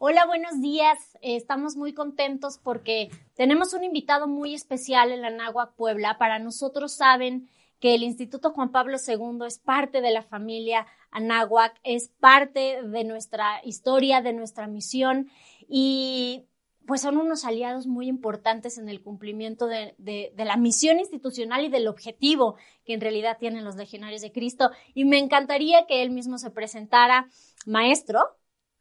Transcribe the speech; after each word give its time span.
Hola, 0.00 0.26
buenos 0.26 0.60
días. 0.60 0.96
Estamos 1.22 1.74
muy 1.74 1.92
contentos 1.92 2.60
porque 2.62 3.10
tenemos 3.34 3.74
un 3.74 3.82
invitado 3.82 4.28
muy 4.28 4.54
especial 4.54 5.10
en 5.10 5.22
la 5.22 5.30
Náhuac 5.30 5.74
Puebla. 5.74 6.18
Para 6.18 6.38
nosotros 6.38 6.94
saben 6.94 7.50
que 7.80 7.96
el 7.96 8.04
Instituto 8.04 8.52
Juan 8.52 8.70
Pablo 8.70 8.96
II 9.04 9.44
es 9.44 9.58
parte 9.58 10.00
de 10.00 10.12
la 10.12 10.22
familia 10.22 10.86
Anáhuac, 11.10 11.80
es 11.82 12.10
parte 12.20 12.80
de 12.80 13.02
nuestra 13.02 13.60
historia, 13.64 14.22
de 14.22 14.32
nuestra 14.34 14.68
misión 14.68 15.32
y 15.68 16.44
pues 16.86 17.00
son 17.00 17.16
unos 17.16 17.44
aliados 17.44 17.88
muy 17.88 18.06
importantes 18.06 18.78
en 18.78 18.88
el 18.88 19.02
cumplimiento 19.02 19.66
de, 19.66 19.96
de, 19.98 20.32
la 20.36 20.56
misión 20.56 21.00
institucional 21.00 21.64
y 21.64 21.70
del 21.70 21.88
objetivo 21.88 22.54
que 22.84 22.94
en 22.94 23.00
realidad 23.00 23.36
tienen 23.40 23.64
los 23.64 23.74
legionarios 23.74 24.22
de 24.22 24.30
Cristo. 24.30 24.70
Y 24.94 25.04
me 25.06 25.18
encantaría 25.18 25.86
que 25.86 26.02
él 26.02 26.10
mismo 26.10 26.38
se 26.38 26.50
presentara. 26.50 27.28
Maestro, 27.66 28.37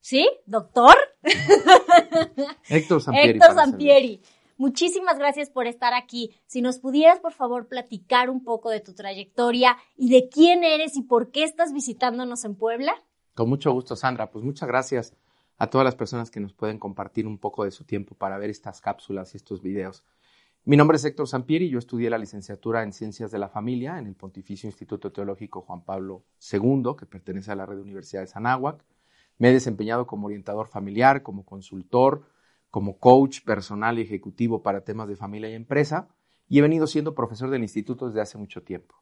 ¿Sí? 0.08 0.26
¿Doctor? 0.46 0.96
Héctor 2.70 3.02
Sampieri. 3.02 3.30
Héctor 3.32 3.56
Sampieri. 3.56 4.22
Muchísimas 4.56 5.20
gracias 5.20 5.50
por 5.50 5.68
estar 5.68 5.94
aquí. 5.94 6.34
Si 6.46 6.62
nos 6.62 6.80
pudieras, 6.80 7.20
por 7.20 7.34
favor, 7.34 7.68
platicar 7.68 8.30
un 8.30 8.42
poco 8.42 8.70
de 8.70 8.80
tu 8.80 8.94
trayectoria 8.94 9.76
y 9.98 10.10
de 10.10 10.30
quién 10.30 10.64
eres 10.64 10.96
y 10.96 11.02
por 11.02 11.32
qué 11.32 11.44
estás 11.44 11.74
visitándonos 11.74 12.46
en 12.46 12.56
Puebla. 12.56 12.94
Con 13.34 13.50
mucho 13.50 13.74
gusto, 13.74 13.98
Sandra. 13.98 14.32
Pues 14.32 14.46
muchas 14.46 14.70
gracias 14.70 15.14
a 15.58 15.70
todas 15.70 15.84
las 15.84 15.96
personas 15.96 16.32
que 16.32 16.40
nos 16.40 16.54
pueden 16.54 16.80
compartir 16.80 17.28
un 17.28 17.38
poco 17.38 17.66
de 17.66 17.72
su 17.72 17.84
tiempo 17.84 18.16
para 18.16 18.38
ver 18.38 18.50
estas 18.50 18.80
cápsulas 18.80 19.34
y 19.34 19.38
estos 19.38 19.62
videos. 19.62 20.06
Mi 20.64 20.78
nombre 20.78 20.96
es 20.96 21.04
Héctor 21.04 21.28
Sampieri, 21.28 21.70
yo 21.70 21.80
estudié 21.80 22.10
la 22.10 22.18
licenciatura 22.18 22.82
en 22.84 22.94
Ciencias 22.94 23.30
de 23.30 23.40
la 23.40 23.50
Familia 23.50 24.00
en 24.00 24.08
el 24.08 24.16
Pontificio 24.16 24.68
Instituto 24.68 25.12
Teológico 25.12 25.64
Juan 25.64 25.82
Pablo 25.82 26.24
II, 26.50 26.96
que 26.98 27.06
pertenece 27.06 27.52
a 27.52 27.56
la 27.56 27.66
Red 27.66 27.76
de 27.76 27.82
Universidades 27.82 28.38
Anáhuac. 28.38 28.86
Me 29.38 29.50
he 29.50 29.54
desempeñado 29.54 30.08
como 30.08 30.28
orientador 30.28 30.68
familiar, 30.68 31.24
como 31.24 31.46
consultor, 31.46 32.26
como 32.70 32.98
coach 32.98 33.42
personal 33.44 34.00
y 34.00 34.02
ejecutivo 34.02 34.62
para 34.64 34.84
temas 34.84 35.08
de 35.08 35.16
familia 35.16 35.50
y 35.50 35.54
empresa 35.54 36.10
y 36.48 36.60
he 36.60 36.62
venido 36.62 36.88
siendo 36.88 37.16
profesor 37.16 37.50
del 37.50 37.64
instituto 37.64 38.08
desde 38.08 38.22
hace 38.22 38.38
mucho 38.38 38.64
tiempo. 38.64 38.96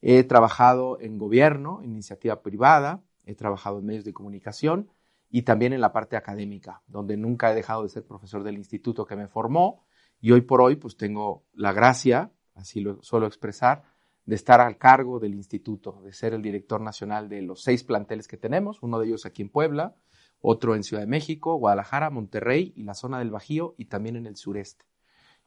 He 0.00 0.24
trabajado 0.24 0.98
en 1.00 1.18
gobierno, 1.18 1.80
en 1.82 1.92
iniciativa 1.92 2.42
privada, 2.42 3.02
he 3.24 3.34
trabajado 3.34 3.78
en 3.78 3.86
medios 3.86 4.04
de 4.04 4.12
comunicación 4.12 4.90
y 5.28 5.42
también 5.42 5.72
en 5.72 5.80
la 5.80 5.92
parte 5.92 6.16
académica, 6.16 6.82
donde 6.86 7.16
nunca 7.16 7.52
he 7.52 7.54
dejado 7.54 7.82
de 7.82 7.90
ser 7.90 8.04
profesor 8.04 8.42
del 8.42 8.56
instituto 8.56 9.06
que 9.06 9.16
me 9.16 9.28
formó 9.28 9.84
y 10.20 10.32
hoy 10.32 10.40
por 10.40 10.60
hoy 10.60 10.76
pues 10.76 10.96
tengo 10.96 11.44
la 11.52 11.72
gracia, 11.72 12.32
así 12.54 12.80
lo 12.80 13.02
suelo 13.02 13.26
expresar, 13.26 13.84
de 14.30 14.36
estar 14.36 14.60
al 14.60 14.78
cargo 14.78 15.18
del 15.18 15.34
instituto, 15.34 16.00
de 16.04 16.12
ser 16.12 16.34
el 16.34 16.40
director 16.40 16.80
nacional 16.80 17.28
de 17.28 17.42
los 17.42 17.64
seis 17.64 17.82
planteles 17.82 18.28
que 18.28 18.36
tenemos, 18.36 18.80
uno 18.80 19.00
de 19.00 19.08
ellos 19.08 19.26
aquí 19.26 19.42
en 19.42 19.48
Puebla, 19.48 19.96
otro 20.40 20.76
en 20.76 20.84
Ciudad 20.84 21.02
de 21.02 21.08
México, 21.08 21.56
Guadalajara, 21.56 22.10
Monterrey 22.10 22.72
y 22.76 22.84
la 22.84 22.94
zona 22.94 23.18
del 23.18 23.32
Bajío 23.32 23.74
y 23.76 23.86
también 23.86 24.14
en 24.14 24.26
el 24.26 24.36
sureste. 24.36 24.84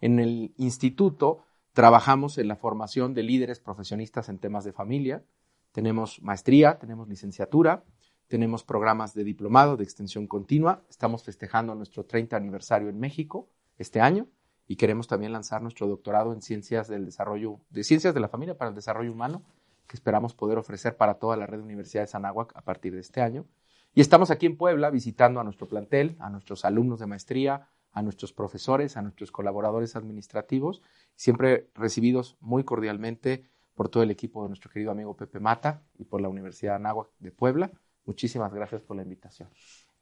En 0.02 0.20
el 0.20 0.54
instituto 0.58 1.46
trabajamos 1.72 2.38
en 2.38 2.50
la 2.50 2.58
formación 2.58 3.14
de 3.14 3.24
líderes 3.24 3.62
profesionistas 3.62 4.28
en 4.28 4.38
temas 4.38 4.66
de 4.66 4.74
familia. 4.74 5.24
Tenemos 5.72 6.22
maestría, 6.22 6.78
tenemos 6.78 7.08
licenciatura, 7.08 7.86
tenemos 8.28 8.66
programas 8.66 9.14
de 9.14 9.24
diplomado, 9.24 9.78
de 9.78 9.86
extensión 9.86 10.28
continua. 10.28 10.84
Estamos 10.90 11.24
festejando 11.24 11.74
nuestro 11.74 12.04
30 12.04 12.36
aniversario 12.36 12.90
en 12.90 13.00
México 13.00 13.48
este 13.78 14.02
año 14.02 14.28
y 14.68 14.76
queremos 14.76 15.08
también 15.08 15.32
lanzar 15.32 15.62
nuestro 15.62 15.88
doctorado 15.88 16.34
en 16.34 16.42
ciencias 16.42 16.88
del 16.88 17.06
desarrollo, 17.06 17.60
de 17.70 17.84
ciencias 17.84 18.14
de 18.14 18.20
la 18.20 18.30
familia 18.30 18.58
para 18.58 18.70
el 18.70 18.76
desarrollo 18.76 19.12
humano, 19.12 19.44
que 19.88 19.96
esperamos 19.96 20.34
poder 20.34 20.58
ofrecer 20.58 20.96
para 20.98 21.16
toda 21.16 21.38
la 21.38 21.46
red 21.46 21.58
de 21.58 21.64
universidades 21.64 22.16
Anáhuac 22.16 22.56
a 22.56 22.62
partir 22.62 22.94
de 22.94 23.02
este 23.02 23.22
año. 23.22 23.46
Y 23.94 24.02
estamos 24.02 24.32
aquí 24.32 24.46
en 24.46 24.58
Puebla 24.58 24.90
visitando 24.90 25.40
a 25.40 25.44
nuestro 25.44 25.68
plantel, 25.68 26.16
a 26.20 26.30
nuestros 26.30 26.66
alumnos 26.66 27.00
de 27.00 27.08
maestría, 27.08 27.70
a 27.92 28.02
nuestros 28.02 28.34
profesores, 28.34 28.98
a 28.98 29.02
nuestros 29.02 29.32
colaboradores 29.32 29.96
administrativos, 29.96 30.82
siempre 31.16 31.70
recibidos 31.76 32.38
muy 32.40 32.64
cordialmente 32.64 33.46
por 33.76 33.90
todo 33.90 34.04
el 34.04 34.12
equipo 34.12 34.42
de 34.44 34.50
nuestro 34.50 34.72
querido 34.72 34.92
amigo 34.92 35.16
Pepe 35.16 35.40
Mata 35.40 35.84
y 35.98 36.06
por 36.06 36.22
la 36.22 36.30
Universidad 36.30 36.76
Anáhuac 36.76 37.10
de 37.20 37.32
Puebla. 37.32 37.72
Muchísimas 38.06 38.54
gracias 38.54 38.82
por 38.82 38.96
la 38.98 39.04
invitación. 39.04 39.50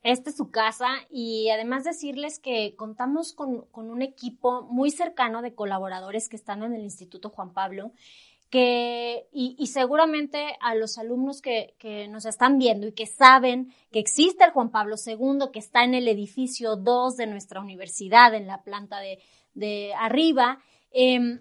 Esta 0.04 0.32
es 0.32 0.38
su 0.38 0.50
casa 0.50 0.88
y 1.12 1.50
además 1.50 1.84
decirles 1.84 2.40
que 2.40 2.76
contamos 2.76 3.34
con, 3.34 3.68
un 3.72 4.02
equipo 4.02 4.64
muy 4.64 4.90
cercano 4.90 5.44
de 5.44 5.54
colaboradores 5.54 6.28
que 6.28 6.36
están 6.36 6.64
en 6.64 6.74
el 6.74 6.82
Instituto 6.82 7.30
Juan 7.30 7.54
Pablo 7.54 7.92
que, 8.50 9.28
y, 9.32 9.66
seguramente 9.68 10.58
a 10.60 10.76
los 10.76 10.98
alumnos 10.98 11.42
que, 11.42 11.76
nos 12.10 12.26
están 12.26 12.58
viendo 12.58 12.88
y 12.88 12.92
que 12.92 13.06
saben 13.06 13.74
que 13.92 14.00
existe 14.00 14.44
el 14.44 14.52
Juan 14.52 14.72
Pablo 14.72 14.96
II, 15.04 15.52
que 15.54 15.60
está 15.60 15.86
en 15.86 15.94
el 15.94 16.08
edificio 16.10 16.76
2 16.76 17.16
de 17.16 17.28
nuestra 17.28 17.62
universidad, 17.62 18.34
en 18.34 18.48
la 18.48 18.62
planta 18.64 19.00
de, 19.54 19.94
arriba, 19.94 20.60
eh, 20.92 21.40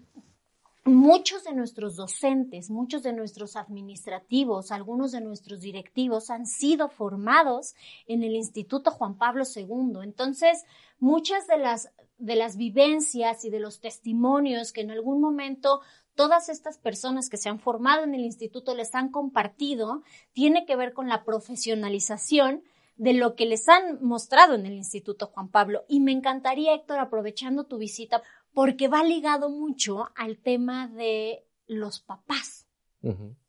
Muchos 0.83 1.43
de 1.43 1.53
nuestros 1.53 1.95
docentes, 1.95 2.71
muchos 2.71 3.03
de 3.03 3.13
nuestros 3.13 3.55
administrativos, 3.55 4.71
algunos 4.71 5.11
de 5.11 5.21
nuestros 5.21 5.61
directivos 5.61 6.31
han 6.31 6.47
sido 6.47 6.89
formados 6.89 7.75
en 8.07 8.23
el 8.23 8.35
Instituto 8.35 8.89
Juan 8.89 9.15
Pablo 9.15 9.43
II. 9.55 9.99
Entonces, 10.01 10.63
muchas 10.97 11.45
de 11.45 11.59
las, 11.59 11.91
de 12.17 12.35
las 12.35 12.57
vivencias 12.57 13.45
y 13.45 13.51
de 13.51 13.59
los 13.59 13.79
testimonios 13.79 14.73
que 14.73 14.81
en 14.81 14.89
algún 14.89 15.21
momento 15.21 15.81
todas 16.15 16.49
estas 16.49 16.79
personas 16.79 17.29
que 17.29 17.37
se 17.37 17.49
han 17.49 17.59
formado 17.59 18.03
en 18.03 18.15
el 18.15 18.21
instituto 18.21 18.73
les 18.73 18.95
han 18.95 19.11
compartido, 19.11 20.01
tiene 20.33 20.65
que 20.65 20.75
ver 20.75 20.93
con 20.93 21.07
la 21.07 21.23
profesionalización 21.23 22.63
de 22.97 23.13
lo 23.13 23.35
que 23.35 23.45
les 23.45 23.67
han 23.67 24.03
mostrado 24.03 24.53
en 24.53 24.67
el 24.67 24.73
Instituto 24.73 25.25
Juan 25.25 25.49
Pablo. 25.49 25.85
Y 25.87 26.01
me 26.01 26.11
encantaría, 26.11 26.75
Héctor, 26.75 26.99
aprovechando 26.99 27.63
tu 27.63 27.79
visita, 27.79 28.21
porque 28.53 28.87
va 28.87 29.03
ligado 29.03 29.49
mucho 29.49 30.09
al 30.15 30.37
tema 30.37 30.87
de 30.87 31.45
los 31.67 31.99
papás, 31.99 32.67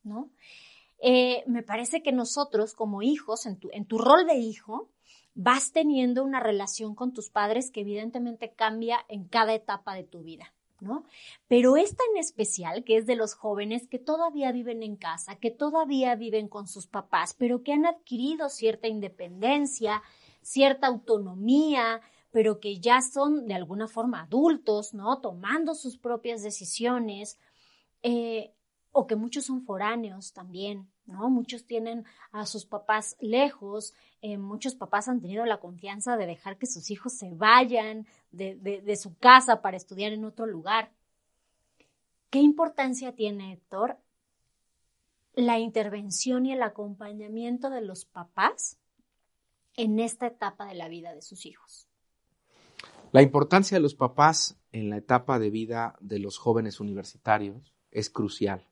¿no? 0.03 0.31
Eh, 1.05 1.43
me 1.49 1.65
parece 1.65 2.01
que 2.03 2.13
nosotros 2.13 2.75
como 2.75 3.03
hijos, 3.03 3.47
en 3.47 3.59
tu, 3.59 3.69
en 3.73 3.87
tu 3.87 3.99
rol 3.99 4.25
de 4.25 4.37
hijo, 4.37 4.89
vas 5.35 5.73
teniendo 5.73 6.23
una 6.23 6.39
relación 6.39 6.95
con 6.95 7.13
tus 7.13 7.29
padres 7.29 7.73
que 7.73 7.81
evidentemente 7.81 8.53
cambia 8.53 9.05
en 9.09 9.25
cada 9.25 9.53
etapa 9.53 9.95
de 9.95 10.05
tu 10.05 10.23
vida. 10.23 10.55
¿No? 10.81 11.05
Pero 11.47 11.77
esta 11.77 12.03
en 12.11 12.19
especial, 12.19 12.83
que 12.83 12.97
es 12.97 13.07
de 13.07 13.15
los 13.15 13.35
jóvenes 13.35 13.87
que 13.87 14.01
todavía 14.01 14.51
viven 14.51 14.83
en 14.83 14.97
casa, 14.97 15.37
que 15.37 15.53
todavía 15.53 16.17
viven 16.17 16.49
con 16.49 16.67
sus 16.67 16.89
papás, 16.89 17.37
pero 17.39 17.63
que 17.63 17.73
han 17.73 17.87
adquirido 17.87 18.49
cierta 18.49 18.89
independencia, 18.89 20.03
cierta 20.41 20.89
autonomía, 20.89 22.01
pero 22.33 22.61
que 22.61 22.81
ya 22.81 23.01
son 23.03 23.47
de 23.47 23.55
alguna 23.55 23.87
forma 23.87 24.23
adultos, 24.23 24.95
¿no? 24.95 25.21
Tomando 25.21 25.75
sus 25.75 25.99
propias 25.99 26.43
decisiones, 26.43 27.39
eh, 28.03 28.53
o 28.91 29.07
que 29.07 29.17
muchos 29.17 29.45
son 29.45 29.63
foráneos 29.63 30.33
también, 30.33 30.91
¿no? 31.07 31.31
Muchos 31.31 31.67
tienen 31.67 32.05
a 32.33 32.47
sus 32.47 32.65
papás 32.65 33.17
lejos, 33.21 33.95
eh, 34.23 34.39
muchos 34.39 34.75
papás 34.75 35.09
han 35.09 35.21
tenido 35.21 35.45
la 35.45 35.61
confianza 35.61 36.17
de 36.17 36.27
dejar 36.27 36.59
que 36.59 36.67
sus 36.67 36.91
hijos 36.91 37.13
se 37.13 37.31
vayan 37.35 38.07
de, 38.31 38.57
de 38.57 38.97
su 38.97 39.17
casa 39.19 39.61
para 39.61 39.77
estudiar 39.77 40.13
en 40.13 40.25
otro 40.25 40.47
lugar. 40.47 40.91
¿Qué 42.31 42.39
importancia 42.39 43.15
tiene, 43.15 43.53
Héctor, 43.53 43.99
la 45.35 45.59
intervención 45.59 46.47
y 46.47 46.53
el 46.53 46.63
acompañamiento 46.63 47.69
de 47.69 47.83
los 47.83 48.07
papás 48.07 48.79
en 49.77 49.99
esta 49.99 50.27
etapa 50.29 50.67
de 50.67 50.75
la 50.75 50.89
vida 50.89 51.15
de 51.15 51.23
sus 51.23 51.45
hijos? 51.45 51.92
La 53.13 53.21
importancia 53.21 53.77
de 53.77 53.83
los 53.83 53.95
papás 53.95 54.59
en 54.73 54.89
la 54.89 54.97
etapa 54.97 55.39
de 55.39 55.51
vida 55.51 55.97
de 56.01 56.19
los 56.19 56.39
jóvenes 56.39 56.81
universitarios 56.81 57.75
es 57.91 58.09
crucial. 58.09 58.67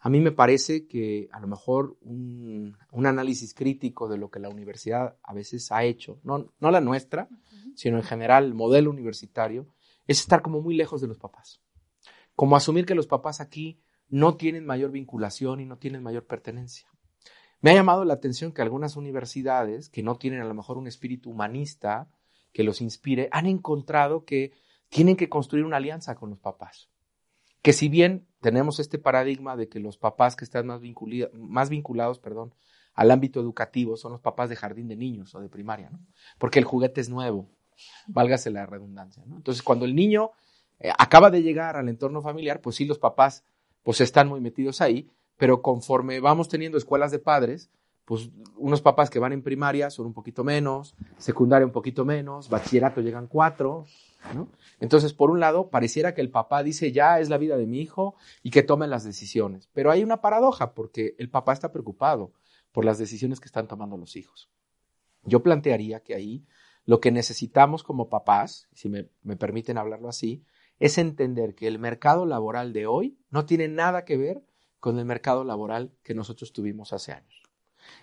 A 0.00 0.10
mí 0.10 0.18
me 0.18 0.32
parece 0.32 0.88
que 0.88 1.28
a 1.30 1.38
lo 1.38 1.46
mejor 1.46 1.96
un, 2.00 2.76
análisis 2.92 3.54
crítico 3.54 4.08
de 4.08 4.18
lo 4.18 4.32
que 4.32 4.40
la 4.40 4.48
universidad 4.48 5.16
a 5.22 5.32
veces 5.32 5.70
ha 5.70 5.84
hecho, 5.84 6.18
no, 6.24 6.52
no 6.58 6.72
la 6.72 6.80
nuestra, 6.80 7.28
sino 7.76 7.98
en 7.98 8.02
general 8.02 8.46
el 8.46 8.54
modelo 8.54 8.90
universitario, 8.90 9.68
es 10.08 10.18
estar 10.18 10.42
como 10.42 10.60
muy 10.60 10.74
lejos 10.74 11.00
de 11.00 11.06
los 11.06 11.18
papás. 11.20 11.60
Como 12.34 12.56
asumir 12.56 12.84
que 12.84 12.96
los 12.96 13.06
papás 13.06 13.40
aquí 13.40 13.80
no 14.08 14.36
tienen 14.36 14.66
mayor 14.66 14.90
vinculación 14.90 15.60
y 15.60 15.66
no 15.66 15.78
tienen 15.78 16.02
mayor 16.02 16.26
pertenencia. 16.26 16.88
Me 17.60 17.70
ha 17.70 17.74
llamado 17.74 18.04
la 18.04 18.14
atención 18.14 18.50
que 18.50 18.62
algunas 18.62 18.96
universidades 18.96 19.88
que 19.88 20.02
no 20.02 20.16
tienen 20.16 20.40
a 20.40 20.46
lo 20.46 20.54
mejor 20.54 20.78
un 20.78 20.88
espíritu 20.88 21.30
humanista, 21.30 22.10
que 22.52 22.62
los 22.62 22.80
inspire, 22.80 23.28
han 23.32 23.46
encontrado 23.46 24.24
que 24.24 24.52
tienen 24.88 25.16
que 25.16 25.28
construir 25.28 25.64
una 25.64 25.78
alianza 25.78 26.14
con 26.14 26.30
los 26.30 26.38
papás. 26.38 26.90
Que 27.62 27.72
si 27.72 27.88
bien 27.88 28.26
tenemos 28.40 28.80
este 28.80 28.98
paradigma 28.98 29.56
de 29.56 29.68
que 29.68 29.80
los 29.80 29.96
papás 29.96 30.36
que 30.36 30.44
están 30.44 30.66
más, 30.66 30.80
más 31.32 31.70
vinculados 31.70 32.18
perdón, 32.18 32.54
al 32.94 33.10
ámbito 33.10 33.40
educativo 33.40 33.96
son 33.96 34.12
los 34.12 34.20
papás 34.20 34.50
de 34.50 34.56
jardín 34.56 34.88
de 34.88 34.96
niños 34.96 35.34
o 35.34 35.40
de 35.40 35.48
primaria, 35.48 35.90
¿no? 35.90 36.00
porque 36.38 36.58
el 36.58 36.64
juguete 36.64 37.00
es 37.00 37.08
nuevo, 37.08 37.48
válgase 38.06 38.50
la 38.50 38.66
redundancia. 38.66 39.22
Entonces, 39.26 39.62
cuando 39.62 39.86
el 39.86 39.94
niño 39.94 40.32
eh, 40.78 40.90
acaba 40.98 41.30
de 41.30 41.42
llegar 41.42 41.76
al 41.76 41.88
entorno 41.88 42.20
familiar, 42.20 42.60
pues 42.60 42.76
sí, 42.76 42.84
los 42.84 42.98
papás 42.98 43.44
pues 43.82 44.00
están 44.00 44.28
muy 44.28 44.40
metidos 44.40 44.80
ahí, 44.80 45.08
pero 45.36 45.62
conforme 45.62 46.20
vamos 46.20 46.48
teniendo 46.48 46.76
escuelas 46.76 47.10
de 47.10 47.18
padres, 47.18 47.70
pues 48.12 48.28
unos 48.58 48.82
papás 48.82 49.08
que 49.08 49.18
van 49.18 49.32
en 49.32 49.40
primaria 49.40 49.88
son 49.88 50.04
un 50.04 50.12
poquito 50.12 50.44
menos, 50.44 50.94
secundaria 51.16 51.64
un 51.64 51.72
poquito 51.72 52.04
menos, 52.04 52.50
bachillerato 52.50 53.00
llegan 53.00 53.26
cuatro, 53.26 53.86
¿no? 54.34 54.50
Entonces, 54.80 55.14
por 55.14 55.30
un 55.30 55.40
lado, 55.40 55.70
pareciera 55.70 56.12
que 56.12 56.20
el 56.20 56.30
papá 56.30 56.62
dice, 56.62 56.92
ya 56.92 57.20
es 57.20 57.30
la 57.30 57.38
vida 57.38 57.56
de 57.56 57.66
mi 57.66 57.80
hijo 57.80 58.14
y 58.42 58.50
que 58.50 58.62
tome 58.62 58.86
las 58.86 59.04
decisiones. 59.04 59.70
Pero 59.72 59.90
hay 59.90 60.04
una 60.04 60.20
paradoja, 60.20 60.74
porque 60.74 61.14
el 61.16 61.30
papá 61.30 61.54
está 61.54 61.72
preocupado 61.72 62.34
por 62.70 62.84
las 62.84 62.98
decisiones 62.98 63.40
que 63.40 63.46
están 63.46 63.66
tomando 63.66 63.96
los 63.96 64.14
hijos. 64.14 64.50
Yo 65.24 65.42
plantearía 65.42 66.00
que 66.00 66.14
ahí 66.14 66.44
lo 66.84 67.00
que 67.00 67.12
necesitamos 67.12 67.82
como 67.82 68.10
papás, 68.10 68.68
si 68.74 68.90
me, 68.90 69.08
me 69.22 69.38
permiten 69.38 69.78
hablarlo 69.78 70.10
así, 70.10 70.44
es 70.80 70.98
entender 70.98 71.54
que 71.54 71.66
el 71.66 71.78
mercado 71.78 72.26
laboral 72.26 72.74
de 72.74 72.86
hoy 72.86 73.16
no 73.30 73.46
tiene 73.46 73.68
nada 73.68 74.04
que 74.04 74.18
ver 74.18 74.44
con 74.80 74.98
el 74.98 75.06
mercado 75.06 75.44
laboral 75.44 75.94
que 76.02 76.12
nosotros 76.12 76.52
tuvimos 76.52 76.92
hace 76.92 77.12
años. 77.12 77.41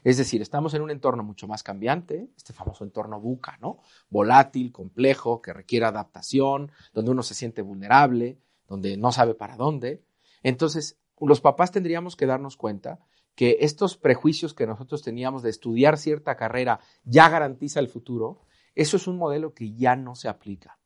Es 0.03 0.17
decir, 0.17 0.41
estamos 0.41 0.73
en 0.73 0.81
un 0.81 0.91
entorno 0.91 1.23
mucho 1.23 1.47
más 1.47 1.63
cambiante, 1.63 2.29
este 2.35 2.53
famoso 2.53 2.83
entorno 2.83 3.19
buca, 3.19 3.57
¿no? 3.61 3.79
Volátil, 4.09 4.71
complejo, 4.71 5.41
que 5.41 5.53
requiere 5.53 5.85
adaptación, 5.85 6.71
donde 6.93 7.11
uno 7.11 7.23
se 7.23 7.35
siente 7.35 7.61
vulnerable, 7.61 8.39
donde 8.67 8.97
no 8.97 9.11
sabe 9.11 9.35
para 9.35 9.57
dónde. 9.57 10.03
Entonces, 10.43 10.99
los 11.19 11.41
papás 11.41 11.71
tendríamos 11.71 12.15
que 12.15 12.25
darnos 12.25 12.55
cuenta 12.57 12.99
que 13.35 13.57
estos 13.61 13.97
prejuicios 13.97 14.53
que 14.53 14.67
nosotros 14.67 15.01
teníamos 15.01 15.43
de 15.43 15.49
estudiar 15.49 15.97
cierta 15.97 16.35
carrera 16.35 16.79
ya 17.03 17.29
garantiza 17.29 17.79
el 17.79 17.87
futuro, 17.87 18.41
eso 18.75 18.97
es 18.97 19.07
un 19.07 19.17
modelo 19.17 19.53
que 19.53 19.73
ya 19.73 19.95
no 19.95 20.15
se 20.15 20.27
aplica. 20.27 20.77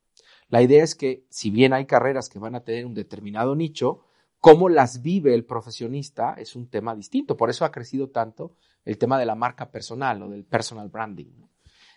La 0.49 0.61
idea 0.61 0.83
es 0.83 0.93
que, 0.95 1.25
si 1.29 1.49
bien 1.49 1.73
hay 1.73 1.85
carreras 1.85 2.29
que 2.29 2.39
van 2.39 2.55
a 2.55 2.63
tener 2.63 2.85
un 2.85 2.93
determinado 2.93 3.55
nicho, 3.55 4.05
cómo 4.39 4.69
las 4.69 5.01
vive 5.01 5.33
el 5.33 5.45
profesionista 5.45 6.35
es 6.37 6.55
un 6.55 6.69
tema 6.69 6.95
distinto. 6.95 7.37
Por 7.37 7.49
eso 7.49 7.65
ha 7.65 7.71
crecido 7.71 8.09
tanto 8.09 8.55
el 8.85 8.97
tema 8.97 9.19
de 9.19 9.25
la 9.25 9.35
marca 9.35 9.71
personal 9.71 10.21
o 10.23 10.29
del 10.29 10.43
personal 10.43 10.89
branding. 10.89 11.47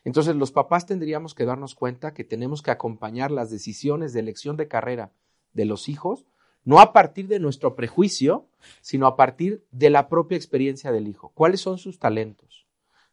Entonces, 0.04 0.36
los 0.36 0.52
papás 0.52 0.86
tendríamos 0.86 1.34
que 1.34 1.44
darnos 1.44 1.74
cuenta 1.74 2.14
que 2.14 2.22
tenemos 2.22 2.62
que 2.62 2.70
acompañar 2.70 3.30
las 3.30 3.50
decisiones 3.50 4.12
de 4.12 4.20
elección 4.20 4.56
de 4.56 4.68
carrera 4.68 5.12
de 5.52 5.64
los 5.64 5.88
hijos, 5.88 6.26
no 6.64 6.80
a 6.80 6.92
partir 6.92 7.28
de 7.28 7.40
nuestro 7.40 7.74
prejuicio, 7.74 8.48
sino 8.80 9.06
a 9.06 9.16
partir 9.16 9.64
de 9.72 9.90
la 9.90 10.08
propia 10.08 10.36
experiencia 10.36 10.92
del 10.92 11.08
hijo. 11.08 11.30
¿Cuáles 11.34 11.60
son 11.60 11.78
sus 11.78 11.98
talentos? 11.98 12.66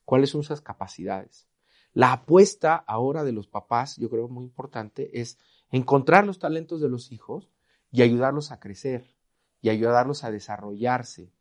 ¿Cuáles 0.06 0.30
son 0.30 0.44
sus 0.44 0.62
capacidades? 0.62 1.48
La 1.94 2.12
apuesta 2.12 2.76
ahora 2.76 3.24
de 3.24 3.31
los 3.31 3.48
papás, 3.48 3.98
yo 3.98 4.10
creo 4.10 4.28
muy 4.28 4.44
importante, 4.44 5.19
es 5.19 5.38
encontrar 5.72 6.26
los 6.26 6.40
talentos 6.40 6.81
de 6.81 6.90
los 6.90 7.12
hijos 7.12 7.50
y 7.92 8.02
ayudarlos 8.02 8.52
a 8.52 8.60
crecer 8.60 9.16
y 9.62 9.69
ayudarlos 9.69 10.24
a 10.24 10.31
desarrollarse, 10.31 11.31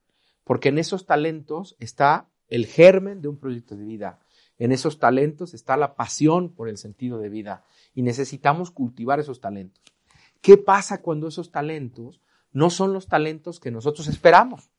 porque 0.44 0.70
en 0.70 0.78
esos 0.78 1.06
talentos 1.06 1.76
está 1.78 2.28
el 2.48 2.66
germen 2.66 3.22
de 3.22 3.28
un 3.28 3.38
proyecto 3.38 3.76
de 3.76 3.84
vida. 3.84 4.18
En 4.58 4.72
esos 4.72 4.98
talentos 4.98 5.54
está 5.54 5.76
la 5.76 5.94
pasión 5.94 6.50
por 6.50 6.68
el 6.68 6.76
sentido 6.76 7.18
de 7.18 7.28
vida 7.28 7.64
y 7.94 8.02
necesitamos 8.02 8.70
cultivar 8.70 9.20
esos 9.20 9.40
talentos. 9.40 9.82
¿Qué 10.40 10.56
pasa 10.56 11.02
cuando 11.02 11.28
esos 11.28 11.50
talentos 11.50 12.20
no 12.52 12.68
son 12.68 12.92
los 12.92 13.06
talentos 13.06 13.60
que 13.60 13.70
nosotros 13.70 14.08
esperamos? 14.08 14.70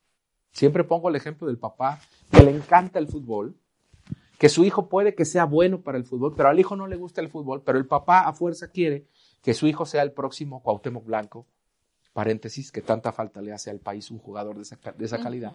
Siempre 0.52 0.84
pongo 0.84 1.08
el 1.08 1.16
ejemplo 1.16 1.48
del 1.48 1.58
papá 1.58 2.00
que 2.30 2.42
le 2.42 2.54
encanta 2.54 2.98
el 2.98 3.08
fútbol, 3.08 3.56
que 4.38 4.48
su 4.48 4.64
hijo 4.64 4.88
puede 4.88 5.14
que 5.14 5.24
sea 5.24 5.44
bueno 5.44 5.80
para 5.80 5.98
el 5.98 6.04
fútbol, 6.04 6.34
pero 6.36 6.48
al 6.48 6.60
hijo 6.60 6.76
no 6.76 6.86
le 6.86 6.96
gusta 6.96 7.20
el 7.20 7.28
fútbol, 7.28 7.62
pero 7.62 7.78
el 7.78 7.86
papá 7.86 8.20
a 8.20 8.32
fuerza 8.32 8.68
quiere 8.68 9.08
que 9.42 9.54
su 9.54 9.66
hijo 9.66 9.84
sea 9.84 10.02
el 10.02 10.12
próximo 10.12 10.62
Cuauhtémoc 10.62 11.04
Blanco 11.04 11.46
paréntesis, 12.14 12.72
que 12.72 12.80
tanta 12.80 13.12
falta 13.12 13.42
le 13.42 13.52
hace 13.52 13.70
al 13.70 13.80
país 13.80 14.10
un 14.10 14.18
jugador 14.18 14.56
de 14.56 14.62
esa, 14.62 15.18
calidad. 15.18 15.52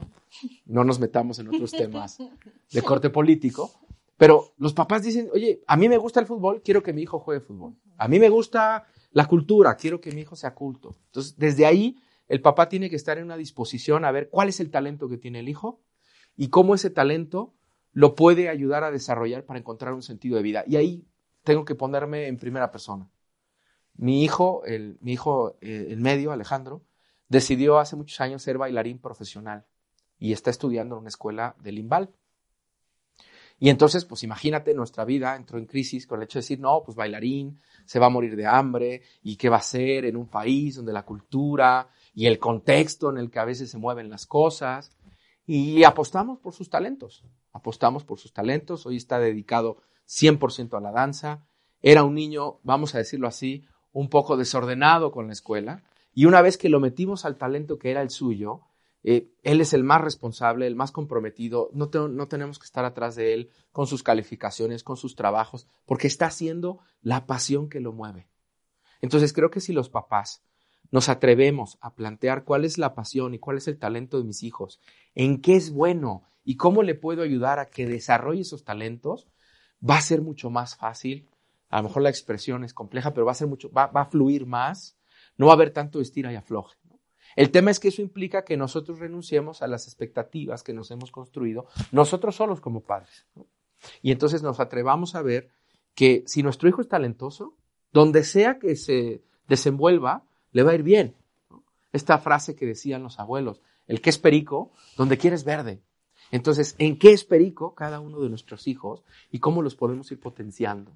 No 0.66 0.84
nos 0.84 1.00
metamos 1.00 1.40
en 1.40 1.48
otros 1.48 1.72
temas 1.72 2.18
de 2.72 2.82
corte 2.82 3.10
político, 3.10 3.72
pero 4.18 4.54
los 4.58 4.74
papás 4.74 5.02
dicen, 5.02 5.30
oye, 5.34 5.64
a 5.66 5.78
mí 5.78 5.88
me 5.88 5.98
gusta 5.98 6.20
el 6.20 6.26
fútbol, 6.26 6.62
quiero 6.62 6.84
que 6.84 6.92
mi 6.92 7.02
hijo 7.02 7.18
juegue 7.18 7.40
fútbol. 7.40 7.76
A 7.98 8.10
mí 8.10 8.20
me 8.20 8.28
gusta 8.30 8.86
la 9.12 9.26
cultura, 9.26 9.76
quiero 9.78 10.02
que 10.02 10.12
mi 10.12 10.22
hijo 10.22 10.36
sea 10.36 10.54
culto. 10.54 10.98
Entonces, 11.06 11.38
desde 11.38 11.66
ahí, 11.66 11.98
el 12.28 12.42
papá 12.42 12.68
tiene 12.68 12.90
que 12.90 12.98
estar 12.98 13.18
en 13.18 13.24
una 13.24 13.38
disposición 13.38 14.04
a 14.04 14.12
ver 14.12 14.30
cuál 14.30 14.50
es 14.50 14.60
el 14.60 14.70
talento 14.70 15.08
que 15.08 15.18
tiene 15.18 15.40
el 15.40 15.48
hijo 15.48 15.82
y 16.36 16.50
cómo 16.50 16.76
ese 16.76 16.90
talento 16.90 17.56
lo 17.94 18.16
puede 18.16 18.50
ayudar 18.50 18.84
a 18.84 18.92
desarrollar 18.92 19.46
para 19.46 19.60
encontrar 19.60 19.94
un 19.94 20.04
sentido 20.04 20.36
de 20.36 20.44
vida. 20.44 20.66
Y 20.68 20.76
ahí 20.76 21.08
tengo 21.44 21.64
que 21.64 21.74
ponerme 21.74 22.28
en 22.28 22.38
primera 22.38 22.70
persona. 22.70 23.10
Mi 24.00 24.24
hijo, 24.24 24.64
el, 24.64 24.98
mi 25.02 25.12
hijo, 25.12 25.58
eh, 25.60 25.88
el 25.90 26.00
medio, 26.00 26.32
Alejandro, 26.32 26.86
decidió 27.28 27.80
hace 27.80 27.98
muchos 27.98 28.22
años 28.22 28.42
ser 28.42 28.58
bailarín 28.58 28.98
profesional 28.98 29.66
y 30.18 30.32
está 30.32 30.50
estudiando 30.50 30.96
en 30.96 31.02
una 31.02 31.10
escuela 31.10 31.58
de 31.60 31.74
Limbal. 31.74 32.10
Y 33.60 33.70
entonces, 33.70 34.06
pues 34.06 34.24
imagínate, 34.24 34.74
nuestra 34.74 35.04
vida 35.04 35.36
entró 35.36 35.58
en 35.60 35.66
crisis 35.66 36.08
con 36.08 36.20
el 36.20 36.24
hecho 36.24 36.40
de 36.40 36.44
decir, 36.44 36.62
no, 36.62 36.82
pues 36.82 36.96
bailarín, 36.96 37.60
se 37.84 38.00
va 38.00 38.06
a 38.06 38.10
morir 38.10 38.38
de 38.38 38.46
hambre, 38.48 39.02
y 39.22 39.36
qué 39.36 39.50
va 39.50 39.58
a 39.58 39.62
ser 39.62 40.06
en 40.06 40.16
un 40.16 40.28
país 40.28 40.78
donde 40.78 40.94
la 40.94 41.04
cultura 41.04 41.90
y 42.16 42.26
el 42.28 42.40
contexto 42.40 43.10
en 43.10 43.18
el 43.18 43.30
que 43.30 43.40
a 43.40 43.46
veces 43.46 43.70
se 43.70 43.78
mueven 43.78 44.10
las 44.10 44.26
cosas. 44.26 44.96
Y 45.46 45.84
apostamos 45.84 46.40
por 46.40 46.54
sus 46.54 46.70
talentos, 46.70 47.26
apostamos 47.52 48.06
por 48.06 48.18
sus 48.18 48.32
talentos, 48.32 48.86
hoy 48.86 48.96
está 48.96 49.20
dedicado 49.20 49.82
100% 50.08 50.78
a 50.78 50.80
la 50.80 50.94
danza. 50.94 51.46
Era 51.82 52.06
un 52.06 52.16
niño, 52.16 52.62
vamos 52.64 52.96
a 52.96 53.00
decirlo 53.00 53.28
así, 53.28 53.66
un 53.92 54.10
poco 54.10 54.38
desordenado 54.38 55.12
con 55.12 55.28
la 55.28 55.34
escuela, 55.34 55.84
y 56.14 56.26
una 56.26 56.42
vez 56.42 56.58
que 56.58 56.70
lo 56.70 56.80
metimos 56.80 57.26
al 57.26 57.38
talento 57.38 57.78
que 57.78 57.92
era 57.92 58.02
el 58.02 58.10
suyo, 58.10 58.62
eh, 59.04 59.30
él 59.44 59.62
es 59.62 59.74
el 59.74 59.84
más 59.84 60.02
responsable, 60.02 60.68
el 60.68 60.76
más 60.76 60.92
comprometido, 60.92 61.70
no, 61.74 61.90
no 62.10 62.28
tenemos 62.28 62.60
que 62.60 62.66
estar 62.66 62.84
atrás 62.84 63.16
de 63.16 63.34
él 63.34 63.50
con 63.72 63.88
sus 63.88 64.04
calificaciones, 64.04 64.84
con 64.84 64.98
sus 64.98 65.16
trabajos, 65.16 65.68
porque 65.86 66.08
está 66.08 66.26
haciendo 66.26 66.80
la 67.02 67.26
pasión 67.26 67.70
que 67.70 67.80
lo 67.80 67.94
mueve. 67.94 68.28
Entonces 69.02 69.32
creo 69.32 69.50
que 69.50 69.62
si 69.62 69.72
los 69.72 69.90
papás 69.90 70.44
nos 70.92 71.08
atrevemos 71.08 71.78
a 71.82 71.94
plantear 71.94 72.44
cuál 72.44 72.66
es 72.66 72.78
la 72.78 72.94
pasión 72.94 73.34
y 73.34 73.40
cuál 73.40 73.58
es 73.58 73.68
el 73.68 73.78
talento 73.78 74.18
de 74.18 74.26
mis 74.26 74.44
hijos, 74.44 74.82
en 75.16 75.42
qué 75.42 75.56
es 75.56 75.72
bueno 75.72 76.24
y 76.44 76.58
cómo 76.58 76.84
le 76.84 76.96
puedo 76.96 77.22
ayudar 77.22 77.60
a 77.60 77.68
que 77.68 77.86
desarrolle 77.86 78.42
esos 78.42 78.64
talentos, 78.64 79.28
va 79.88 79.98
a 79.98 80.02
ser 80.02 80.22
mucho 80.22 80.50
más 80.50 80.76
fácil 80.76 81.28
a 81.70 81.78
lo 81.78 81.84
mejor 81.84 82.02
la 82.04 82.10
expresión 82.10 82.64
es 82.64 82.74
compleja, 82.74 83.14
pero 83.14 83.26
va 83.26 83.32
a 83.32 83.36
ser 83.36 83.48
mucho, 83.48 83.72
va, 83.72 83.92
a 83.94 84.06
fluir 84.06 84.46
más, 84.46 84.98
no 85.38 85.46
va 85.48 85.54
a 85.54 85.56
haber 85.56 85.72
tanto 85.72 86.02
estira 86.02 86.34
y 86.34 86.36
afloje. 86.36 86.78
El 87.36 87.52
tema 87.52 87.72
es 87.72 87.80
que 87.80 87.90
eso 87.90 88.02
implica 88.02 88.44
que 88.44 88.58
nosotros 88.58 89.00
renunciemos 89.00 89.62
a 89.62 89.68
las 89.68 89.86
expectativas 89.86 90.64
que 90.64 90.74
nos 90.74 90.90
hemos 90.92 91.12
construido 91.12 91.68
nosotros 91.92 92.36
solos 92.36 92.60
como 92.60 92.82
padres. 92.82 93.28
Y 94.02 94.12
entonces 94.12 94.42
nos 94.42 94.60
atrevamos 94.60 95.16
a 95.16 95.22
ver 95.22 95.50
que 95.94 96.24
si 96.26 96.44
nuestro 96.44 96.68
hijo 96.68 96.82
es 96.82 96.88
talentoso, 96.88 97.56
donde 97.92 98.24
sea 98.24 98.60
que 98.60 98.76
se 98.76 99.24
desenvuelva, 99.48 100.26
le 100.52 100.64
va 100.64 100.72
a 100.72 100.76
ir 100.76 100.84
bien. 100.84 101.16
Esta 101.94 102.18
frase 102.18 102.56
que 102.56 102.66
decían 102.66 103.04
los 103.04 103.20
abuelos, 103.20 103.62
el 103.88 104.02
que 104.02 104.10
es 104.10 104.18
perico, 104.18 104.72
donde 104.98 105.18
quieres 105.18 105.44
verde. 105.44 105.82
Entonces, 106.32 106.76
¿en 106.78 107.00
qué 107.00 107.12
es 107.12 107.24
perico 107.24 107.74
cada 107.74 108.00
uno 108.00 108.20
de 108.20 108.30
nuestros 108.30 108.68
hijos 108.68 109.04
y 109.32 109.40
cómo 109.40 109.62
los 109.62 109.76
podemos 109.76 110.12
ir 110.12 110.20
potenciando? 110.20 110.96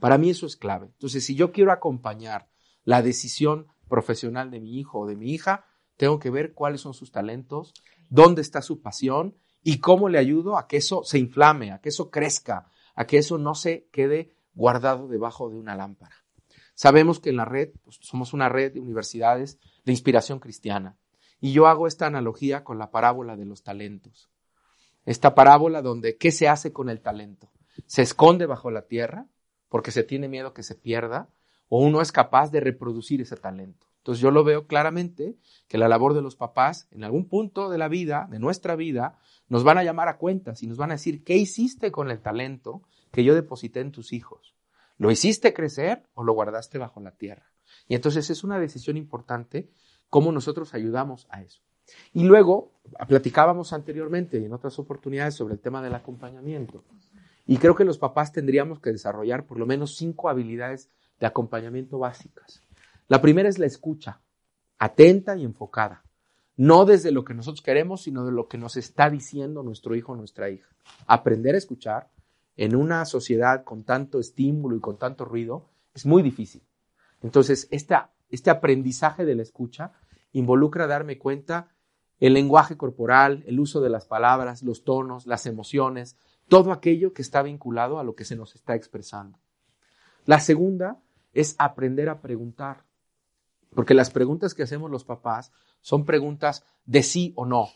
Para 0.00 0.18
mí 0.18 0.30
eso 0.30 0.46
es 0.46 0.56
clave. 0.56 0.86
Entonces, 0.86 1.24
si 1.24 1.34
yo 1.34 1.52
quiero 1.52 1.72
acompañar 1.72 2.48
la 2.84 3.02
decisión 3.02 3.68
profesional 3.88 4.50
de 4.50 4.60
mi 4.60 4.78
hijo 4.78 5.00
o 5.00 5.06
de 5.06 5.16
mi 5.16 5.32
hija, 5.32 5.66
tengo 5.96 6.18
que 6.18 6.30
ver 6.30 6.54
cuáles 6.54 6.80
son 6.80 6.92
sus 6.92 7.12
talentos, 7.12 7.72
dónde 8.10 8.42
está 8.42 8.62
su 8.62 8.82
pasión 8.82 9.36
y 9.62 9.78
cómo 9.78 10.08
le 10.08 10.18
ayudo 10.18 10.58
a 10.58 10.66
que 10.66 10.78
eso 10.78 11.04
se 11.04 11.18
inflame, 11.18 11.70
a 11.70 11.80
que 11.80 11.90
eso 11.90 12.10
crezca, 12.10 12.68
a 12.96 13.06
que 13.06 13.18
eso 13.18 13.38
no 13.38 13.54
se 13.54 13.88
quede 13.92 14.34
guardado 14.54 15.06
debajo 15.06 15.50
de 15.50 15.56
una 15.56 15.76
lámpara. 15.76 16.16
Sabemos 16.74 17.20
que 17.20 17.30
en 17.30 17.36
la 17.36 17.44
red, 17.44 17.70
pues, 17.84 17.98
somos 18.02 18.32
una 18.32 18.48
red 18.48 18.72
de 18.72 18.80
universidades 18.80 19.58
de 19.84 19.92
inspiración 19.92 20.40
cristiana. 20.40 20.98
Y 21.40 21.52
yo 21.52 21.68
hago 21.68 21.86
esta 21.86 22.06
analogía 22.06 22.64
con 22.64 22.78
la 22.78 22.90
parábola 22.90 23.36
de 23.36 23.44
los 23.44 23.62
talentos 23.62 24.33
esta 25.04 25.34
parábola 25.34 25.82
donde 25.82 26.16
¿qué 26.16 26.32
se 26.32 26.48
hace 26.48 26.72
con 26.72 26.88
el 26.88 27.00
talento? 27.00 27.50
¿Se 27.86 28.02
esconde 28.02 28.46
bajo 28.46 28.70
la 28.70 28.82
tierra 28.82 29.26
porque 29.68 29.90
se 29.90 30.04
tiene 30.04 30.28
miedo 30.28 30.54
que 30.54 30.62
se 30.62 30.74
pierda 30.74 31.28
o 31.68 31.78
uno 31.80 32.00
es 32.00 32.12
capaz 32.12 32.50
de 32.50 32.60
reproducir 32.60 33.20
ese 33.20 33.36
talento? 33.36 33.86
Entonces 33.98 34.20
yo 34.20 34.30
lo 34.30 34.44
veo 34.44 34.66
claramente 34.66 35.38
que 35.66 35.78
la 35.78 35.88
labor 35.88 36.12
de 36.12 36.20
los 36.20 36.36
papás 36.36 36.88
en 36.90 37.04
algún 37.04 37.26
punto 37.26 37.70
de 37.70 37.78
la 37.78 37.88
vida, 37.88 38.28
de 38.30 38.38
nuestra 38.38 38.76
vida, 38.76 39.18
nos 39.48 39.64
van 39.64 39.78
a 39.78 39.82
llamar 39.82 40.08
a 40.08 40.18
cuentas 40.18 40.62
y 40.62 40.66
nos 40.66 40.76
van 40.76 40.90
a 40.90 40.94
decir, 40.94 41.24
¿qué 41.24 41.36
hiciste 41.36 41.90
con 41.90 42.10
el 42.10 42.20
talento 42.20 42.82
que 43.10 43.24
yo 43.24 43.34
deposité 43.34 43.80
en 43.80 43.92
tus 43.92 44.12
hijos? 44.12 44.54
¿Lo 44.98 45.10
hiciste 45.10 45.54
crecer 45.54 46.06
o 46.14 46.22
lo 46.22 46.34
guardaste 46.34 46.76
bajo 46.78 47.00
la 47.00 47.12
tierra? 47.12 47.50
Y 47.88 47.94
entonces 47.94 48.30
es 48.30 48.44
una 48.44 48.58
decisión 48.58 48.96
importante 48.96 49.70
cómo 50.10 50.32
nosotros 50.32 50.74
ayudamos 50.74 51.26
a 51.30 51.42
eso. 51.42 51.62
Y 52.12 52.24
luego, 52.24 52.72
platicábamos 53.08 53.72
anteriormente 53.72 54.38
y 54.38 54.44
en 54.44 54.52
otras 54.52 54.78
oportunidades 54.78 55.34
sobre 55.34 55.54
el 55.54 55.60
tema 55.60 55.82
del 55.82 55.94
acompañamiento. 55.94 56.84
Y 57.46 57.58
creo 57.58 57.74
que 57.74 57.84
los 57.84 57.98
papás 57.98 58.32
tendríamos 58.32 58.80
que 58.80 58.92
desarrollar 58.92 59.46
por 59.46 59.58
lo 59.58 59.66
menos 59.66 59.96
cinco 59.96 60.28
habilidades 60.28 60.90
de 61.20 61.26
acompañamiento 61.26 61.98
básicas. 61.98 62.62
La 63.08 63.20
primera 63.20 63.48
es 63.48 63.58
la 63.58 63.66
escucha, 63.66 64.20
atenta 64.78 65.36
y 65.36 65.44
enfocada. 65.44 66.02
no 66.56 66.84
desde 66.84 67.10
lo 67.10 67.24
que 67.24 67.34
nosotros 67.34 67.62
queremos, 67.62 68.02
sino 68.02 68.24
de 68.24 68.32
lo 68.32 68.48
que 68.48 68.58
nos 68.58 68.76
está 68.76 69.10
diciendo 69.10 69.62
nuestro 69.62 69.94
hijo 69.96 70.12
o 70.12 70.16
nuestra 70.16 70.50
hija. 70.50 70.68
Aprender 71.06 71.54
a 71.54 71.58
escuchar 71.58 72.10
en 72.56 72.76
una 72.76 73.04
sociedad 73.04 73.64
con 73.64 73.82
tanto 73.84 74.20
estímulo 74.20 74.76
y 74.76 74.80
con 74.80 74.96
tanto 74.96 75.24
ruido 75.24 75.68
es 75.94 76.06
muy 76.06 76.22
difícil. 76.22 76.62
Entonces, 77.22 77.66
este 77.70 78.50
aprendizaje 78.50 79.24
de 79.24 79.34
la 79.34 79.42
escucha 79.42 79.92
involucra 80.32 80.86
darme 80.86 81.18
cuenta 81.18 81.73
el 82.20 82.34
lenguaje 82.34 82.76
corporal, 82.76 83.42
el 83.46 83.60
uso 83.60 83.80
de 83.80 83.90
las 83.90 84.06
palabras, 84.06 84.62
los 84.62 84.84
tonos, 84.84 85.26
las 85.26 85.46
emociones, 85.46 86.16
todo 86.48 86.72
aquello 86.72 87.12
que 87.12 87.22
está 87.22 87.42
vinculado 87.42 87.98
a 87.98 88.04
lo 88.04 88.14
que 88.14 88.24
se 88.24 88.36
nos 88.36 88.54
está 88.54 88.74
expresando. 88.74 89.38
La 90.24 90.40
segunda 90.40 91.00
es 91.32 91.56
aprender 91.58 92.08
a 92.08 92.20
preguntar, 92.20 92.84
porque 93.74 93.94
las 93.94 94.10
preguntas 94.10 94.54
que 94.54 94.62
hacemos 94.62 94.90
los 94.90 95.04
papás 95.04 95.52
son 95.80 96.04
preguntas 96.04 96.64
de 96.86 97.02
sí 97.02 97.32
o 97.36 97.44
no, 97.44 97.68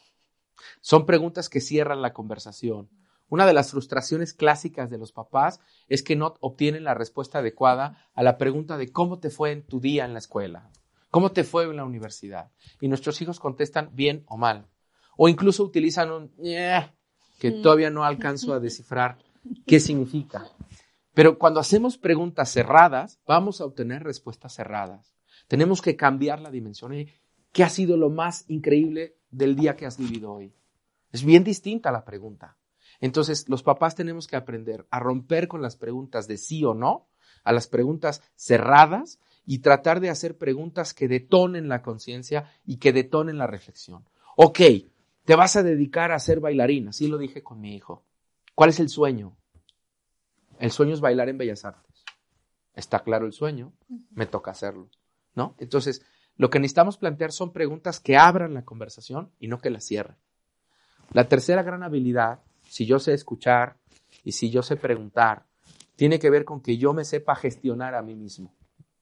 son 0.80 1.06
preguntas 1.06 1.48
que 1.48 1.60
cierran 1.60 2.02
la 2.02 2.12
conversación. 2.12 2.88
Una 3.28 3.46
de 3.46 3.52
las 3.52 3.72
frustraciones 3.72 4.32
clásicas 4.32 4.88
de 4.88 4.96
los 4.96 5.12
papás 5.12 5.60
es 5.88 6.02
que 6.02 6.16
no 6.16 6.34
obtienen 6.40 6.84
la 6.84 6.94
respuesta 6.94 7.40
adecuada 7.40 8.08
a 8.14 8.22
la 8.22 8.38
pregunta 8.38 8.78
de 8.78 8.90
cómo 8.90 9.18
te 9.18 9.28
fue 9.28 9.52
en 9.52 9.66
tu 9.66 9.80
día 9.80 10.06
en 10.06 10.14
la 10.14 10.18
escuela, 10.18 10.70
cómo 11.10 11.32
te 11.32 11.44
fue 11.44 11.64
en 11.64 11.76
la 11.76 11.84
universidad. 11.84 12.50
Y 12.80 12.88
nuestros 12.88 13.20
hijos 13.22 13.40
contestan 13.40 13.90
bien 13.92 14.24
o 14.26 14.36
mal. 14.36 14.66
O 15.16 15.28
incluso 15.28 15.64
utilizan 15.64 16.10
un 16.10 16.30
que 16.38 17.50
mm. 17.50 17.62
todavía 17.62 17.90
no 17.90 18.04
alcanzo 18.04 18.52
a 18.52 18.60
descifrar 18.60 19.18
qué 19.66 19.80
significa. 19.80 20.46
Pero 21.14 21.38
cuando 21.38 21.60
hacemos 21.60 21.98
preguntas 21.98 22.50
cerradas, 22.52 23.20
vamos 23.26 23.60
a 23.60 23.64
obtener 23.64 24.04
respuestas 24.04 24.54
cerradas. 24.54 25.14
Tenemos 25.48 25.82
que 25.82 25.96
cambiar 25.96 26.40
la 26.40 26.50
dimensión. 26.50 26.92
¿Qué 27.52 27.64
ha 27.64 27.68
sido 27.68 27.96
lo 27.96 28.10
más 28.10 28.44
increíble 28.48 29.16
del 29.30 29.56
día 29.56 29.76
que 29.76 29.86
has 29.86 29.98
vivido 29.98 30.32
hoy? 30.32 30.54
Es 31.10 31.24
bien 31.24 31.42
distinta 31.42 31.90
la 31.90 32.04
pregunta. 32.04 32.56
Entonces, 33.00 33.48
los 33.48 33.62
papás 33.62 33.94
tenemos 33.94 34.26
que 34.26 34.36
aprender 34.36 34.86
a 34.90 35.00
romper 35.00 35.48
con 35.48 35.62
las 35.62 35.76
preguntas 35.76 36.28
de 36.28 36.36
sí 36.36 36.64
o 36.64 36.74
no, 36.74 37.08
a 37.44 37.52
las 37.52 37.66
preguntas 37.66 38.22
cerradas 38.34 39.18
y 39.50 39.60
tratar 39.60 40.00
de 40.00 40.10
hacer 40.10 40.36
preguntas 40.36 40.92
que 40.92 41.08
detonen 41.08 41.70
la 41.70 41.80
conciencia 41.80 42.52
y 42.66 42.76
que 42.76 42.92
detonen 42.92 43.38
la 43.38 43.46
reflexión. 43.46 44.04
Ok, 44.36 44.60
te 45.24 45.34
vas 45.36 45.56
a 45.56 45.62
dedicar 45.62 46.12
a 46.12 46.18
ser 46.18 46.38
bailarina, 46.38 46.90
así 46.90 47.08
lo 47.08 47.16
dije 47.16 47.42
con 47.42 47.58
mi 47.58 47.74
hijo. 47.74 48.04
¿Cuál 48.54 48.68
es 48.68 48.78
el 48.78 48.90
sueño? 48.90 49.38
El 50.58 50.70
sueño 50.70 50.92
es 50.92 51.00
bailar 51.00 51.30
en 51.30 51.38
Bellas 51.38 51.64
Artes. 51.64 52.04
Está 52.74 52.98
claro 52.98 53.24
el 53.24 53.32
sueño, 53.32 53.72
me 54.10 54.26
toca 54.26 54.50
hacerlo, 54.50 54.90
¿no? 55.34 55.54
Entonces, 55.56 56.04
lo 56.36 56.50
que 56.50 56.60
necesitamos 56.60 56.98
plantear 56.98 57.32
son 57.32 57.54
preguntas 57.54 58.00
que 58.00 58.18
abran 58.18 58.52
la 58.52 58.66
conversación 58.66 59.30
y 59.40 59.48
no 59.48 59.60
que 59.60 59.70
la 59.70 59.80
cierren. 59.80 60.18
La 61.14 61.26
tercera 61.26 61.62
gran 61.62 61.82
habilidad, 61.82 62.40
si 62.68 62.84
yo 62.84 62.98
sé 62.98 63.14
escuchar 63.14 63.78
y 64.24 64.32
si 64.32 64.50
yo 64.50 64.62
sé 64.62 64.76
preguntar, 64.76 65.46
tiene 65.96 66.18
que 66.18 66.28
ver 66.28 66.44
con 66.44 66.60
que 66.60 66.76
yo 66.76 66.92
me 66.92 67.06
sepa 67.06 67.34
gestionar 67.34 67.94
a 67.94 68.02
mí 68.02 68.14
mismo. 68.14 68.57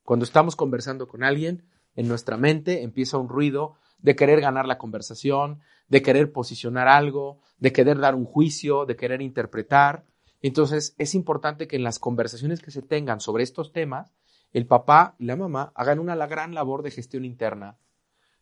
Cuando 0.07 0.25
estamos 0.25 0.55
conversando 0.55 1.09
con 1.09 1.25
alguien, 1.25 1.65
en 1.97 2.07
nuestra 2.07 2.37
mente 2.37 2.85
empieza 2.85 3.19
un 3.19 3.29
ruido 3.29 3.75
de 3.99 4.15
querer 4.15 4.41
ganar 4.41 4.65
la 4.65 4.79
conversación, 4.79 5.59
de 5.89 6.01
querer 6.01 6.31
posicionar 6.31 6.87
algo, 6.87 7.41
de 7.59 7.73
querer 7.73 7.99
dar 7.99 8.15
un 8.15 8.25
juicio, 8.25 8.87
de 8.87 8.95
querer 8.95 9.21
interpretar. 9.21 10.05
Entonces, 10.43 10.95
es 10.99 11.17
importante 11.17 11.67
que 11.67 11.75
en 11.75 11.83
las 11.83 11.99
conversaciones 11.99 12.63
que 12.63 12.71
se 12.71 12.83
tengan 12.83 13.19
sobre 13.19 13.43
estos 13.43 13.73
temas, 13.73 14.15
el 14.53 14.65
papá 14.65 15.17
y 15.19 15.25
la 15.25 15.35
mamá 15.35 15.73
hagan 15.75 15.99
una 15.99 16.15
gran 16.27 16.55
labor 16.55 16.85
de 16.85 16.93
gestión 16.93 17.25
interna. 17.25 17.77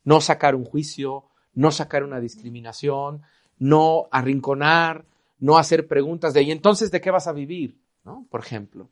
No 0.04 0.20
sacar 0.20 0.54
un 0.54 0.66
juicio, 0.66 1.24
no 1.54 1.70
sacar 1.70 2.04
una 2.04 2.20
discriminación, 2.20 3.22
no 3.58 4.08
arrinconar, 4.10 5.06
no 5.38 5.56
hacer 5.56 5.88
preguntas 5.88 6.34
de 6.34 6.42
¿y 6.42 6.50
entonces 6.50 6.90
de 6.90 7.00
qué 7.00 7.10
vas 7.10 7.26
a 7.26 7.32
vivir? 7.32 7.80
¿No? 8.04 8.26
Por 8.28 8.40
ejemplo. 8.40 8.90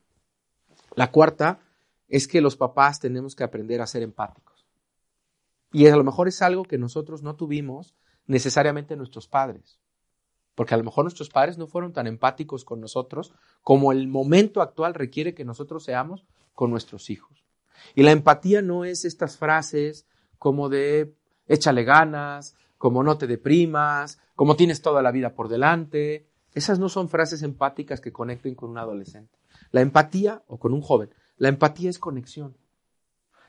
La 0.94 1.10
cuarta 1.10 1.58
es 2.12 2.28
que 2.28 2.42
los 2.42 2.56
papás 2.56 3.00
tenemos 3.00 3.34
que 3.34 3.42
aprender 3.42 3.80
a 3.80 3.86
ser 3.86 4.02
empáticos. 4.02 4.66
Y 5.72 5.86
a 5.86 5.96
lo 5.96 6.04
mejor 6.04 6.28
es 6.28 6.42
algo 6.42 6.64
que 6.64 6.76
nosotros 6.76 7.22
no 7.22 7.36
tuvimos 7.36 7.96
necesariamente 8.26 8.96
nuestros 8.96 9.28
padres. 9.28 9.80
Porque 10.54 10.74
a 10.74 10.76
lo 10.76 10.84
mejor 10.84 11.04
nuestros 11.06 11.30
padres 11.30 11.56
no 11.56 11.66
fueron 11.66 11.94
tan 11.94 12.06
empáticos 12.06 12.66
con 12.66 12.82
nosotros 12.82 13.32
como 13.62 13.92
el 13.92 14.08
momento 14.08 14.60
actual 14.60 14.92
requiere 14.92 15.32
que 15.32 15.46
nosotros 15.46 15.84
seamos 15.84 16.26
con 16.52 16.70
nuestros 16.70 17.08
hijos. 17.08 17.46
Y 17.94 18.02
la 18.02 18.12
empatía 18.12 18.60
no 18.60 18.84
es 18.84 19.06
estas 19.06 19.38
frases 19.38 20.06
como 20.38 20.68
de 20.68 21.14
échale 21.46 21.82
ganas, 21.82 22.54
como 22.76 23.02
no 23.02 23.16
te 23.16 23.26
deprimas, 23.26 24.18
como 24.36 24.54
tienes 24.54 24.82
toda 24.82 25.00
la 25.00 25.12
vida 25.12 25.34
por 25.34 25.48
delante. 25.48 26.28
Esas 26.52 26.78
no 26.78 26.90
son 26.90 27.08
frases 27.08 27.42
empáticas 27.42 28.02
que 28.02 28.12
conecten 28.12 28.54
con 28.54 28.68
un 28.68 28.76
adolescente. 28.76 29.38
La 29.70 29.80
empatía, 29.80 30.42
o 30.46 30.58
con 30.58 30.74
un 30.74 30.82
joven, 30.82 31.08
la 31.36 31.48
empatía 31.48 31.90
es 31.90 31.98
conexión. 31.98 32.56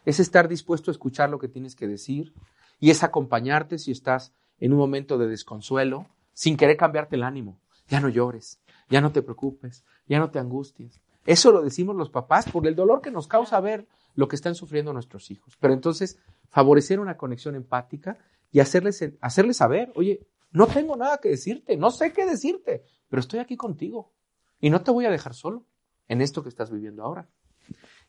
Es 0.06 0.20
estar 0.20 0.48
dispuesto 0.48 0.92
a 0.92 0.94
escuchar 0.94 1.30
lo 1.30 1.40
que 1.40 1.48
tienes 1.48 1.76
que 1.76 1.88
decir 1.88 2.34
y 2.80 2.90
es 2.90 3.04
acompañarte 3.04 3.80
si 3.80 3.92
estás 3.92 4.34
en 4.60 4.74
un 4.74 4.80
momento 4.80 5.18
de 5.18 5.28
desconsuelo, 5.28 6.08
sin 6.34 6.58
querer 6.58 6.78
cambiarte 6.78 7.16
el 7.16 7.24
ánimo. 7.24 7.60
Ya 7.88 8.00
no 8.00 8.10
llores, 8.10 8.60
ya 8.90 9.02
no 9.02 9.12
te 9.12 9.22
preocupes, 9.22 9.84
ya 10.08 10.20
no 10.20 10.32
te 10.32 10.40
angusties. 10.40 11.02
Eso 11.26 11.52
lo 11.52 11.62
decimos 11.62 11.96
los 11.96 12.10
papás 12.10 12.50
por 12.50 12.68
el 12.68 12.76
dolor 12.76 13.02
que 13.02 13.12
nos 13.12 13.28
causa 13.28 13.60
ver 13.62 13.88
lo 14.16 14.28
que 14.28 14.36
están 14.36 14.56
sufriendo 14.56 14.94
nuestros 14.94 15.32
hijos. 15.32 15.58
Pero 15.60 15.74
entonces, 15.74 16.20
favorecer 16.50 17.00
una 17.00 17.18
conexión 17.18 17.56
empática 17.56 18.18
y 18.52 18.60
hacerles, 18.60 19.04
hacerles 19.22 19.58
saber, 19.58 19.92
oye, 19.96 20.28
no 20.52 20.68
tengo 20.68 20.96
nada 20.96 21.18
que 21.18 21.30
decirte, 21.30 21.78
no 21.78 21.90
sé 21.90 22.14
qué 22.14 22.26
decirte, 22.26 22.84
pero 23.10 23.20
estoy 23.20 23.40
aquí 23.40 23.58
contigo 23.58 24.12
y 24.60 24.70
no 24.70 24.82
te 24.82 24.92
voy 24.92 25.06
a 25.06 25.12
dejar 25.12 25.34
solo 25.34 25.66
en 26.08 26.22
esto 26.22 26.44
que 26.44 26.50
estás 26.50 26.70
viviendo 26.70 27.04
ahora. 27.04 27.28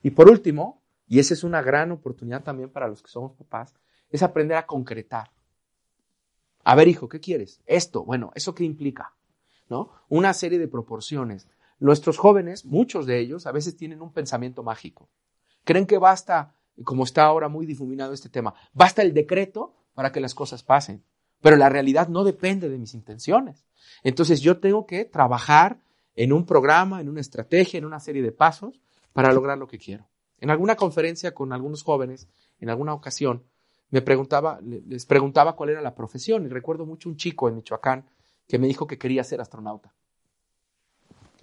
Y 0.05 0.11
por 0.11 0.29
último, 0.29 0.83
y 1.09 1.19
esa 1.19 1.33
es 1.33 1.45
una 1.45 1.63
gran 1.63 1.91
oportunidad 1.91 2.45
también 2.45 2.69
para 2.69 2.89
los 2.89 3.03
que 3.03 3.09
somos 3.09 3.33
papás, 3.33 3.75
es 4.11 4.23
aprender 4.23 4.59
a 4.59 4.67
concretar. 4.67 5.31
A 6.63 6.75
ver, 6.75 6.89
hijo, 6.89 7.09
¿qué 7.09 7.21
quieres? 7.21 7.63
Esto, 7.65 8.05
bueno, 8.05 8.31
¿eso 8.35 8.55
qué 8.55 8.65
implica? 8.65 9.15
¿No? 9.71 9.93
Una 10.11 10.35
serie 10.35 10.59
de 10.59 10.69
proporciones. 10.69 11.49
Nuestros 11.79 12.19
jóvenes, 12.19 12.67
muchos 12.67 13.07
de 13.07 13.19
ellos, 13.19 13.47
a 13.47 13.53
veces 13.53 13.79
tienen 13.79 14.03
un 14.03 14.13
pensamiento 14.13 14.63
mágico. 14.63 15.09
Creen 15.65 15.87
que 15.87 15.97
basta, 15.97 16.55
como 16.85 17.05
está 17.05 17.25
ahora 17.25 17.49
muy 17.49 17.65
difuminado 17.65 18.13
este 18.13 18.29
tema, 18.29 18.53
basta 18.75 19.01
el 19.01 19.15
decreto 19.15 19.75
para 19.95 20.13
que 20.13 20.21
las 20.21 20.35
cosas 20.35 20.63
pasen. 20.63 21.03
Pero 21.41 21.57
la 21.57 21.71
realidad 21.71 22.09
no 22.09 22.25
depende 22.25 22.69
de 22.69 22.77
mis 22.77 22.93
intenciones. 22.93 23.65
Entonces 24.03 24.43
yo 24.43 24.61
tengo 24.61 24.85
que 24.85 25.07
trabajar 25.07 25.79
en 26.15 26.35
un 26.35 26.45
programa, 26.45 27.01
en 27.01 27.09
una 27.09 27.23
estrategia, 27.23 27.79
en 27.79 27.87
una 27.87 28.01
serie 28.01 28.21
de 28.21 28.33
pasos 28.33 28.83
para 29.15 29.33
lograr 29.33 29.57
lo 29.57 29.67
que 29.67 29.79
quiero. 29.79 30.07
En 30.39 30.51
alguna 30.51 30.77
conferencia 30.77 31.33
con 31.33 31.55
algunos 31.55 31.83
jóvenes, 31.83 32.29
en 32.59 32.69
alguna 32.69 32.93
ocasión, 32.93 33.45
me 33.89 34.03
preguntaba, 34.03 34.59
les 34.61 35.07
preguntaba 35.07 35.57
cuál 35.57 35.71
era 35.71 35.81
la 35.81 35.95
profesión 35.95 36.45
y 36.45 36.49
recuerdo 36.49 36.85
mucho 36.85 37.09
un 37.09 37.17
chico 37.17 37.49
en 37.49 37.55
Michoacán 37.55 38.05
que 38.47 38.59
me 38.59 38.67
dijo 38.67 38.87
que 38.87 38.99
quería 38.99 39.25
ser 39.25 39.41
astronauta. 39.41 39.95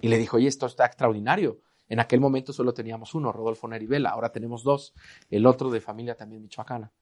Y 0.00 0.08
le 0.08 0.18
dijo, 0.18 0.36
oye, 0.36 0.48
esto 0.48 0.66
está 0.66 0.84
extraordinario. 0.84 1.60
En 1.88 1.98
aquel 1.98 2.20
momento 2.20 2.52
solo 2.52 2.74
teníamos 2.74 3.14
uno, 3.14 3.32
Rodolfo 3.32 3.66
Nerivela, 3.68 4.10
ahora 4.10 4.30
tenemos 4.30 4.62
dos, 4.62 4.94
el 5.30 5.46
otro 5.46 5.70
de 5.70 5.80
familia 5.80 6.14
también 6.14 6.42
michoacana. 6.42 6.92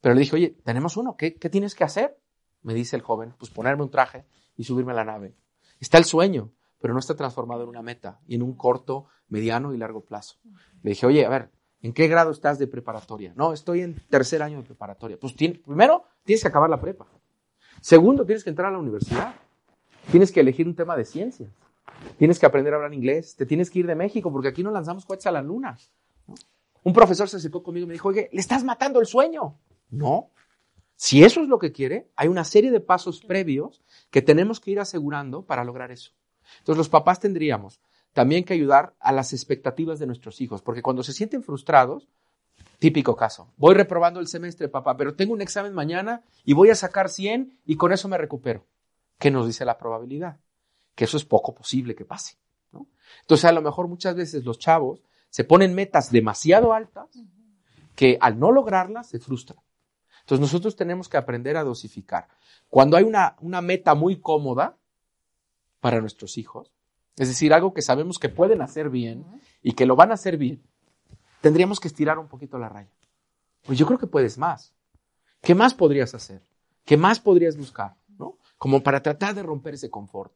Pero 0.00 0.14
le 0.14 0.20
dije, 0.22 0.36
oye, 0.36 0.56
tenemos 0.64 0.96
uno, 0.96 1.16
¿qué, 1.16 1.34
qué 1.34 1.50
tienes 1.50 1.74
que 1.74 1.84
hacer? 1.84 2.18
Me 2.62 2.72
dice 2.74 2.96
el 2.96 3.02
joven, 3.02 3.34
pues 3.38 3.50
ponerme 3.50 3.82
un 3.82 3.90
traje 3.90 4.24
y 4.56 4.64
subirme 4.64 4.92
a 4.92 4.96
la 4.96 5.04
nave. 5.04 5.36
Está 5.80 5.98
el 5.98 6.04
sueño, 6.04 6.52
pero 6.80 6.94
no 6.94 7.00
está 7.00 7.14
transformado 7.14 7.62
en 7.62 7.68
una 7.68 7.82
meta 7.82 8.20
y 8.26 8.34
en 8.34 8.42
un 8.42 8.54
corto, 8.54 9.06
mediano 9.34 9.74
y 9.74 9.78
largo 9.78 10.00
plazo. 10.00 10.36
Le 10.82 10.90
dije, 10.90 11.06
oye, 11.06 11.26
a 11.26 11.28
ver, 11.28 11.50
¿En 11.84 11.92
qué 11.92 12.08
grado 12.08 12.30
estás 12.30 12.58
de 12.58 12.66
preparatoria? 12.66 13.34
No, 13.36 13.52
estoy 13.52 13.82
en 13.82 13.94
tercer 14.08 14.42
año 14.42 14.56
de 14.56 14.64
preparatoria. 14.64 15.18
Pues 15.20 15.34
primero, 15.34 16.04
tienes 16.24 16.40
que 16.40 16.48
acabar 16.48 16.70
la 16.70 16.80
prepa. 16.80 17.06
Segundo, 17.82 18.24
tienes 18.24 18.42
que 18.42 18.48
entrar 18.48 18.68
a 18.68 18.72
la 18.72 18.78
universidad. 18.78 19.34
Tienes 20.10 20.32
que 20.32 20.40
elegir 20.40 20.66
un 20.66 20.74
tema 20.74 20.96
de 20.96 21.04
ciencias. 21.04 21.50
Tienes 22.16 22.38
que 22.38 22.46
aprender 22.46 22.72
a 22.72 22.76
hablar 22.76 22.94
inglés. 22.94 23.36
Te 23.36 23.44
tienes 23.44 23.70
que 23.70 23.80
ir 23.80 23.86
de 23.86 23.94
México 23.94 24.32
porque 24.32 24.48
aquí 24.48 24.62
no 24.62 24.70
lanzamos 24.70 25.04
cohetes 25.04 25.26
a 25.26 25.30
la 25.30 25.42
luna. 25.42 25.76
Un 26.84 26.94
profesor 26.94 27.28
se 27.28 27.36
acercó 27.36 27.62
conmigo 27.62 27.84
y 27.84 27.88
me 27.88 27.92
dijo, 27.92 28.08
oye, 28.08 28.30
le 28.32 28.40
estás 28.40 28.64
matando 28.64 28.98
el 28.98 29.06
sueño. 29.06 29.58
No. 29.90 30.30
Si 30.96 31.22
eso 31.22 31.42
es 31.42 31.48
lo 31.48 31.58
que 31.58 31.72
quiere, 31.72 32.08
hay 32.16 32.28
una 32.28 32.44
serie 32.44 32.70
de 32.70 32.80
pasos 32.80 33.20
previos 33.20 33.84
que 34.10 34.22
tenemos 34.22 34.58
que 34.58 34.70
ir 34.70 34.80
asegurando 34.80 35.44
para 35.44 35.64
lograr 35.64 35.92
eso. 35.92 36.12
Entonces 36.60 36.78
los 36.78 36.88
papás 36.88 37.20
tendríamos 37.20 37.82
también 38.14 38.44
que 38.44 38.54
ayudar 38.54 38.94
a 39.00 39.12
las 39.12 39.32
expectativas 39.32 39.98
de 39.98 40.06
nuestros 40.06 40.40
hijos, 40.40 40.62
porque 40.62 40.82
cuando 40.82 41.02
se 41.02 41.12
sienten 41.12 41.42
frustrados, 41.42 42.08
típico 42.78 43.16
caso, 43.16 43.52
voy 43.56 43.74
reprobando 43.74 44.20
el 44.20 44.28
semestre, 44.28 44.68
papá, 44.68 44.96
pero 44.96 45.14
tengo 45.14 45.34
un 45.34 45.42
examen 45.42 45.74
mañana 45.74 46.22
y 46.44 46.54
voy 46.54 46.70
a 46.70 46.76
sacar 46.76 47.10
100 47.10 47.58
y 47.66 47.76
con 47.76 47.92
eso 47.92 48.08
me 48.08 48.16
recupero. 48.16 48.64
¿Qué 49.18 49.30
nos 49.30 49.46
dice 49.46 49.64
la 49.64 49.76
probabilidad? 49.76 50.38
Que 50.94 51.04
eso 51.04 51.16
es 51.16 51.24
poco 51.24 51.54
posible 51.54 51.94
que 51.94 52.04
pase. 52.04 52.38
Entonces, 53.20 53.44
a 53.44 53.52
lo 53.52 53.62
mejor 53.62 53.88
muchas 53.88 54.14
veces 54.14 54.44
los 54.44 54.58
chavos 54.58 55.02
se 55.28 55.44
ponen 55.44 55.74
metas 55.74 56.12
demasiado 56.12 56.72
altas 56.72 57.08
que 57.96 58.16
al 58.20 58.38
no 58.38 58.52
lograrlas 58.52 59.08
se 59.08 59.18
frustran. 59.18 59.58
Entonces 60.20 60.40
nosotros 60.40 60.76
tenemos 60.76 61.08
que 61.08 61.16
aprender 61.16 61.56
a 61.56 61.64
dosificar. 61.64 62.28
Cuando 62.70 62.96
hay 62.96 63.04
una, 63.04 63.36
una 63.40 63.60
meta 63.60 63.94
muy 63.94 64.20
cómoda 64.20 64.78
para 65.80 66.00
nuestros 66.00 66.38
hijos, 66.38 66.72
es 67.16 67.28
decir, 67.28 67.52
algo 67.52 67.74
que 67.74 67.82
sabemos 67.82 68.18
que 68.18 68.28
pueden 68.28 68.62
hacer 68.62 68.90
bien 68.90 69.24
y 69.62 69.72
que 69.72 69.86
lo 69.86 69.96
van 69.96 70.10
a 70.10 70.14
hacer 70.14 70.36
bien, 70.36 70.62
tendríamos 71.40 71.80
que 71.80 71.88
estirar 71.88 72.18
un 72.18 72.28
poquito 72.28 72.58
la 72.58 72.68
raya. 72.68 72.90
Pues 73.62 73.78
yo 73.78 73.86
creo 73.86 73.98
que 73.98 74.06
puedes 74.06 74.36
más. 74.38 74.74
¿Qué 75.40 75.54
más 75.54 75.74
podrías 75.74 76.14
hacer? 76.14 76.42
¿Qué 76.84 76.96
más 76.96 77.20
podrías 77.20 77.56
buscar? 77.56 77.96
¿no? 78.18 78.38
Como 78.58 78.82
para 78.82 79.02
tratar 79.02 79.34
de 79.34 79.42
romper 79.42 79.74
ese 79.74 79.90
confort. 79.90 80.32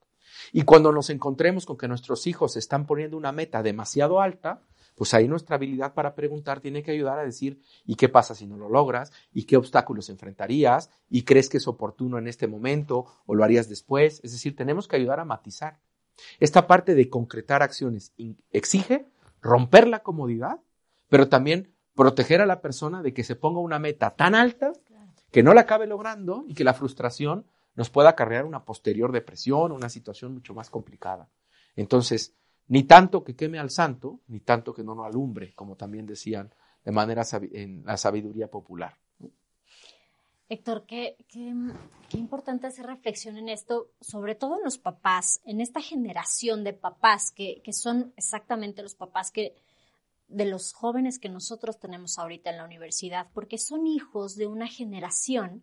Y 0.52 0.62
cuando 0.62 0.92
nos 0.92 1.11
encontremos 1.11 1.66
con 1.66 1.76
que 1.76 1.88
nuestros 1.88 2.26
hijos 2.26 2.56
están 2.56 2.87
poniendo 2.87 3.16
una 3.16 3.32
meta 3.32 3.62
demasiado 3.62 4.20
alta, 4.20 4.62
pues 4.94 5.14
ahí 5.14 5.28
nuestra 5.28 5.56
habilidad 5.56 5.94
para 5.94 6.14
preguntar 6.14 6.61
tiene 6.61 6.82
que 6.82 6.90
ayudar 6.90 7.18
a 7.18 7.25
decir, 7.25 7.61
¿y 7.87 7.94
qué 7.94 8.08
pasa 8.08 8.35
si 8.35 8.47
no 8.47 8.56
lo 8.56 8.68
logras? 8.68 9.12
¿Y 9.32 9.44
qué 9.44 9.56
obstáculos 9.56 10.11
enfrentarías? 10.11 10.90
¿Y 11.08 11.23
crees 11.23 11.49
que 11.49 11.58
es 11.58 11.68
oportuno 11.68 12.18
en 12.18 12.26
este 12.26 12.49
momento 12.49 13.06
o 13.25 13.35
lo 13.35 13.44
harías 13.44 13.68
después? 13.68 14.20
Es 14.25 14.32
decir, 14.32 14.56
tenemos 14.56 14.88
que 14.88 14.97
ayudar 14.97 15.20
a 15.20 15.25
matizar. 15.25 15.78
Esta 16.40 16.66
parte 16.66 16.94
de 16.94 17.08
concretar 17.08 17.62
acciones 17.62 18.12
exige 18.50 19.06
romper 19.40 19.88
la 19.88 20.02
comodidad, 20.02 20.60
pero 21.08 21.28
también 21.28 21.75
proteger 21.94 22.40
a 22.40 22.46
la 22.46 22.60
persona 22.60 23.02
de 23.02 23.12
que 23.12 23.25
se 23.25 23.37
ponga 23.37 23.60
una 23.60 23.78
meta 23.78 24.14
tan 24.14 24.34
alta 24.34 24.72
que 25.30 25.42
no 25.42 25.54
la 25.54 25.62
acabe 25.62 25.87
logrando 25.87 26.44
y 26.46 26.54
que 26.54 26.64
la 26.64 26.75
frustración 26.75 27.46
nos 27.75 27.90
pueda 27.90 28.10
acarrear 28.10 28.44
una 28.44 28.64
posterior 28.64 29.12
depresión, 29.12 29.72
una 29.72 29.88
situación 29.88 30.34
mucho 30.34 30.54
más 30.54 30.70
complicada. 30.70 31.28
Entonces, 31.76 32.34
ni 32.66 32.82
tanto 32.84 33.25
que 33.25 33.37
queme 33.37 33.58
al 33.58 33.70
santo, 33.70 34.20
ni 34.26 34.40
tanto 34.40 34.75
que 34.75 34.82
no 34.82 34.94
lo 34.94 35.04
alumbre, 35.04 35.54
como 35.54 35.76
también 35.76 36.06
decían 36.06 36.52
de 36.84 36.92
manera 36.92 37.22
en 37.52 37.84
la 37.84 37.96
sabiduría 37.96 38.48
popular. 38.48 38.96
Héctor, 40.48 40.84
qué, 40.86 41.16
qué, 41.28 42.16
importante 42.16 42.66
hacer 42.66 42.86
reflexión 42.86 43.36
en 43.36 43.48
esto, 43.48 43.88
sobre 44.00 44.34
todo 44.34 44.56
en 44.56 44.64
los 44.64 44.78
papás, 44.78 45.40
en 45.44 45.60
esta 45.60 45.80
generación 45.80 46.64
de 46.64 46.72
papás 46.72 47.30
que, 47.30 47.60
que 47.62 47.72
son 47.72 48.12
exactamente 48.16 48.82
los 48.82 48.94
papás 48.94 49.30
que 49.30 49.54
de 50.28 50.44
los 50.44 50.72
jóvenes 50.72 51.18
que 51.18 51.28
nosotros 51.28 51.78
tenemos 51.78 52.18
ahorita 52.18 52.50
en 52.50 52.58
la 52.58 52.64
universidad, 52.64 53.28
porque 53.34 53.58
son 53.58 53.86
hijos 53.86 54.36
de 54.36 54.46
una 54.46 54.68
generación 54.68 55.62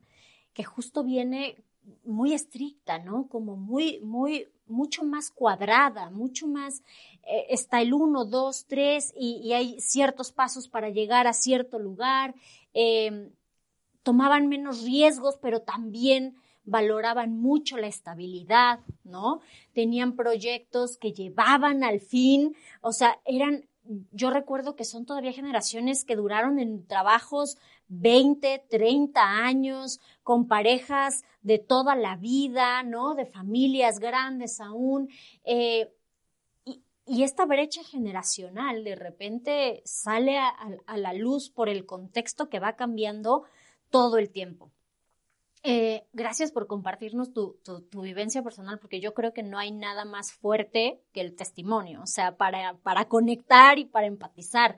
que 0.53 0.63
justo 0.63 1.03
viene 1.03 1.63
muy 2.03 2.33
estricta, 2.33 2.99
¿no? 2.99 3.27
Como 3.27 3.55
muy, 3.55 3.99
muy, 3.99 4.47
mucho 4.67 5.03
más 5.03 5.31
cuadrada, 5.31 6.09
mucho 6.09 6.47
más, 6.47 6.81
eh, 7.23 7.45
está 7.49 7.81
el 7.81 7.93
uno, 7.93 8.25
dos, 8.25 8.65
tres, 8.65 9.13
y, 9.15 9.53
hay 9.53 9.79
ciertos 9.79 10.31
pasos 10.31 10.67
para 10.67 10.89
llegar 10.89 11.27
a 11.27 11.33
cierto 11.33 11.79
lugar, 11.79 12.35
em, 12.73 13.31
tomaban 14.05 14.47
menos 14.47 14.83
riesgos, 14.83 15.39
pero 15.41 15.63
también 15.63 16.35
valoraban 16.63 17.39
mucho 17.39 17.75
la 17.77 17.87
estabilidad, 17.87 18.79
¿no? 19.03 19.41
Tenían 19.73 20.15
proyectos 20.15 20.97
que 20.97 21.11
llevaban 21.11 21.83
al 21.83 21.99
fin, 21.99 22.55
o 22.81 22.93
sea, 22.93 23.19
eran, 23.25 23.65
yo 24.11 24.29
recuerdo 24.29 24.75
que 24.75 24.85
son 24.85 25.07
todavía 25.07 25.33
generaciones 25.33 26.05
que 26.05 26.15
duraron 26.15 26.59
en 26.59 26.85
trabajos 26.85 27.57
20, 27.87 28.65
30 28.69 29.21
años, 29.21 29.99
con 30.21 30.47
parejas 30.47 31.23
de 31.41 31.57
toda 31.57 31.95
la 31.95 32.15
vida, 32.15 32.83
¿no? 32.83 33.15
De 33.15 33.25
familias 33.25 33.97
grandes 33.97 34.61
aún. 34.61 35.09
Eh, 35.45 35.91
y, 37.07 37.23
esta 37.23 37.45
brecha 37.45 37.83
generacional 37.83 38.83
de 38.83 38.95
repente 38.95 39.81
sale 39.83 40.37
a, 40.37 40.97
la 40.97 41.13
luz 41.13 41.49
por 41.49 41.69
el 41.69 41.85
contexto 41.85 42.49
que 42.49 42.59
va 42.59 42.75
cambiando 42.75 43.45
todo 43.95 44.17
el 44.17 44.29
tiempo. 44.29 44.73
Eh, 45.63 46.05
gracias 46.11 46.51
por 46.51 46.67
compartirnos 46.67 47.31
tu, 47.31 47.61
tu, 47.63 48.01
vivencia 48.01 48.43
personal, 48.43 48.77
porque 48.77 48.99
yo 48.99 49.13
creo 49.13 49.31
que 49.31 49.41
no 49.41 49.57
hay 49.57 49.71
nada 49.71 50.03
más 50.03 50.33
fuerte 50.33 51.01
que 51.13 51.21
el 51.21 51.33
testimonio, 51.33 52.01
o 52.01 52.05
sea, 52.05 52.35
para, 52.35 52.75
para 52.79 53.05
conectar 53.05 53.79
y 53.79 53.85
para 53.85 54.05
empatizar. 54.05 54.75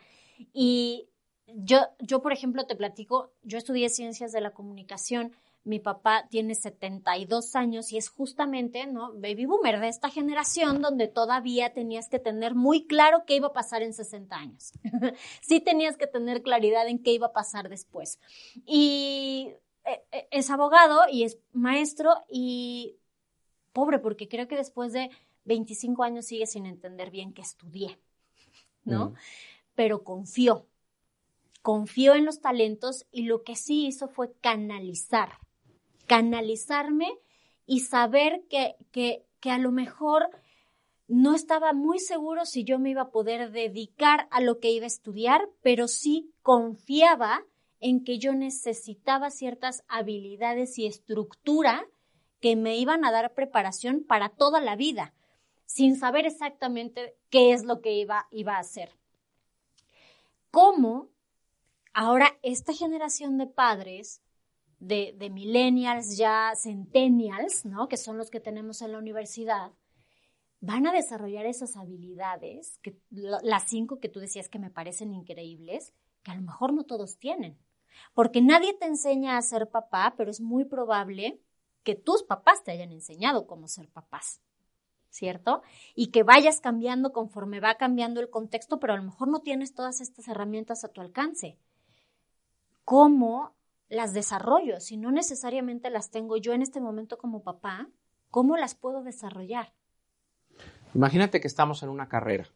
Y 0.54 1.10
yo, 1.48 1.80
yo, 1.98 2.22
por 2.22 2.32
ejemplo, 2.32 2.68
te 2.68 2.76
platico, 2.76 3.32
yo 3.42 3.58
estudié 3.58 3.90
ciencias 3.90 4.32
de 4.32 4.40
la 4.40 4.52
comunicación, 4.52 5.32
mi 5.68 5.80
papá 5.80 6.28
tiene 6.30 6.56
72 6.56 7.56
años 7.56 7.92
y 7.92 7.98
es 7.98 8.10
justamente, 8.10 8.88
¿no? 8.88 9.12
Baby 9.14 9.46
boomer 9.46 9.80
de 9.80 9.90
esta 9.90 10.10
generación 10.10 10.82
donde 10.82 11.08
todavía 11.08 11.74
tenías 11.74 12.08
que 12.08 12.20
tener 12.20 12.56
muy 12.56 12.88
claro 12.88 13.24
qué 13.28 13.36
iba 13.36 13.50
a 13.50 13.54
pasar 13.54 13.82
en 13.82 13.94
60 13.94 14.36
años. 14.36 14.72
sí 15.42 15.60
tenías 15.60 15.98
que 15.98 16.08
tener 16.08 16.42
claridad 16.42 16.88
en 16.88 17.04
qué 17.04 17.12
iba 17.12 17.28
a 17.28 17.34
pasar 17.34 17.68
después. 17.68 18.20
Y 18.66 19.52
eh, 19.86 20.02
eh, 20.12 20.28
es 20.32 20.50
abogado 20.50 21.02
y 21.12 21.24
es 21.24 21.38
maestro 21.52 22.14
y 22.30 22.96
pobre 23.74 24.00
porque 24.00 24.30
creo 24.30 24.48
que 24.48 24.56
después 24.56 24.94
de 24.94 25.12
25 25.44 26.04
años 26.04 26.26
sigue 26.26 26.48
sin 26.48 26.66
entender 26.66 27.12
bien 27.12 27.34
qué 27.34 27.42
estudié, 27.42 28.00
¿no? 28.86 29.10
Mm. 29.10 29.14
Pero 29.76 30.04
confió, 30.04 30.66
confió 31.62 32.16
en 32.16 32.26
los 32.26 32.40
talentos 32.40 33.06
y 33.12 33.24
lo 33.24 33.44
que 33.44 33.56
sí 33.56 33.86
hizo 33.88 34.08
fue 34.08 34.34
canalizar, 34.40 35.40
canalizarme 36.08 37.08
y 37.66 37.82
saber 37.82 38.44
que, 38.50 38.76
que, 38.92 39.26
que 39.40 39.52
a 39.52 39.58
lo 39.58 39.72
mejor 39.72 40.30
no 41.08 41.36
estaba 41.36 41.74
muy 41.74 42.00
seguro 42.00 42.46
si 42.46 42.64
yo 42.64 42.80
me 42.80 42.90
iba 42.90 43.04
a 43.04 43.12
poder 43.12 43.52
dedicar 43.52 44.28
a 44.32 44.42
lo 44.42 44.60
que 44.60 44.72
iba 44.72 44.86
a 44.86 44.88
estudiar, 44.88 45.48
pero 45.62 45.88
sí 45.88 46.34
confiaba 46.42 47.46
en 47.80 48.04
que 48.04 48.18
yo 48.18 48.34
necesitaba 48.34 49.30
ciertas 49.30 49.84
habilidades 49.88 50.80
y 50.80 50.88
estructura 50.88 51.86
que 52.42 52.56
me 52.56 52.78
iban 52.78 53.06
a 53.06 53.12
dar 53.12 53.34
preparación 53.34 54.04
para 54.04 54.30
toda 54.30 54.60
la 54.60 54.76
vida, 54.76 55.14
sin 55.66 55.96
saber 55.96 56.26
exactamente 56.26 57.16
qué 57.30 57.54
es 57.54 57.64
lo 57.64 57.82
que 57.82 57.94
iba, 57.94 58.28
iba 58.32 58.56
a 58.56 58.60
hacer. 58.60 58.92
¿Cómo 60.52 61.10
Ahora, 62.00 62.38
esta 62.44 62.74
generación 62.74 63.40
de 63.40 63.48
padres, 63.48 64.22
de, 64.80 65.30
millennials, 65.32 66.18
ya 66.18 66.54
centennials, 66.56 67.66
¿no? 67.66 67.88
Que 67.88 67.98
son 67.98 68.18
los 68.18 68.30
que 68.30 68.40
tenemos 68.40 68.82
en 68.82 68.92
la 68.92 69.00
universidad, 69.00 69.72
van 70.60 70.88
a 70.88 70.92
desarrollar 70.92 71.46
esas 71.46 71.78
habilidades, 71.78 72.80
que, 72.82 72.98
las 73.10 73.64
cinco 73.68 74.00
que 74.00 74.10
tú 74.10 74.20
decías 74.20 74.50
que 74.50 74.60
me 74.60 74.70
parecen 74.70 75.14
increíbles, 75.14 75.94
que 76.24 76.32
a 76.32 76.36
lo 76.36 76.42
mejor 76.42 76.74
no 76.74 76.84
todos 76.84 77.18
tienen. 77.18 77.58
Porque 78.14 78.42
nadie 78.42 78.74
te 78.74 78.86
enseña 78.86 79.38
a 79.38 79.42
ser 79.42 79.70
papá, 79.70 80.14
pero 80.18 80.30
es 80.30 80.42
muy 80.42 80.66
probable 80.66 81.42
que 81.84 81.96
tus 81.96 82.24
papás 82.24 82.64
te 82.64 82.72
hayan 82.72 82.92
enseñado 82.92 83.48
cómo 83.48 83.68
ser 83.68 83.90
papás. 83.90 84.42
¿Cierto? 85.10 85.64
Y 85.96 86.08
que 86.08 86.22
vayas 86.22 86.60
cambiando 86.60 87.12
conforme 87.12 87.60
va 87.60 87.76
cambiando 87.76 88.20
el 88.20 88.30
contexto, 88.30 88.80
pero 88.80 88.94
a 88.94 88.98
lo 88.98 89.04
mejor 89.04 89.30
no 89.30 89.40
tienes 89.40 89.74
todas 89.74 90.02
estas 90.02 90.28
herramientas 90.28 90.84
a 90.84 90.90
tu 90.90 91.02
alcance 91.02 91.58
cómo 92.88 93.54
las 93.90 94.14
desarrollo, 94.14 94.80
si 94.80 94.98
no 94.98 95.12
necesariamente 95.12 95.90
las 95.90 96.12
tengo 96.12 96.38
yo 96.38 96.54
en 96.54 96.62
este 96.62 96.82
momento 96.82 97.18
como 97.18 97.44
papá, 97.44 97.90
¿cómo 98.30 98.58
las 98.58 98.76
puedo 98.76 99.04
desarrollar? 99.04 99.74
Imagínate 100.94 101.40
que 101.40 101.48
estamos 101.48 101.84
en 101.84 101.90
una 101.90 102.10
carrera 102.10 102.48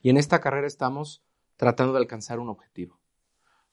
y 0.00 0.10
en 0.10 0.16
esta 0.16 0.40
carrera 0.40 0.66
estamos 0.66 1.22
tratando 1.56 1.92
de 1.92 2.00
alcanzar 2.00 2.40
un 2.40 2.48
objetivo. 2.48 2.98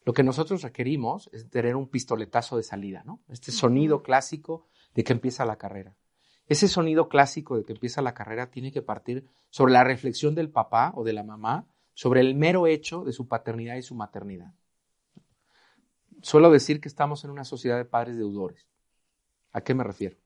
Lo 0.03 0.13
que 0.13 0.23
nosotros 0.23 0.61
requerimos 0.61 1.29
es 1.31 1.49
tener 1.49 1.75
un 1.75 1.87
pistoletazo 1.87 2.57
de 2.57 2.63
salida, 2.63 3.03
¿no? 3.05 3.21
Este 3.29 3.51
sonido 3.51 4.01
clásico 4.01 4.67
de 4.95 5.03
que 5.03 5.13
empieza 5.13 5.45
la 5.45 5.57
carrera. 5.57 5.95
Ese 6.47 6.67
sonido 6.67 7.07
clásico 7.07 7.55
de 7.55 7.63
que 7.63 7.73
empieza 7.73 8.01
la 8.01 8.13
carrera 8.13 8.49
tiene 8.49 8.71
que 8.71 8.81
partir 8.81 9.27
sobre 9.51 9.73
la 9.73 9.83
reflexión 9.83 10.35
del 10.35 10.49
papá 10.49 10.91
o 10.95 11.03
de 11.03 11.13
la 11.13 11.23
mamá 11.23 11.67
sobre 11.93 12.21
el 12.21 12.35
mero 12.35 12.67
hecho 12.67 13.03
de 13.03 13.13
su 13.13 13.27
paternidad 13.27 13.75
y 13.75 13.83
su 13.83 13.95
maternidad 13.95 14.53
suelo 16.21 16.51
decir 16.51 16.79
que 16.81 16.87
estamos 16.87 17.23
en 17.23 17.31
una 17.31 17.43
sociedad 17.43 17.77
de 17.77 17.85
padres 17.85 18.17
deudores. 18.17 18.67
¿A 19.51 19.61
qué 19.61 19.73
me 19.73 19.83
refiero? 19.83 20.17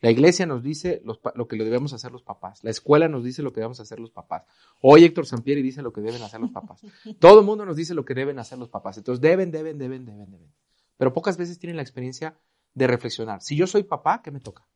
La 0.00 0.10
iglesia 0.10 0.46
nos 0.46 0.64
dice 0.64 1.00
lo 1.04 1.46
que 1.46 1.56
debemos 1.56 1.92
hacer 1.92 2.10
los 2.10 2.22
papás. 2.22 2.64
La 2.64 2.70
escuela 2.70 3.06
nos 3.06 3.22
dice 3.22 3.40
lo 3.40 3.52
que 3.52 3.60
debemos 3.60 3.78
hacer 3.78 4.00
los 4.00 4.10
papás. 4.10 4.44
Hoy 4.80 5.04
Héctor 5.04 5.26
Sampieri 5.26 5.62
dice 5.62 5.80
lo 5.80 5.92
que 5.92 6.00
deben 6.00 6.20
hacer 6.22 6.40
los 6.40 6.50
papás. 6.50 6.80
Todo 7.20 7.38
el 7.38 7.46
mundo 7.46 7.64
nos 7.64 7.76
dice 7.76 7.94
lo 7.94 8.04
que 8.04 8.14
deben 8.14 8.40
hacer 8.40 8.58
los 8.58 8.68
papás. 8.68 8.98
Entonces 8.98 9.20
deben, 9.20 9.52
deben, 9.52 9.78
deben, 9.78 10.04
deben, 10.04 10.28
deben. 10.28 10.52
Pero 10.96 11.12
pocas 11.12 11.36
veces 11.36 11.58
tienen 11.60 11.76
la 11.76 11.82
experiencia 11.82 12.36
de 12.74 12.88
reflexionar. 12.88 13.42
Si 13.42 13.54
yo 13.54 13.68
soy 13.68 13.84
papá, 13.84 14.22
¿qué 14.22 14.32
me 14.32 14.40
toca? 14.40 14.66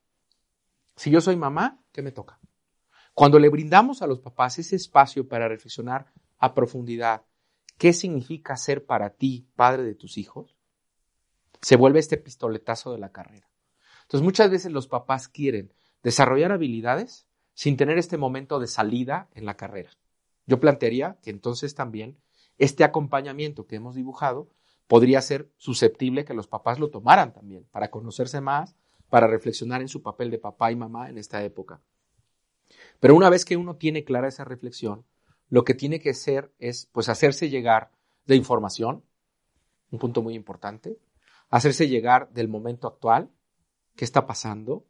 Si 0.94 1.11
yo 1.11 1.20
soy 1.20 1.35
mamá, 1.35 1.83
¿qué 1.90 2.02
me 2.02 2.12
toca? 2.12 2.38
Cuando 3.12 3.38
le 3.40 3.48
brindamos 3.48 4.02
a 4.02 4.07
los 4.07 4.20
papás 4.20 4.59
ese 4.61 4.76
espacio 4.76 5.26
para 5.26 5.48
reflexionar 5.48 6.12
a 6.38 6.55
profundidad, 6.55 7.24
¿qué 7.79 7.92
significa 7.92 8.57
ser 8.57 8.87
para 8.87 9.11
ti 9.11 9.48
padre 9.57 9.83
de 9.83 9.94
tus 9.94 10.18
hijos? 10.18 10.55
Se 11.60 11.76
vuelve 11.76 11.98
este 11.98 12.16
pistoletazo 12.16 12.92
de 12.92 12.98
la 12.98 13.12
carrera. 13.12 13.48
Entonces 14.02 14.24
muchas 14.24 14.50
veces 14.50 14.72
los 14.72 14.88
papás 14.88 15.28
quieren 15.28 15.72
desarrollar 16.02 16.52
habilidades 16.52 17.26
sin 17.54 17.76
tener 17.76 17.98
este 17.98 18.18
momento 18.18 18.60
de 18.60 18.66
salida 18.66 19.28
en 19.34 19.46
la 19.46 19.56
carrera. 19.56 19.90
Yo 20.46 20.60
plantearía 20.60 21.18
que 21.22 21.30
entonces 21.30 21.74
también 21.74 22.18
este 22.58 22.84
acompañamiento 22.84 23.66
que 23.66 23.76
hemos 23.76 23.94
dibujado 23.94 24.48
podría 24.86 25.20
ser 25.20 25.50
susceptible 25.56 26.24
que 26.24 26.34
los 26.34 26.46
papás 26.46 26.78
lo 26.78 26.90
tomaran 26.90 27.32
también, 27.32 27.64
para 27.70 27.90
conocerse 27.90 28.40
más, 28.40 28.76
para 29.08 29.26
reflexionar 29.26 29.80
en 29.80 29.88
su 29.88 30.02
papel 30.02 30.30
de 30.30 30.38
papá 30.38 30.70
y 30.70 30.76
mamá 30.76 31.08
en 31.08 31.18
esta 31.18 31.42
época. 31.42 31.80
Pero 33.00 33.14
una 33.14 33.30
vez 33.30 33.44
que 33.44 33.56
uno 33.56 33.76
tiene 33.76 34.04
clara 34.04 34.28
esa 34.28 34.44
reflexión, 34.44 35.04
lo 35.48 35.64
que 35.64 35.74
tiene 35.74 36.00
que 36.00 36.10
hacer 36.10 36.52
es 36.58 36.86
pues 36.92 37.08
hacerse 37.08 37.48
llegar 37.48 37.90
de 38.26 38.36
información, 38.36 39.04
un 39.90 39.98
punto 39.98 40.22
muy 40.22 40.34
importante, 40.34 40.98
hacerse 41.50 41.88
llegar 41.88 42.30
del 42.32 42.48
momento 42.48 42.88
actual, 42.88 43.30
qué 43.94 44.04
está 44.04 44.26
pasando, 44.26 44.87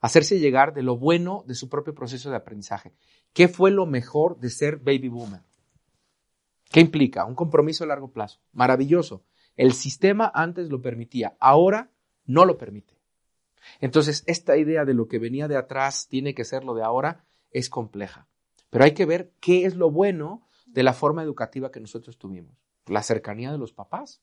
hacerse 0.00 0.38
llegar 0.38 0.74
de 0.74 0.82
lo 0.82 0.96
bueno 0.96 1.44
de 1.46 1.54
su 1.54 1.68
propio 1.68 1.94
proceso 1.94 2.30
de 2.30 2.36
aprendizaje. 2.36 2.94
¿Qué 3.32 3.48
fue 3.48 3.70
lo 3.70 3.86
mejor 3.86 4.38
de 4.38 4.50
ser 4.50 4.78
baby 4.78 5.08
boomer? 5.08 5.42
¿Qué 6.70 6.80
implica? 6.80 7.24
Un 7.24 7.34
compromiso 7.34 7.84
a 7.84 7.88
largo 7.88 8.12
plazo. 8.12 8.40
Maravilloso. 8.52 9.24
El 9.56 9.72
sistema 9.72 10.30
antes 10.34 10.70
lo 10.70 10.80
permitía, 10.80 11.36
ahora 11.40 11.90
no 12.24 12.44
lo 12.44 12.56
permite. 12.56 12.98
Entonces, 13.80 14.24
esta 14.26 14.56
idea 14.56 14.84
de 14.84 14.94
lo 14.94 15.06
que 15.06 15.18
venía 15.18 15.48
de 15.48 15.56
atrás 15.56 16.06
tiene 16.08 16.34
que 16.34 16.44
ser 16.44 16.64
lo 16.64 16.74
de 16.74 16.82
ahora 16.82 17.24
es 17.50 17.68
compleja. 17.68 18.28
Pero 18.70 18.84
hay 18.84 18.92
que 18.92 19.04
ver 19.04 19.32
qué 19.40 19.66
es 19.66 19.74
lo 19.74 19.90
bueno 19.90 20.46
de 20.66 20.82
la 20.82 20.92
forma 20.92 21.22
educativa 21.22 21.70
que 21.70 21.80
nosotros 21.80 22.16
tuvimos. 22.16 22.56
La 22.86 23.02
cercanía 23.02 23.50
de 23.50 23.58
los 23.58 23.72
papás, 23.72 24.22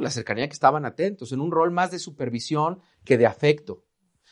La 0.00 0.10
cercanía 0.10 0.48
que 0.48 0.54
estaban 0.54 0.86
atentos, 0.86 1.32
en 1.32 1.40
un 1.40 1.50
rol 1.50 1.70
más 1.70 1.90
de 1.90 1.98
supervisión 1.98 2.80
que 3.04 3.18
de 3.18 3.26
afecto. 3.26 3.84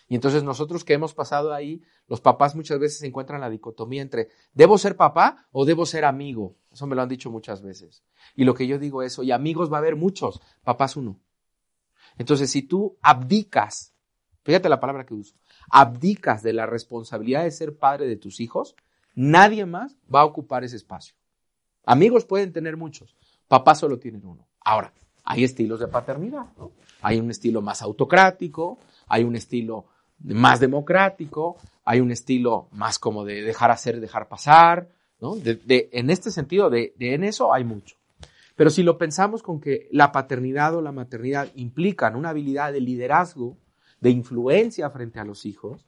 Y 0.08 0.14
entonces 0.14 0.42
nosotros 0.42 0.84
que 0.84 0.94
hemos 0.94 1.14
pasado 1.14 1.52
ahí, 1.52 1.82
los 2.06 2.20
papás 2.20 2.54
muchas 2.54 2.78
veces 2.78 3.02
encuentran 3.02 3.40
la 3.40 3.50
dicotomía 3.50 4.02
entre 4.02 4.28
¿debo 4.52 4.76
ser 4.78 4.96
papá 4.96 5.48
o 5.52 5.64
debo 5.64 5.86
ser 5.86 6.04
amigo? 6.04 6.56
Eso 6.70 6.86
me 6.86 6.96
lo 6.96 7.02
han 7.02 7.08
dicho 7.08 7.30
muchas 7.30 7.62
veces. 7.62 8.02
Y 8.34 8.44
lo 8.44 8.54
que 8.54 8.66
yo 8.66 8.78
digo 8.78 9.02
es, 9.02 9.18
oye, 9.18 9.32
amigos 9.32 9.70
va 9.70 9.76
a 9.76 9.80
haber 9.80 9.96
muchos, 9.96 10.40
papás 10.64 10.96
uno. 10.96 11.20
Entonces, 12.18 12.50
si 12.50 12.62
tú 12.62 12.98
abdicas, 13.02 13.94
fíjate 14.42 14.68
la 14.68 14.80
palabra 14.80 15.06
que 15.06 15.14
uso, 15.14 15.36
abdicas 15.70 16.42
de 16.42 16.52
la 16.52 16.66
responsabilidad 16.66 17.44
de 17.44 17.50
ser 17.50 17.76
padre 17.78 18.06
de 18.06 18.16
tus 18.16 18.40
hijos, 18.40 18.74
nadie 19.14 19.66
más 19.66 19.98
va 20.12 20.22
a 20.22 20.26
ocupar 20.26 20.64
ese 20.64 20.76
espacio. 20.76 21.14
Amigos 21.84 22.24
pueden 22.24 22.52
tener 22.52 22.76
muchos, 22.76 23.16
papás 23.48 23.80
solo 23.80 23.98
tienen 23.98 24.26
uno. 24.26 24.48
Ahora, 24.60 24.92
hay 25.24 25.44
estilos 25.44 25.80
de 25.80 25.88
paternidad, 25.88 26.46
¿no? 26.58 26.72
Hay 27.02 27.18
un 27.18 27.30
estilo 27.30 27.62
más 27.62 27.82
autocrático, 27.82 28.78
hay 29.08 29.24
un 29.24 29.36
estilo 29.36 29.86
más 30.24 30.60
democrático, 30.60 31.56
hay 31.84 32.00
un 32.00 32.10
estilo 32.10 32.68
más 32.72 32.98
como 32.98 33.24
de 33.24 33.42
dejar 33.42 33.70
hacer, 33.70 34.00
dejar 34.00 34.28
pasar, 34.28 34.88
¿no? 35.20 35.34
De, 35.36 35.88
en 35.92 36.10
este 36.10 36.30
sentido, 36.30 36.70
de, 36.70 36.94
en 36.98 37.24
eso 37.24 37.52
hay 37.52 37.64
mucho. 37.64 37.96
Pero 38.56 38.70
si 38.70 38.82
lo 38.82 38.98
pensamos 38.98 39.42
con 39.42 39.60
que 39.60 39.88
la 39.90 40.12
paternidad 40.12 40.74
o 40.76 40.82
la 40.82 40.92
maternidad 40.92 41.48
implican 41.54 42.16
una 42.16 42.30
habilidad 42.30 42.72
de 42.72 42.80
liderazgo, 42.80 43.56
de 44.00 44.10
influencia 44.10 44.90
frente 44.90 45.20
a 45.20 45.24
los 45.24 45.46
hijos, 45.46 45.86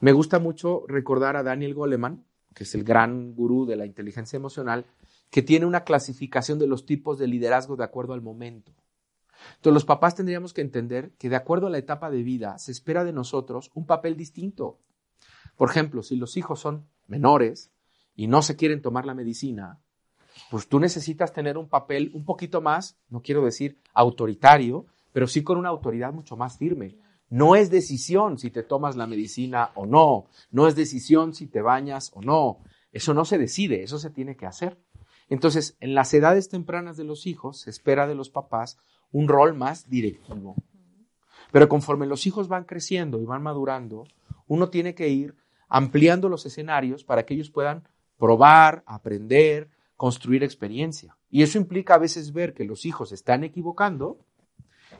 me 0.00 0.12
gusta 0.12 0.38
mucho 0.38 0.84
recordar 0.88 1.36
a 1.36 1.42
Daniel 1.42 1.74
Goleman, 1.74 2.24
que 2.54 2.64
es 2.64 2.74
el 2.74 2.84
gran 2.84 3.34
gurú 3.34 3.66
de 3.66 3.76
la 3.76 3.86
inteligencia 3.86 4.36
emocional, 4.36 4.84
que 5.30 5.42
tiene 5.42 5.66
una 5.66 5.84
clasificación 5.84 6.58
de 6.58 6.66
los 6.66 6.86
tipos 6.86 7.18
de 7.18 7.26
liderazgo 7.26 7.76
de 7.76 7.84
acuerdo 7.84 8.14
al 8.14 8.22
momento. 8.22 8.72
Entonces 9.56 9.74
los 9.74 9.84
papás 9.84 10.14
tendríamos 10.14 10.52
que 10.52 10.60
entender 10.60 11.12
que 11.18 11.28
de 11.28 11.36
acuerdo 11.36 11.66
a 11.66 11.70
la 11.70 11.78
etapa 11.78 12.10
de 12.10 12.22
vida 12.22 12.58
se 12.58 12.72
espera 12.72 13.04
de 13.04 13.12
nosotros 13.12 13.70
un 13.74 13.86
papel 13.86 14.16
distinto. 14.16 14.78
Por 15.56 15.70
ejemplo, 15.70 16.02
si 16.02 16.16
los 16.16 16.36
hijos 16.36 16.60
son 16.60 16.88
menores 17.06 17.72
y 18.14 18.26
no 18.26 18.42
se 18.42 18.56
quieren 18.56 18.82
tomar 18.82 19.06
la 19.06 19.14
medicina, 19.14 19.80
pues 20.50 20.68
tú 20.68 20.80
necesitas 20.80 21.32
tener 21.32 21.56
un 21.56 21.68
papel 21.68 22.10
un 22.14 22.24
poquito 22.24 22.60
más, 22.60 22.98
no 23.08 23.22
quiero 23.22 23.44
decir 23.44 23.80
autoritario, 23.94 24.86
pero 25.12 25.26
sí 25.26 25.42
con 25.42 25.58
una 25.58 25.70
autoridad 25.70 26.12
mucho 26.12 26.36
más 26.36 26.58
firme. 26.58 26.98
No 27.28 27.56
es 27.56 27.70
decisión 27.70 28.38
si 28.38 28.50
te 28.50 28.62
tomas 28.62 28.96
la 28.96 29.06
medicina 29.06 29.70
o 29.74 29.86
no, 29.86 30.26
no 30.50 30.68
es 30.68 30.76
decisión 30.76 31.34
si 31.34 31.46
te 31.46 31.62
bañas 31.62 32.12
o 32.14 32.20
no. 32.20 32.58
Eso 32.92 33.14
no 33.14 33.24
se 33.24 33.38
decide, 33.38 33.82
eso 33.82 33.98
se 33.98 34.10
tiene 34.10 34.36
que 34.36 34.46
hacer. 34.46 34.78
Entonces, 35.28 35.76
en 35.80 35.94
las 35.94 36.12
edades 36.14 36.48
tempranas 36.48 36.96
de 36.96 37.04
los 37.04 37.26
hijos 37.26 37.60
se 37.60 37.70
espera 37.70 38.06
de 38.06 38.14
los 38.14 38.30
papás 38.30 38.78
un 39.12 39.28
rol 39.28 39.54
más 39.54 39.88
directivo. 39.88 40.54
Pero 41.52 41.68
conforme 41.68 42.06
los 42.06 42.26
hijos 42.26 42.48
van 42.48 42.64
creciendo 42.64 43.20
y 43.20 43.24
van 43.24 43.42
madurando, 43.42 44.04
uno 44.46 44.68
tiene 44.68 44.94
que 44.94 45.08
ir 45.08 45.34
ampliando 45.68 46.28
los 46.28 46.46
escenarios 46.46 47.04
para 47.04 47.24
que 47.24 47.34
ellos 47.34 47.50
puedan 47.50 47.88
probar, 48.18 48.82
aprender, 48.86 49.68
construir 49.96 50.44
experiencia. 50.44 51.16
Y 51.30 51.42
eso 51.42 51.58
implica 51.58 51.94
a 51.94 51.98
veces 51.98 52.32
ver 52.32 52.54
que 52.54 52.64
los 52.64 52.86
hijos 52.86 53.12
están 53.12 53.44
equivocando 53.44 54.18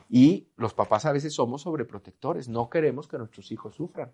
y 0.09 0.49
los 0.57 0.75
papás 0.75 1.05
a 1.07 1.13
veces 1.13 1.35
somos 1.35 1.63
sobreprotectores, 1.63 2.49
no 2.49 2.69
queremos 2.69 3.09
que 3.09 3.19
nuestros 3.19 3.51
hijos 3.53 3.75
sufran. 3.75 4.13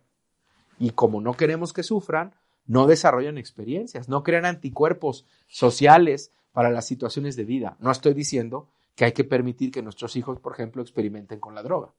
Y 0.78 0.90
como 0.90 1.20
no 1.20 1.34
queremos 1.34 1.72
que 1.72 1.82
sufran, 1.82 2.34
no 2.72 2.86
desarrollan 2.86 3.36
experiencias, 3.36 4.08
no 4.08 4.22
crean 4.22 4.46
anticuerpos 4.46 5.26
sociales 5.46 6.32
para 6.52 6.70
las 6.70 6.86
situaciones 6.86 7.36
de 7.36 7.44
vida. 7.44 7.76
No 7.80 7.90
estoy 7.90 8.14
diciendo 8.14 8.70
que 8.94 9.04
hay 9.04 9.12
que 9.12 9.24
permitir 9.24 9.70
que 9.70 9.82
nuestros 9.82 10.16
hijos, 10.16 10.40
por 10.40 10.54
ejemplo, 10.54 10.80
experimenten 10.80 11.38
con 11.38 11.54
la 11.54 11.62
droga. 11.62 11.92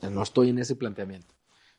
No 0.00 0.22
estoy 0.22 0.48
en 0.48 0.58
ese 0.58 0.74
planteamiento. 0.74 1.34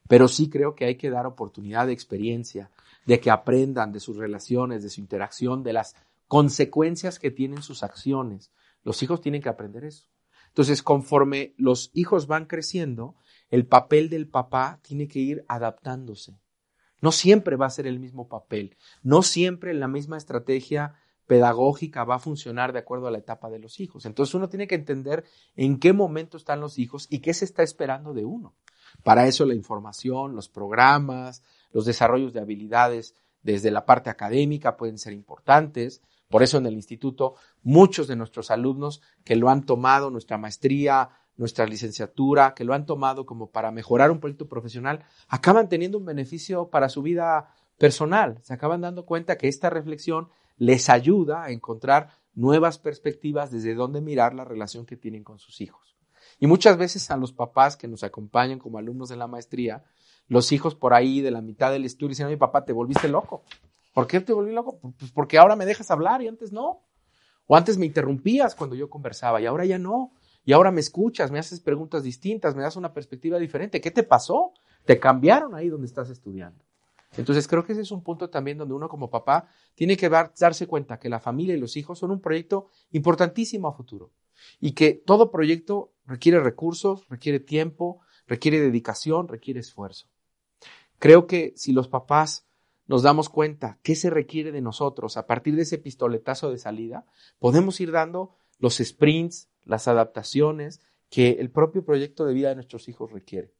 Pero 0.07 0.27
sí 0.27 0.51
creo 0.51 0.75
que 0.75 0.85
hay 0.85 0.97
que 0.97 1.09
dar 1.09 1.25
oportunidad 1.25 1.87
de 1.87 1.93
experiencia, 1.93 2.69
de 3.07 3.19
que 3.19 3.31
aprendan 3.31 3.91
de 3.91 3.99
sus 3.99 4.17
relaciones, 4.17 4.83
de 4.83 4.89
su 4.89 5.01
interacción, 5.01 5.63
de 5.63 5.73
las 5.73 5.95
consecuencias 6.27 7.17
que 7.17 7.31
tienen 7.31 7.63
sus 7.63 7.81
acciones. 7.81 8.51
Los 8.83 9.01
hijos 9.01 9.19
tienen 9.19 9.41
que 9.41 9.49
aprender 9.49 9.83
eso. 9.83 10.05
Entonces, 10.49 10.83
conforme 10.83 11.55
los 11.57 11.89
hijos 11.95 12.27
van 12.27 12.45
creciendo, 12.45 13.15
el 13.49 13.65
papel 13.65 14.11
del 14.11 14.27
papá 14.27 14.79
tiene 14.83 15.07
que 15.07 15.17
ir 15.17 15.43
adaptándose. 15.47 16.37
No 17.03 17.11
siempre 17.11 17.57
va 17.57 17.65
a 17.65 17.69
ser 17.69 17.85
el 17.85 17.99
mismo 17.99 18.29
papel, 18.29 18.77
no 19.01 19.23
siempre 19.23 19.73
la 19.73 19.89
misma 19.89 20.15
estrategia 20.15 20.93
pedagógica 21.27 22.05
va 22.05 22.15
a 22.15 22.19
funcionar 22.19 22.71
de 22.71 22.79
acuerdo 22.79 23.07
a 23.07 23.11
la 23.11 23.17
etapa 23.17 23.49
de 23.49 23.59
los 23.59 23.81
hijos. 23.81 24.05
Entonces 24.05 24.33
uno 24.35 24.47
tiene 24.47 24.67
que 24.67 24.75
entender 24.75 25.25
en 25.57 25.79
qué 25.79 25.91
momento 25.91 26.37
están 26.37 26.61
los 26.61 26.79
hijos 26.79 27.07
y 27.09 27.19
qué 27.19 27.33
se 27.33 27.43
está 27.43 27.61
esperando 27.61 28.13
de 28.13 28.23
uno. 28.23 28.55
Para 29.03 29.27
eso 29.27 29.45
la 29.45 29.53
información, 29.53 30.33
los 30.33 30.47
programas, 30.47 31.43
los 31.73 31.83
desarrollos 31.83 32.31
de 32.31 32.39
habilidades 32.39 33.15
desde 33.41 33.69
la 33.69 33.85
parte 33.85 34.09
académica 34.09 34.77
pueden 34.77 34.97
ser 34.97 35.11
importantes. 35.11 36.01
Por 36.29 36.41
eso 36.41 36.57
en 36.57 36.67
el 36.67 36.75
instituto 36.75 37.35
muchos 37.63 38.07
de 38.07 38.15
nuestros 38.15 38.49
alumnos 38.49 39.01
que 39.25 39.35
lo 39.35 39.49
han 39.49 39.65
tomado, 39.65 40.09
nuestra 40.09 40.37
maestría, 40.37 41.09
nuestra 41.37 41.65
licenciatura, 41.65 42.53
que 42.53 42.63
lo 42.63 42.73
han 42.73 42.85
tomado 42.85 43.25
como 43.25 43.49
para 43.49 43.71
mejorar 43.71 44.11
un 44.11 44.19
proyecto 44.19 44.47
profesional, 44.47 45.05
acaban 45.27 45.69
teniendo 45.69 45.97
un 45.97 46.05
beneficio 46.05 46.69
para 46.69 46.89
su 46.89 47.01
vida 47.01 47.53
personal. 47.77 48.39
Se 48.43 48.53
acaban 48.53 48.81
dando 48.81 49.05
cuenta 49.05 49.37
que 49.37 49.47
esta 49.47 49.69
reflexión 49.69 50.29
les 50.57 50.89
ayuda 50.89 51.43
a 51.43 51.51
encontrar 51.51 52.09
nuevas 52.35 52.77
perspectivas 52.77 53.51
desde 53.51 53.73
donde 53.73 54.01
mirar 54.01 54.33
la 54.33 54.45
relación 54.45 54.85
que 54.85 54.97
tienen 54.97 55.23
con 55.23 55.39
sus 55.39 55.61
hijos. 55.61 55.97
Y 56.39 56.47
muchas 56.47 56.77
veces 56.77 57.09
a 57.11 57.17
los 57.17 57.31
papás 57.31 57.77
que 57.77 57.87
nos 57.87 58.03
acompañan 58.03 58.59
como 58.59 58.77
alumnos 58.77 59.09
de 59.09 59.17
la 59.17 59.27
maestría, 59.27 59.83
los 60.27 60.51
hijos 60.51 60.75
por 60.75 60.93
ahí 60.93 61.21
de 61.21 61.31
la 61.31 61.41
mitad 61.41 61.71
del 61.71 61.85
estudio 61.85 62.09
dicen, 62.09 62.27
mi 62.27 62.37
papá, 62.37 62.65
te 62.65 62.73
volviste 62.73 63.07
loco. 63.07 63.43
¿Por 63.93 64.07
qué 64.07 64.19
te 64.19 64.33
volví 64.33 64.51
loco? 64.51 64.79
Pues 64.97 65.11
porque 65.11 65.37
ahora 65.37 65.55
me 65.55 65.65
dejas 65.65 65.91
hablar 65.91 66.21
y 66.21 66.27
antes 66.27 66.51
no. 66.51 66.81
O 67.45 67.55
antes 67.55 67.77
me 67.77 67.85
interrumpías 67.85 68.55
cuando 68.55 68.75
yo 68.75 68.89
conversaba 68.89 69.41
y 69.41 69.45
ahora 69.45 69.65
ya 69.65 69.77
no. 69.77 70.13
Y 70.45 70.53
ahora 70.53 70.71
me 70.71 70.81
escuchas, 70.81 71.31
me 71.31 71.39
haces 71.39 71.59
preguntas 71.59 72.03
distintas, 72.03 72.55
me 72.55 72.63
das 72.63 72.75
una 72.75 72.93
perspectiva 72.93 73.39
diferente. 73.39 73.79
¿Qué 73.79 73.91
te 73.91 74.03
pasó? 74.03 74.53
Te 74.85 74.99
cambiaron 74.99 75.55
ahí 75.55 75.69
donde 75.69 75.87
estás 75.87 76.09
estudiando. 76.09 76.63
Entonces 77.17 77.47
creo 77.47 77.63
que 77.65 77.73
ese 77.73 77.81
es 77.81 77.91
un 77.91 78.03
punto 78.03 78.29
también 78.29 78.57
donde 78.57 78.73
uno 78.73 78.89
como 78.89 79.09
papá 79.09 79.47
tiene 79.75 79.95
que 79.97 80.09
darse 80.09 80.67
cuenta 80.67 80.99
que 80.99 81.09
la 81.09 81.19
familia 81.19 81.55
y 81.55 81.59
los 81.59 81.77
hijos 81.77 81.99
son 81.99 82.11
un 82.11 82.19
proyecto 82.19 82.67
importantísimo 82.91 83.67
a 83.67 83.73
futuro 83.73 84.11
y 84.59 84.71
que 84.71 84.93
todo 84.93 85.31
proyecto 85.31 85.93
requiere 86.05 86.39
recursos, 86.39 87.07
requiere 87.09 87.39
tiempo, 87.39 88.01
requiere 88.27 88.59
dedicación, 88.59 89.27
requiere 89.27 89.59
esfuerzo. 89.59 90.07
Creo 90.97 91.27
que 91.27 91.53
si 91.55 91.71
los 91.71 91.87
papás 91.87 92.47
nos 92.87 93.03
damos 93.03 93.29
cuenta 93.29 93.79
qué 93.83 93.95
se 93.95 94.09
requiere 94.09 94.51
de 94.51 94.61
nosotros 94.61 95.15
a 95.15 95.25
partir 95.25 95.55
de 95.55 95.63
ese 95.63 95.77
pistoletazo 95.77 96.49
de 96.49 96.57
salida, 96.57 97.05
podemos 97.39 97.79
ir 97.79 97.91
dando 97.91 98.35
los 98.63 98.77
sprints, 98.77 99.49
las 99.65 99.89
adaptaciones 99.89 100.79
que 101.09 101.31
el 101.31 101.51
propio 101.51 101.83
proyecto 101.83 102.23
de 102.23 102.33
vida 102.33 102.47
de 102.47 102.55
nuestros 102.55 102.87
hijos 102.87 103.11
requiere. 103.11 103.51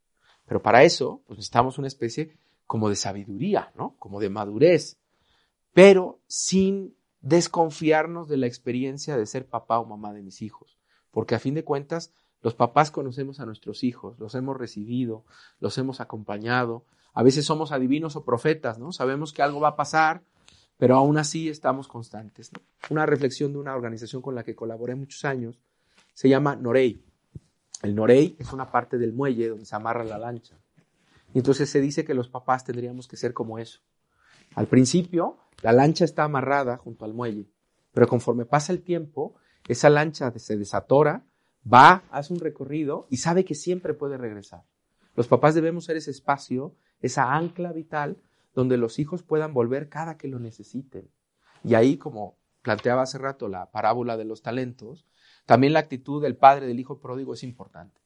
Pero 0.46 0.62
para 0.62 0.86
eso, 0.86 1.22
pues 1.28 1.40
necesitamos 1.40 1.78
una 1.78 1.90
especie 1.90 2.38
como 2.66 2.88
de 2.88 2.96
sabiduría, 2.96 3.74
¿no? 3.76 3.98
Como 4.00 4.22
de 4.22 4.30
madurez, 4.30 4.98
pero 5.74 6.22
sin 6.28 6.96
desconfiarnos 7.20 8.30
de 8.30 8.38
la 8.38 8.48
experiencia 8.48 9.18
de 9.18 9.26
ser 9.26 9.46
papá 9.46 9.78
o 9.78 9.86
mamá 9.86 10.14
de 10.14 10.22
mis 10.22 10.42
hijos, 10.42 10.78
porque 11.12 11.36
a 11.36 11.40
fin 11.40 11.54
de 11.54 11.66
cuentas 11.66 12.14
los 12.42 12.56
papás 12.56 12.90
conocemos 12.90 13.42
a 13.42 13.46
nuestros 13.46 13.84
hijos, 13.84 14.18
los 14.20 14.36
hemos 14.36 14.56
recibido, 14.56 15.26
los 15.60 15.78
hemos 15.78 16.00
acompañado, 16.00 16.86
a 17.14 17.24
veces 17.24 17.46
somos 17.46 17.74
adivinos 17.74 18.16
o 18.16 18.24
profetas, 18.24 18.80
¿no? 18.80 18.94
Sabemos 18.94 19.34
que 19.34 19.42
algo 19.42 19.60
va 19.60 19.70
a 19.70 19.76
pasar, 19.76 20.24
pero 20.84 20.98
aún 20.98 21.18
así 21.18 21.48
estamos 21.48 21.88
constantes. 21.88 22.52
Una 22.90 23.06
reflexión 23.06 23.54
de 23.54 23.58
una 23.58 23.74
organización 23.74 24.22
con 24.22 24.36
la 24.36 24.44
que 24.44 24.54
colaboré 24.54 24.96
muchos 24.96 25.24
años 25.24 25.58
se 26.14 26.28
llama 26.28 26.58
norey. 26.58 27.06
El 27.84 27.96
norey 27.96 28.36
es 28.38 28.52
una 28.52 28.70
parte 28.70 28.98
del 28.98 29.14
muelle 29.14 29.48
donde 29.48 29.64
se 29.64 29.78
amarra 29.78 30.04
la 30.04 30.18
lancha. 30.18 30.60
Y 31.34 31.38
entonces 31.38 31.70
se 31.70 31.80
dice 31.80 32.04
que 32.04 32.14
los 32.14 32.28
papás 32.28 32.66
tendríamos 32.66 33.08
que 33.08 33.16
ser 33.16 33.32
como 33.34 33.60
eso. 33.60 33.80
Al 34.56 34.68
principio, 34.68 35.38
la 35.62 35.72
lancha 35.72 36.04
está 36.04 36.26
amarrada 36.26 36.76
junto 36.76 37.06
al 37.06 37.14
muelle, 37.14 37.48
pero 37.94 38.10
conforme 38.10 38.44
pasa 38.44 38.74
el 38.74 38.82
tiempo, 38.82 39.36
esa 39.70 39.90
lancha 39.90 40.38
se 40.38 40.58
desatora, 40.58 41.24
va, 41.66 42.04
hace 42.12 42.34
un 42.34 42.42
recorrido 42.42 43.08
y 43.10 43.16
sabe 43.16 43.46
que 43.46 43.56
siempre 43.56 43.94
puede 43.94 44.18
regresar. 44.18 44.66
Los 45.16 45.30
papás 45.30 45.56
debemos 45.56 45.86
ser 45.86 45.96
ese 45.96 46.12
espacio, 46.12 46.76
esa 47.00 47.34
ancla 47.34 47.72
vital, 47.72 48.18
donde 48.54 48.78
los 48.78 49.00
hijos 49.00 49.24
puedan 49.24 49.54
volver 49.54 49.90
cada 49.90 50.18
que 50.18 50.28
lo 50.28 50.40
necesiten. 50.40 51.10
Y 51.64 51.76
ahí, 51.76 51.98
como 51.98 52.38
planteaba 52.62 53.04
hace 53.04 53.18
rato 53.18 53.48
la 53.48 53.72
parábola 53.72 54.18
de 54.18 54.26
los 54.26 54.42
talentos, 54.42 55.06
también 55.46 55.74
la 55.74 55.80
actitud 55.80 56.22
del 56.22 56.38
padre 56.38 56.68
del 56.68 56.80
hijo 56.80 57.00
pródigo 57.00 57.34
es 57.34 57.44
importante. 57.44 58.02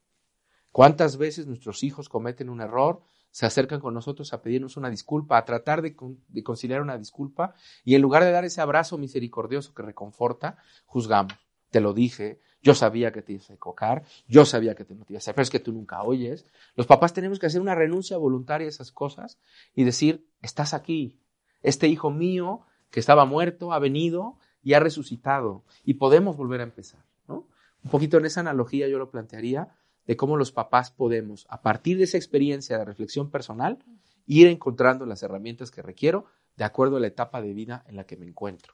¿Cuántas 0.72 1.18
veces 1.18 1.48
nuestros 1.48 1.84
hijos 1.84 2.10
cometen 2.10 2.50
un 2.50 2.62
error, 2.62 3.02
se 3.32 3.46
acercan 3.46 3.80
con 3.80 3.94
nosotros 3.94 4.34
a 4.34 4.42
pedirnos 4.42 4.78
una 4.78 4.90
disculpa, 4.90 5.38
a 5.38 5.46
tratar 5.46 5.82
de, 5.82 5.96
conciliar 6.44 6.82
una 6.82 6.98
disculpa, 6.98 7.54
y 7.84 7.96
en 7.96 8.02
lugar 8.02 8.24
de 8.24 8.32
dar 8.32 8.46
ese 8.46 8.62
abrazo 8.62 8.98
misericordioso 8.98 9.74
que 9.74 9.84
reconforta, 9.84 10.58
juzgamos. 10.86 11.34
Te 11.70 11.82
lo 11.82 11.94
dije, 11.94 12.40
yo 12.62 12.76
sabía 12.76 13.12
que 13.12 13.22
te 13.22 13.34
ibas 13.34 13.50
a 13.52 14.04
yo 14.28 14.46
sabía 14.46 14.76
que 14.76 14.84
te 14.84 14.96
no 14.96 15.06
te 15.06 15.14
ibas 15.14 15.22
a 15.22 15.26
hacer, 15.26 15.36
pero 15.36 15.44
es 15.44 15.50
que 15.50 15.60
tú 15.60 15.72
nunca 15.72 16.04
oyes. 16.04 16.46
Los 16.76 16.88
papás 16.88 17.14
tenemos 17.14 17.40
que 17.40 17.46
hacer 17.46 17.62
una 17.62 17.76
renuncia 17.76 18.18
voluntaria 18.18 18.68
a 18.68 18.70
esas 18.70 18.92
cosas 18.92 19.40
y 19.76 19.84
decir, 19.84 20.28
estás 20.42 20.74
aquí, 20.74 21.20
este 21.62 21.88
hijo 21.88 22.12
mío 22.12 22.62
que 22.90 23.00
estaba 23.00 23.26
muerto 23.26 23.74
ha 23.74 23.80
venido 23.80 24.38
y 24.64 24.74
ha 24.74 24.80
resucitado 24.80 25.64
y 25.84 25.96
podemos 25.96 26.36
volver 26.36 26.62
a 26.62 26.64
empezar. 26.64 27.06
¿no? 27.28 27.48
Un 27.84 27.92
poquito 27.92 28.18
en 28.18 28.26
esa 28.26 28.42
analogía 28.42 28.88
yo 28.88 28.98
lo 28.98 29.12
plantearía 29.12 29.70
de 30.06 30.16
cómo 30.16 30.38
los 30.38 30.52
papás 30.52 30.92
podemos, 30.92 31.46
a 31.50 31.62
partir 31.62 31.98
de 31.98 32.06
esa 32.06 32.18
experiencia 32.18 32.78
de 32.78 32.86
reflexión 32.86 33.30
personal, 33.30 33.80
ir 34.26 34.48
encontrando 34.48 35.06
las 35.06 35.22
herramientas 35.22 35.70
que 35.70 35.82
requiero 35.82 36.26
de 36.56 36.64
acuerdo 36.64 36.98
a 36.98 37.00
la 37.00 37.08
etapa 37.08 37.42
de 37.42 37.54
vida 37.54 37.84
en 37.88 37.98
la 37.98 38.06
que 38.06 38.18
me 38.18 38.26
encuentro. 38.26 38.74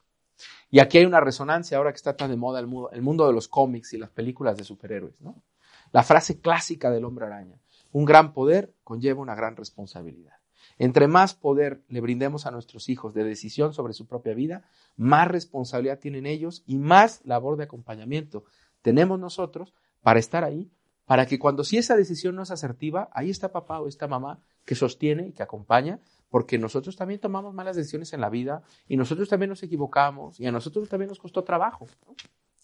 Y 0.70 0.80
aquí 0.80 0.98
hay 0.98 1.06
una 1.06 1.20
resonancia 1.20 1.78
ahora 1.78 1.92
que 1.92 1.98
está 1.98 2.16
tan 2.16 2.30
de 2.30 2.38
moda 2.38 2.60
el 2.60 2.68
mundo, 2.68 2.92
el 2.92 3.02
mundo 3.02 3.28
de 3.28 3.34
los 3.34 3.48
cómics 3.48 3.94
y 3.94 3.98
las 3.98 4.10
películas 4.10 4.58
de 4.58 4.64
superhéroes. 4.64 5.20
¿no? 5.22 5.44
La 5.92 6.04
frase 6.04 6.40
clásica 6.40 6.90
del 6.90 7.06
hombre 7.06 7.26
araña, 7.26 7.60
un 7.92 8.06
gran 8.06 8.34
poder 8.34 8.74
conlleva 8.84 9.22
una 9.22 9.36
gran 9.36 9.56
responsabilidad. 9.56 10.34
Entre 10.80 11.08
más 11.08 11.36
poder 11.36 11.84
le 11.88 12.02
brindemos 12.02 12.46
a 12.46 12.52
nuestros 12.52 12.90
hijos 12.90 13.14
de 13.14 13.24
decisión 13.24 13.74
sobre 13.74 13.94
su 13.94 14.08
propia 14.08 14.34
vida, 14.34 14.64
más 14.96 15.28
responsabilidad 15.28 16.00
tienen 16.00 16.26
ellos 16.26 16.64
y 16.66 16.78
más 16.78 17.22
labor 17.26 17.58
de 17.58 17.66
acompañamiento 17.66 18.46
tenemos 18.82 19.20
nosotros 19.20 19.74
para 20.02 20.20
estar 20.20 20.44
ahí, 20.44 20.72
para 21.06 21.26
que 21.26 21.40
cuando 21.40 21.64
si 21.64 21.78
esa 21.78 21.96
decisión 21.96 22.36
no 22.36 22.44
es 22.44 22.52
asertiva, 22.52 23.10
ahí 23.14 23.30
está 23.30 23.52
papá 23.52 23.80
o 23.80 23.88
esta 23.88 24.08
mamá 24.08 24.40
que 24.66 24.76
sostiene 24.76 25.28
y 25.28 25.34
que 25.34 25.44
acompaña 25.44 26.00
porque 26.34 26.58
nosotros 26.58 26.96
también 26.96 27.20
tomamos 27.20 27.54
malas 27.54 27.76
decisiones 27.76 28.12
en 28.12 28.20
la 28.20 28.28
vida 28.28 28.64
y 28.88 28.98
nosotros 28.98 29.30
también 29.30 29.50
nos 29.52 29.62
equivocamos 29.62 30.40
y 30.40 30.48
a 30.48 30.52
nosotros 30.52 30.90
también 30.90 31.10
nos 31.10 31.20
costó 31.20 31.44
trabajo. 31.44 31.86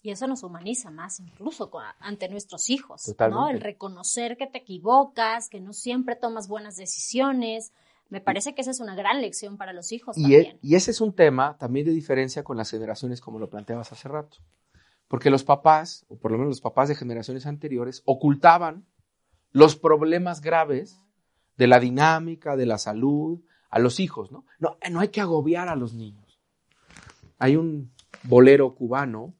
Y 0.02 0.10
eso 0.10 0.26
nos 0.26 0.42
humaniza 0.42 0.90
más 0.90 1.20
incluso 1.20 1.70
ante 2.00 2.28
nuestros 2.28 2.68
hijos, 2.68 3.14
¿no? 3.30 3.48
El 3.48 3.60
reconocer 3.60 4.36
que 4.36 4.48
te 4.48 4.58
equivocas, 4.58 5.48
que 5.48 5.60
no 5.60 5.72
siempre 5.72 6.16
tomas 6.16 6.48
buenas 6.48 6.74
decisiones. 6.74 7.72
Me 8.08 8.20
parece 8.20 8.56
que 8.56 8.62
esa 8.62 8.72
es 8.72 8.80
una 8.80 8.96
gran 8.96 9.20
lección 9.20 9.56
para 9.56 9.72
los 9.72 9.92
hijos 9.92 10.18
y 10.18 10.22
también. 10.22 10.58
y 10.62 10.74
ese 10.74 10.90
es 10.90 11.00
un 11.00 11.14
tema 11.14 11.56
también 11.56 11.86
de 11.86 11.92
diferencia 11.92 12.42
con 12.42 12.56
las 12.56 12.72
generaciones 12.72 13.20
como 13.20 13.38
lo 13.38 13.50
planteabas 13.50 13.92
hace 13.92 14.08
rato. 14.08 14.38
Porque 15.06 15.30
los 15.30 15.44
papás, 15.44 16.04
o 16.08 16.18
por 16.18 16.32
lo 16.32 16.38
menos 16.38 16.50
los 16.50 16.60
papás 16.60 16.88
de 16.88 16.96
generaciones 16.96 17.46
anteriores, 17.46 18.02
ocultaban 18.04 18.84
los 19.52 19.76
problemas 19.76 20.40
graves 20.40 20.98
de 21.56 21.68
la 21.68 21.78
dinámica, 21.78 22.56
de 22.56 22.66
la 22.66 22.78
salud, 22.78 23.44
a 23.70 23.78
los 23.78 24.00
hijos, 24.00 24.30
¿no? 24.32 24.44
No, 24.58 24.76
no 24.90 25.00
hay 25.00 25.08
que 25.08 25.20
agobiar 25.20 25.68
a 25.68 25.76
los 25.76 25.94
niños. 25.94 26.40
Hay 27.38 27.56
un 27.56 27.90
bolero 28.24 28.74
cubano, 28.74 29.34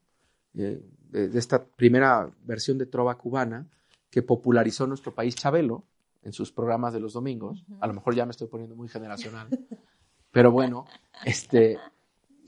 eh, 0.55 0.81
de, 1.09 1.37
esta 1.37 1.63
primera 1.63 2.31
versión 2.43 2.77
de 2.77 2.85
trova 2.85 3.17
cubana, 3.17 3.67
que 4.09 4.21
popularizó 4.21 4.87
nuestro 4.87 5.13
país 5.13 5.35
Chabelo 5.35 5.83
en 6.23 6.33
sus 6.33 6.51
programas 6.51 6.93
de 6.93 6.99
los 6.99 7.13
domingos. 7.13 7.65
A 7.79 7.87
lo 7.87 7.93
mejor 7.93 8.15
ya 8.15 8.25
me 8.25 8.31
estoy 8.31 8.47
poniendo 8.47 8.75
muy 8.75 8.87
generacional. 8.87 9.47
Pero 10.31 10.51
bueno, 10.51 10.85
este, 11.25 11.77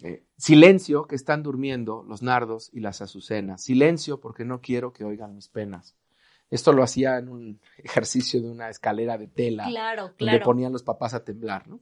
eh, 0.01 0.23
silencio 0.37 1.05
que 1.05 1.15
están 1.15 1.43
durmiendo 1.43 2.03
los 2.07 2.21
nardos 2.21 2.69
y 2.73 2.79
las 2.79 3.01
azucenas. 3.01 3.63
Silencio 3.63 4.19
porque 4.19 4.45
no 4.45 4.61
quiero 4.61 4.93
que 4.93 5.03
oigan 5.03 5.35
mis 5.35 5.49
penas. 5.49 5.95
Esto 6.49 6.71
lo 6.71 6.83
hacía 6.83 7.17
en 7.17 7.29
un 7.29 7.59
ejercicio 7.77 8.41
de 8.41 8.49
una 8.49 8.69
escalera 8.69 9.17
de 9.17 9.27
tela, 9.27 9.65
claro, 9.67 10.13
donde 10.17 10.39
ponían 10.39 10.71
los 10.71 10.83
papás 10.83 11.13
a 11.13 11.23
temblar, 11.23 11.67
¿no? 11.67 11.79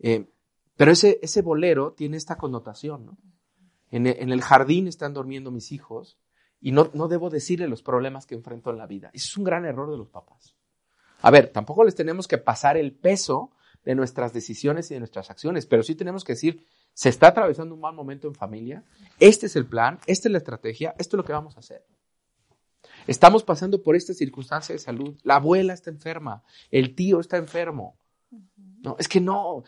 Eh, 0.00 0.28
pero 0.76 0.90
ese, 0.90 1.18
ese 1.22 1.42
bolero 1.42 1.92
tiene 1.92 2.16
esta 2.16 2.36
connotación, 2.36 3.06
¿no? 3.06 3.18
En, 3.90 4.06
el 4.06 4.40
jardín 4.40 4.88
están 4.88 5.12
durmiendo 5.12 5.50
mis 5.50 5.70
hijos 5.70 6.18
y 6.60 6.72
no, 6.72 6.90
no 6.94 7.08
debo 7.08 7.28
decirle 7.28 7.68
los 7.68 7.82
problemas 7.82 8.24
que 8.24 8.34
enfrento 8.34 8.70
en 8.70 8.78
la 8.78 8.86
vida. 8.86 9.10
Eso 9.12 9.26
es 9.26 9.36
un 9.36 9.44
gran 9.44 9.66
error 9.66 9.90
de 9.90 9.98
los 9.98 10.08
papás. 10.08 10.56
A 11.20 11.30
ver, 11.30 11.48
tampoco 11.48 11.84
les 11.84 11.94
tenemos 11.94 12.26
que 12.26 12.38
pasar 12.38 12.78
el 12.78 12.92
peso 12.92 13.52
de 13.84 13.94
nuestras 13.94 14.32
decisiones 14.32 14.90
y 14.90 14.94
de 14.94 15.00
nuestras 15.00 15.30
acciones, 15.30 15.66
pero 15.66 15.82
sí 15.82 15.94
tenemos 15.94 16.24
que 16.24 16.32
decir, 16.32 16.66
se 16.94 17.08
está 17.08 17.28
atravesando 17.28 17.74
un 17.74 17.80
mal 17.80 17.94
momento 17.94 18.28
en 18.28 18.34
familia, 18.34 18.84
este 19.18 19.46
es 19.46 19.56
el 19.56 19.66
plan, 19.66 19.98
esta 20.06 20.28
es 20.28 20.32
la 20.32 20.38
estrategia, 20.38 20.94
esto 20.98 21.16
es 21.16 21.18
lo 21.18 21.24
que 21.24 21.32
vamos 21.32 21.56
a 21.56 21.60
hacer. 21.60 21.84
Estamos 23.06 23.42
pasando 23.42 23.82
por 23.82 23.96
esta 23.96 24.14
circunstancia 24.14 24.74
de 24.74 24.78
salud. 24.78 25.18
La 25.22 25.36
abuela 25.36 25.72
está 25.72 25.90
enferma, 25.90 26.42
el 26.70 26.94
tío 26.94 27.20
está 27.20 27.36
enfermo. 27.36 27.96
No, 28.82 28.96
es 28.98 29.08
que 29.08 29.20
no, 29.20 29.64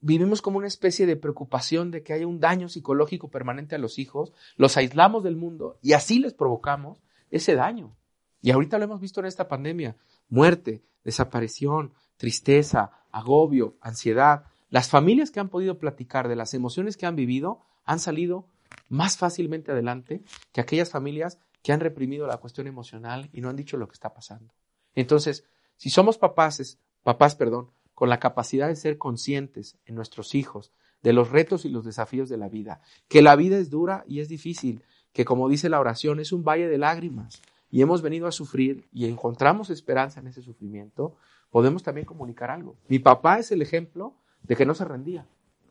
vivimos 0.00 0.42
como 0.42 0.58
una 0.58 0.66
especie 0.66 1.06
de 1.06 1.16
preocupación 1.16 1.90
de 1.90 2.02
que 2.02 2.12
haya 2.12 2.26
un 2.26 2.40
daño 2.40 2.68
psicológico 2.68 3.28
permanente 3.28 3.74
a 3.74 3.78
los 3.78 3.98
hijos, 3.98 4.32
los 4.56 4.76
aislamos 4.76 5.24
del 5.24 5.36
mundo 5.36 5.78
y 5.82 5.92
así 5.92 6.18
les 6.18 6.34
provocamos 6.34 7.02
ese 7.30 7.54
daño. 7.54 7.96
Y 8.40 8.50
ahorita 8.50 8.78
lo 8.78 8.84
hemos 8.84 9.00
visto 9.00 9.20
en 9.20 9.26
esta 9.26 9.48
pandemia, 9.48 9.96
muerte, 10.28 10.82
desaparición, 11.04 11.92
tristeza, 12.16 12.90
agobio, 13.10 13.76
ansiedad. 13.80 14.44
Las 14.68 14.88
familias 14.88 15.30
que 15.30 15.40
han 15.40 15.48
podido 15.48 15.78
platicar 15.78 16.28
de 16.28 16.36
las 16.36 16.54
emociones 16.54 16.96
que 16.96 17.06
han 17.06 17.16
vivido 17.16 17.60
han 17.84 17.98
salido 17.98 18.46
más 18.88 19.16
fácilmente 19.16 19.72
adelante 19.72 20.22
que 20.52 20.60
aquellas 20.60 20.90
familias 20.90 21.38
que 21.62 21.72
han 21.72 21.80
reprimido 21.80 22.26
la 22.26 22.38
cuestión 22.38 22.66
emocional 22.66 23.28
y 23.32 23.40
no 23.40 23.48
han 23.48 23.56
dicho 23.56 23.76
lo 23.76 23.88
que 23.88 23.94
está 23.94 24.12
pasando. 24.12 24.52
Entonces, 24.94 25.44
si 25.76 25.90
somos 25.90 26.18
papás, 26.18 26.78
papás, 27.02 27.34
perdón, 27.34 27.70
con 27.94 28.08
la 28.08 28.20
capacidad 28.20 28.68
de 28.68 28.76
ser 28.76 28.98
conscientes 28.98 29.78
en 29.86 29.94
nuestros 29.94 30.34
hijos 30.34 30.72
de 31.02 31.12
los 31.12 31.30
retos 31.30 31.64
y 31.64 31.68
los 31.68 31.84
desafíos 31.84 32.28
de 32.28 32.36
la 32.36 32.48
vida, 32.48 32.80
que 33.08 33.22
la 33.22 33.36
vida 33.36 33.58
es 33.58 33.70
dura 33.70 34.04
y 34.06 34.20
es 34.20 34.28
difícil, 34.28 34.82
que 35.12 35.24
como 35.24 35.48
dice 35.48 35.68
la 35.68 35.80
oración 35.80 36.20
es 36.20 36.32
un 36.32 36.44
valle 36.44 36.68
de 36.68 36.78
lágrimas 36.78 37.42
y 37.70 37.82
hemos 37.82 38.02
venido 38.02 38.26
a 38.26 38.32
sufrir 38.32 38.88
y 38.92 39.06
encontramos 39.06 39.70
esperanza 39.70 40.20
en 40.20 40.28
ese 40.28 40.42
sufrimiento, 40.42 41.16
podemos 41.50 41.82
también 41.82 42.06
comunicar 42.06 42.50
algo. 42.50 42.76
Mi 42.88 42.98
papá 42.98 43.38
es 43.38 43.50
el 43.52 43.62
ejemplo 43.62 44.14
de 44.42 44.56
que 44.56 44.66
no 44.66 44.74
se 44.74 44.84
rendía. 44.84 45.26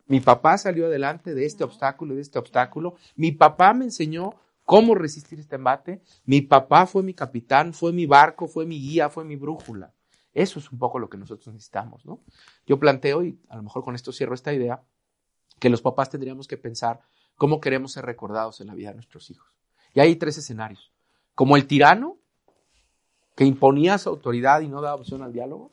Mi 0.07 0.19
papá 0.19 0.57
salió 0.57 0.87
adelante 0.87 1.33
de 1.33 1.45
este 1.45 1.63
obstáculo 1.63 2.13
y 2.13 2.17
de 2.17 2.21
este 2.21 2.39
obstáculo. 2.39 2.95
Mi 3.15 3.31
papá 3.31 3.73
me 3.73 3.85
enseñó 3.85 4.35
cómo 4.65 4.95
resistir 4.95 5.39
este 5.39 5.55
embate. 5.55 6.01
Mi 6.25 6.41
papá 6.41 6.85
fue 6.85 7.03
mi 7.03 7.13
capitán, 7.13 7.73
fue 7.73 7.91
mi 7.93 8.05
barco, 8.05 8.47
fue 8.47 8.65
mi 8.65 8.79
guía, 8.79 9.09
fue 9.09 9.23
mi 9.23 9.35
brújula. 9.35 9.93
Eso 10.33 10.59
es 10.59 10.71
un 10.71 10.79
poco 10.79 10.97
lo 10.99 11.09
que 11.09 11.17
nosotros 11.17 11.53
necesitamos, 11.53 12.05
¿no? 12.05 12.21
Yo 12.65 12.79
planteo, 12.79 13.23
y 13.23 13.39
a 13.49 13.57
lo 13.57 13.63
mejor 13.63 13.83
con 13.83 13.95
esto 13.95 14.13
cierro 14.13 14.33
esta 14.33 14.53
idea, 14.53 14.81
que 15.59 15.69
los 15.69 15.81
papás 15.81 16.09
tendríamos 16.09 16.47
que 16.47 16.57
pensar 16.57 17.01
cómo 17.35 17.59
queremos 17.59 17.91
ser 17.91 18.05
recordados 18.05 18.61
en 18.61 18.67
la 18.67 18.75
vida 18.75 18.89
de 18.89 18.95
nuestros 18.95 19.29
hijos. 19.29 19.51
Y 19.93 19.99
hay 19.99 20.15
tres 20.15 20.37
escenarios. 20.37 20.93
Como 21.35 21.57
el 21.57 21.67
tirano, 21.67 22.17
que 23.35 23.45
imponía 23.45 23.97
su 23.97 24.09
autoridad 24.09 24.61
y 24.61 24.67
no 24.67 24.81
daba 24.81 24.95
opción 24.95 25.21
al 25.21 25.33
diálogo. 25.33 25.71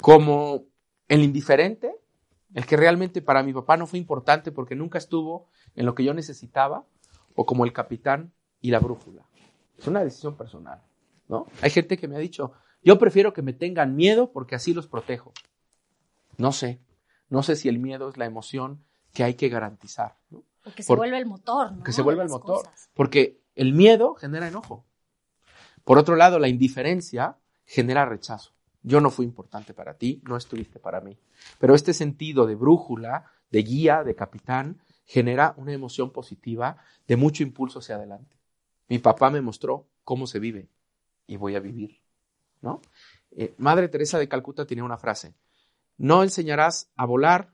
Como 0.00 0.64
el 1.08 1.22
indiferente, 1.22 1.94
el 2.54 2.66
que 2.66 2.76
realmente 2.76 3.22
para 3.22 3.42
mi 3.42 3.52
papá 3.52 3.76
no 3.76 3.86
fue 3.86 3.98
importante 3.98 4.52
porque 4.52 4.74
nunca 4.74 4.98
estuvo 4.98 5.48
en 5.74 5.86
lo 5.86 5.94
que 5.94 6.04
yo 6.04 6.14
necesitaba 6.14 6.86
o 7.34 7.46
como 7.46 7.64
el 7.64 7.72
capitán 7.72 8.32
y 8.60 8.70
la 8.70 8.78
brújula. 8.78 9.24
Es 9.78 9.86
una 9.86 10.04
decisión 10.04 10.36
personal, 10.36 10.82
¿no? 11.28 11.46
Hay 11.62 11.70
gente 11.70 11.96
que 11.96 12.08
me 12.08 12.16
ha 12.16 12.18
dicho, 12.18 12.52
yo 12.82 12.98
prefiero 12.98 13.32
que 13.32 13.42
me 13.42 13.52
tengan 13.52 13.96
miedo 13.96 14.32
porque 14.32 14.54
así 14.54 14.74
los 14.74 14.86
protejo. 14.86 15.32
No 16.36 16.52
sé, 16.52 16.80
no 17.28 17.42
sé 17.42 17.56
si 17.56 17.68
el 17.68 17.78
miedo 17.78 18.08
es 18.08 18.16
la 18.16 18.26
emoción 18.26 18.84
que 19.12 19.24
hay 19.24 19.34
que 19.34 19.48
garantizar. 19.48 20.16
¿no? 20.30 20.44
O 20.64 20.72
que 20.72 20.82
se 20.82 20.94
vuelve 20.94 21.18
el 21.18 21.26
motor, 21.26 21.72
¿no? 21.72 21.82
Que 21.82 21.92
se 21.92 22.02
vuelve 22.02 22.22
el 22.22 22.28
motor. 22.28 22.68
Porque 22.94 23.40
el 23.54 23.72
miedo 23.72 24.14
genera 24.14 24.48
enojo. 24.48 24.84
Por 25.84 25.98
otro 25.98 26.16
lado, 26.16 26.38
la 26.38 26.48
indiferencia 26.48 27.38
genera 27.64 28.04
rechazo. 28.04 28.52
Yo 28.82 29.00
no 29.00 29.10
fui 29.10 29.26
importante 29.26 29.74
para 29.74 29.94
ti, 29.94 30.22
no 30.26 30.36
estuviste 30.36 30.78
para 30.78 31.00
mí. 31.00 31.18
Pero 31.58 31.74
este 31.74 31.92
sentido 31.92 32.46
de 32.46 32.54
brújula, 32.54 33.26
de 33.50 33.62
guía, 33.62 34.04
de 34.04 34.14
capitán, 34.14 34.80
genera 35.10 35.54
una 35.56 35.72
emoción 35.72 36.10
positiva 36.10 36.76
de 37.08 37.16
mucho 37.16 37.42
impulso 37.42 37.80
hacia 37.80 37.96
adelante. 37.96 38.36
Mi 38.88 39.00
papá 39.00 39.28
me 39.28 39.40
mostró 39.40 39.88
cómo 40.04 40.28
se 40.28 40.38
vive 40.38 40.68
y 41.26 41.36
voy 41.36 41.56
a 41.56 41.60
vivir, 41.60 42.00
¿no? 42.62 42.80
Eh, 43.32 43.52
Madre 43.58 43.88
Teresa 43.88 44.20
de 44.20 44.28
Calcuta 44.28 44.66
tiene 44.66 44.84
una 44.84 44.98
frase, 44.98 45.34
no 45.98 46.22
enseñarás 46.22 46.92
a 46.94 47.06
volar, 47.06 47.52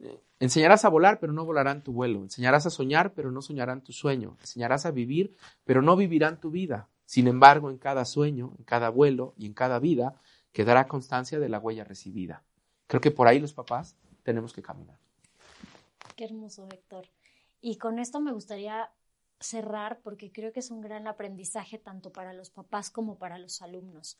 eh, 0.00 0.22
enseñarás 0.40 0.86
a 0.86 0.88
volar, 0.88 1.20
pero 1.20 1.34
no 1.34 1.44
volarán 1.44 1.84
tu 1.84 1.92
vuelo, 1.92 2.22
enseñarás 2.22 2.64
a 2.64 2.70
soñar, 2.70 3.12
pero 3.12 3.30
no 3.30 3.42
soñarán 3.42 3.84
tu 3.84 3.92
sueño, 3.92 4.38
enseñarás 4.40 4.86
a 4.86 4.90
vivir, 4.90 5.36
pero 5.64 5.82
no 5.82 5.96
vivirán 5.96 6.40
tu 6.40 6.50
vida. 6.50 6.88
Sin 7.04 7.28
embargo, 7.28 7.68
en 7.68 7.76
cada 7.76 8.06
sueño, 8.06 8.54
en 8.56 8.64
cada 8.64 8.88
vuelo 8.88 9.34
y 9.36 9.44
en 9.44 9.52
cada 9.52 9.78
vida 9.80 10.14
quedará 10.52 10.88
constancia 10.88 11.38
de 11.38 11.50
la 11.50 11.58
huella 11.58 11.84
recibida. 11.84 12.42
Creo 12.86 13.02
que 13.02 13.10
por 13.10 13.28
ahí 13.28 13.38
los 13.38 13.52
papás 13.52 13.96
tenemos 14.22 14.54
que 14.54 14.62
caminar. 14.62 14.96
Qué 16.18 16.24
hermoso, 16.24 16.66
Héctor. 16.68 17.08
Y 17.60 17.76
con 17.76 18.00
esto 18.00 18.18
me 18.18 18.32
gustaría 18.32 18.90
cerrar 19.38 20.00
porque 20.00 20.32
creo 20.32 20.52
que 20.52 20.58
es 20.58 20.72
un 20.72 20.80
gran 20.80 21.06
aprendizaje 21.06 21.78
tanto 21.78 22.10
para 22.10 22.32
los 22.32 22.50
papás 22.50 22.90
como 22.90 23.18
para 23.18 23.38
los 23.38 23.62
alumnos. 23.62 24.18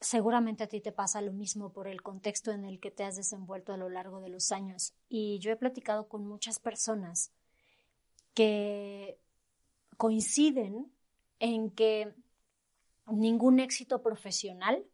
Seguramente 0.00 0.64
a 0.64 0.66
ti 0.66 0.82
te 0.82 0.92
pasa 0.92 1.22
lo 1.22 1.32
mismo 1.32 1.72
por 1.72 1.88
el 1.88 2.02
contexto 2.02 2.52
en 2.52 2.66
el 2.66 2.78
que 2.78 2.90
te 2.90 3.04
has 3.04 3.16
desenvuelto 3.16 3.72
a 3.72 3.78
lo 3.78 3.88
largo 3.88 4.20
de 4.20 4.28
los 4.28 4.52
años. 4.52 4.92
Y 5.08 5.38
yo 5.38 5.50
he 5.50 5.56
platicado 5.56 6.08
con 6.08 6.26
muchas 6.26 6.58
personas 6.58 7.32
que 8.34 9.18
coinciden 9.96 10.92
en 11.38 11.70
que 11.70 12.14
ningún 13.06 13.60
éxito 13.60 14.02
profesional 14.02 14.84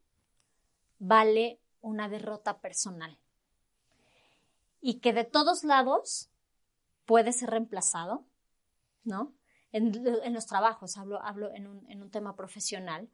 vale 1.01 1.59
una 1.81 2.09
derrota 2.09 2.61
personal. 2.61 3.19
Y 4.83 5.01
que 5.01 5.15
de 5.15 5.25
todos 5.25 5.65
lados 5.65 6.29
puede 7.07 7.33
ser 7.33 7.51
reemplazado, 7.51 8.27
¿no? 9.05 9.33
En, 9.73 10.35
los 10.35 10.47
trabajos, 10.47 10.99
hablo, 10.99 11.23
hablo 11.23 11.51
en, 11.55 11.67
un, 11.67 11.91
en 11.91 12.03
un 12.03 12.11
tema 12.11 12.37
profesional, 12.37 13.09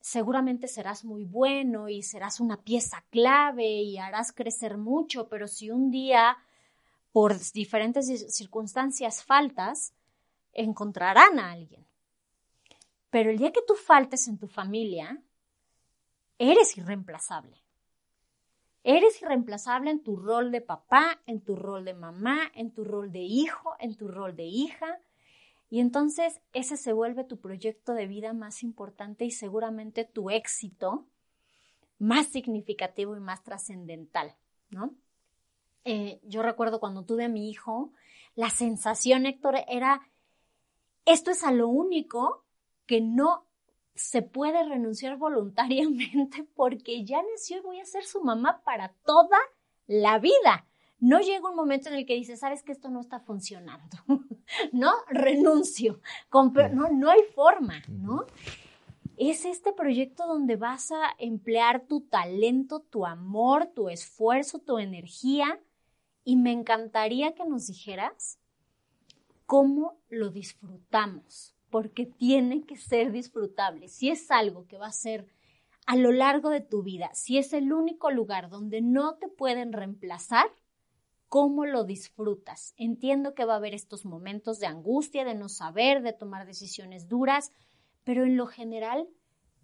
seguramente 0.00 0.66
serás 0.66 1.04
muy 1.04 1.24
bueno 1.24 1.90
y 1.90 2.02
serás 2.02 2.40
una 2.40 2.62
pieza 2.62 3.04
clave 3.10 3.82
y 3.82 3.98
harás 3.98 4.32
crecer 4.32 4.78
mucho, 4.78 5.28
pero 5.28 5.46
si 5.46 5.70
un 5.70 5.90
día 5.90 6.38
por 7.12 7.38
diferentes 7.52 8.34
circunstancias 8.34 9.22
faltas, 9.22 9.92
encontrarán 10.54 11.38
a 11.38 11.52
alguien. 11.52 11.86
Pero 13.10 13.30
el 13.30 13.38
día 13.38 13.52
que 13.52 13.62
tú 13.66 13.74
faltes 13.74 14.26
en 14.28 14.38
tu 14.38 14.48
familia, 14.48 15.22
eres 16.38 16.76
irreemplazable. 16.78 17.61
Eres 18.84 19.22
irreemplazable 19.22 19.90
en 19.90 20.02
tu 20.02 20.16
rol 20.16 20.50
de 20.50 20.60
papá, 20.60 21.20
en 21.26 21.40
tu 21.40 21.54
rol 21.56 21.84
de 21.84 21.94
mamá, 21.94 22.50
en 22.54 22.72
tu 22.72 22.84
rol 22.84 23.12
de 23.12 23.20
hijo, 23.20 23.74
en 23.78 23.96
tu 23.96 24.08
rol 24.08 24.34
de 24.34 24.44
hija. 24.44 24.98
Y 25.70 25.80
entonces 25.80 26.40
ese 26.52 26.76
se 26.76 26.92
vuelve 26.92 27.24
tu 27.24 27.38
proyecto 27.38 27.94
de 27.94 28.06
vida 28.06 28.32
más 28.32 28.62
importante 28.62 29.24
y 29.24 29.30
seguramente 29.30 30.04
tu 30.04 30.30
éxito 30.30 31.06
más 31.98 32.26
significativo 32.26 33.16
y 33.16 33.20
más 33.20 33.44
trascendental, 33.44 34.34
¿no? 34.70 34.92
Eh, 35.84 36.20
yo 36.24 36.42
recuerdo 36.42 36.80
cuando 36.80 37.04
tuve 37.04 37.24
a 37.24 37.28
mi 37.28 37.48
hijo, 37.48 37.92
la 38.34 38.50
sensación, 38.50 39.26
Héctor, 39.26 39.56
era, 39.68 40.00
esto 41.04 41.30
es 41.30 41.44
a 41.44 41.52
lo 41.52 41.68
único 41.68 42.44
que 42.86 43.00
no 43.00 43.46
se 43.94 44.22
puede 44.22 44.62
renunciar 44.68 45.16
voluntariamente 45.16 46.44
porque 46.54 47.04
ya 47.04 47.22
nació 47.22 47.58
y 47.58 47.60
voy 47.60 47.80
a 47.80 47.84
ser 47.84 48.04
su 48.04 48.22
mamá 48.22 48.62
para 48.64 48.94
toda 49.04 49.38
la 49.86 50.18
vida. 50.18 50.66
No 50.98 51.20
llega 51.20 51.50
un 51.50 51.56
momento 51.56 51.88
en 51.88 51.96
el 51.96 52.06
que 52.06 52.14
dice, 52.14 52.36
sabes 52.36 52.62
que 52.62 52.72
esto 52.72 52.88
no 52.88 53.00
está 53.00 53.20
funcionando, 53.20 53.96
¿no? 54.72 54.92
Renuncio, 55.08 56.00
no, 56.32 56.88
no 56.90 57.10
hay 57.10 57.22
forma, 57.34 57.82
¿no? 57.88 58.26
Es 59.16 59.44
este 59.44 59.72
proyecto 59.72 60.26
donde 60.26 60.56
vas 60.56 60.92
a 60.92 61.10
emplear 61.18 61.86
tu 61.86 62.02
talento, 62.02 62.80
tu 62.80 63.04
amor, 63.04 63.66
tu 63.66 63.88
esfuerzo, 63.88 64.60
tu 64.60 64.78
energía 64.78 65.60
y 66.24 66.36
me 66.36 66.52
encantaría 66.52 67.34
que 67.34 67.44
nos 67.44 67.66
dijeras 67.66 68.38
cómo 69.46 70.00
lo 70.08 70.30
disfrutamos, 70.30 71.51
porque 71.72 72.04
tiene 72.04 72.64
que 72.66 72.76
ser 72.76 73.12
disfrutable. 73.12 73.88
Si 73.88 74.10
es 74.10 74.30
algo 74.30 74.66
que 74.66 74.76
va 74.76 74.88
a 74.88 74.92
ser 74.92 75.26
a 75.86 75.96
lo 75.96 76.12
largo 76.12 76.50
de 76.50 76.60
tu 76.60 76.82
vida, 76.82 77.10
si 77.14 77.38
es 77.38 77.54
el 77.54 77.72
único 77.72 78.10
lugar 78.10 78.50
donde 78.50 78.82
no 78.82 79.14
te 79.14 79.26
pueden 79.28 79.72
reemplazar, 79.72 80.44
¿cómo 81.30 81.64
lo 81.64 81.84
disfrutas? 81.84 82.74
Entiendo 82.76 83.34
que 83.34 83.46
va 83.46 83.54
a 83.54 83.56
haber 83.56 83.72
estos 83.72 84.04
momentos 84.04 84.58
de 84.58 84.66
angustia, 84.66 85.24
de 85.24 85.34
no 85.34 85.48
saber, 85.48 86.02
de 86.02 86.12
tomar 86.12 86.46
decisiones 86.46 87.08
duras, 87.08 87.52
pero 88.04 88.24
en 88.24 88.36
lo 88.36 88.46
general, 88.46 89.08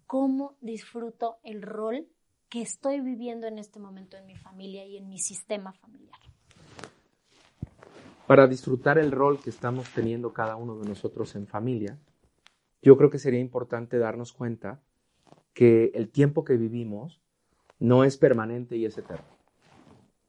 ¿cómo 0.07 0.55
disfruto 0.61 1.37
el 1.43 1.61
rol 1.61 2.07
que 2.49 2.63
estoy 2.63 3.01
viviendo 3.01 3.45
en 3.45 3.59
este 3.59 3.79
momento 3.79 4.17
en 4.17 4.25
mi 4.25 4.35
familia 4.35 4.83
y 4.83 4.97
en 4.97 5.09
mi 5.09 5.19
sistema 5.19 5.73
familiar? 5.73 6.19
Para 8.29 8.45
disfrutar 8.45 8.99
el 8.99 9.11
rol 9.11 9.39
que 9.39 9.49
estamos 9.49 9.89
teniendo 9.89 10.33
cada 10.33 10.55
uno 10.55 10.77
de 10.77 10.87
nosotros 10.87 11.33
en 11.33 11.47
familia, 11.47 11.97
yo 12.79 12.95
creo 12.95 13.09
que 13.09 13.17
sería 13.17 13.39
importante 13.39 13.97
darnos 13.97 14.33
cuenta 14.33 14.83
que 15.51 15.89
el 15.95 16.11
tiempo 16.11 16.43
que 16.43 16.55
vivimos 16.55 17.23
no 17.79 18.03
es 18.03 18.17
permanente 18.17 18.77
y 18.77 18.85
es 18.85 18.95
eterno. 18.99 19.25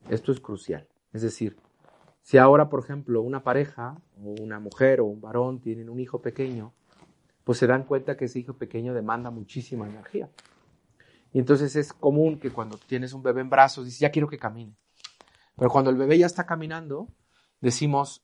Esto 0.08 0.32
es 0.32 0.40
crucial. 0.40 0.88
Es 1.12 1.20
decir, 1.20 1.58
si 2.22 2.38
ahora, 2.38 2.70
por 2.70 2.82
ejemplo, 2.82 3.20
una 3.20 3.44
pareja 3.44 4.00
o 4.16 4.34
una 4.40 4.60
mujer 4.60 5.02
o 5.02 5.04
un 5.04 5.20
varón 5.20 5.60
tienen 5.60 5.90
un 5.90 6.00
hijo 6.00 6.22
pequeño, 6.22 6.72
pues 7.44 7.58
se 7.58 7.66
dan 7.66 7.84
cuenta 7.84 8.16
que 8.16 8.24
ese 8.24 8.38
hijo 8.38 8.54
pequeño 8.54 8.94
demanda 8.94 9.30
muchísima 9.30 9.86
energía. 9.86 10.30
Y 11.34 11.38
entonces 11.38 11.76
es 11.76 11.92
común 11.92 12.38
que 12.38 12.50
cuando 12.50 12.78
tienes 12.78 13.12
un 13.12 13.22
bebé 13.22 13.42
en 13.42 13.50
brazos 13.50 13.84
dices, 13.84 14.00
ya 14.00 14.10
quiero 14.10 14.26
que 14.26 14.38
camine. 14.38 14.74
Pero 15.54 15.68
cuando 15.68 15.90
el 15.90 15.98
bebé 15.98 16.16
ya 16.16 16.24
está 16.24 16.46
caminando, 16.46 17.08
decimos, 17.60 18.22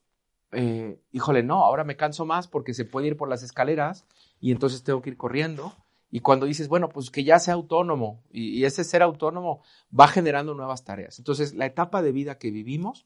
eh, 0.51 1.01
híjole, 1.11 1.43
no, 1.43 1.63
ahora 1.63 1.83
me 1.83 1.97
canso 1.97 2.25
más 2.25 2.47
porque 2.47 2.73
se 2.73 2.85
puede 2.85 3.07
ir 3.07 3.17
por 3.17 3.29
las 3.29 3.43
escaleras 3.43 4.05
y 4.39 4.51
entonces 4.51 4.83
tengo 4.83 5.01
que 5.01 5.11
ir 5.11 5.17
corriendo. 5.17 5.73
Y 6.09 6.21
cuando 6.21 6.45
dices, 6.45 6.69
bueno, 6.69 6.89
pues 6.89 7.11
que 7.11 7.23
ya 7.23 7.37
sea 7.37 7.55
autónomo 7.55 8.23
y, 8.31 8.63
ese 8.63 8.83
ser 8.83 9.01
autónomo 9.01 9.61
va 9.97 10.07
generando 10.07 10.53
nuevas 10.53 10.85
tareas. 10.85 11.19
Entonces, 11.19 11.53
la 11.53 11.65
etapa 11.65 12.01
de 12.01 12.13
vida 12.13 12.37
que 12.37 12.49
vivimos 12.49 13.05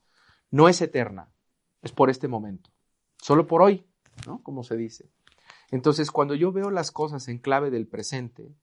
no 0.52 0.70
es 0.70 0.82
eterna, 0.82 1.32
es 1.82 1.92
por 1.92 2.12
este 2.12 2.28
momento, 2.28 2.70
solo 3.18 3.48
por 3.48 3.64
hoy, 3.64 3.88
¿no? 4.28 4.44
Como 4.44 4.64
se 4.64 4.78
dice. 4.78 5.10
Entonces, 5.72 6.12
cuando 6.12 6.36
yo 6.36 6.52
veo 6.52 6.70
las 6.70 6.92
cosas 6.92 7.28
en 7.28 7.40
clave 7.40 7.72
del 7.72 7.88
presente 7.88 8.54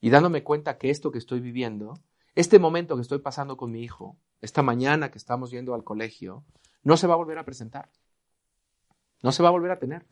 y 0.00 0.10
dándome 0.10 0.42
cuenta 0.42 0.76
que 0.76 0.90
esto 0.90 1.10
que 1.10 1.18
estoy 1.18 1.40
viviendo, 1.40 1.94
este 2.34 2.58
momento 2.58 2.94
que 2.96 3.02
estoy 3.02 3.20
pasando 3.20 3.56
con 3.56 3.70
mi 3.70 3.82
hijo, 3.82 4.18
esta 4.42 4.62
mañana 4.62 5.10
que 5.10 5.18
estamos 5.18 5.50
yendo 5.50 5.74
al 5.74 5.84
colegio, 5.84 6.44
no 6.88 6.96
se 6.96 7.06
va 7.06 7.12
a 7.12 7.18
volver 7.18 7.36
a 7.36 7.44
presentar. 7.44 7.90
No 9.22 9.30
se 9.30 9.42
va 9.42 9.50
a 9.50 9.52
volver 9.52 9.70
a 9.72 9.78
tener. 9.78 10.06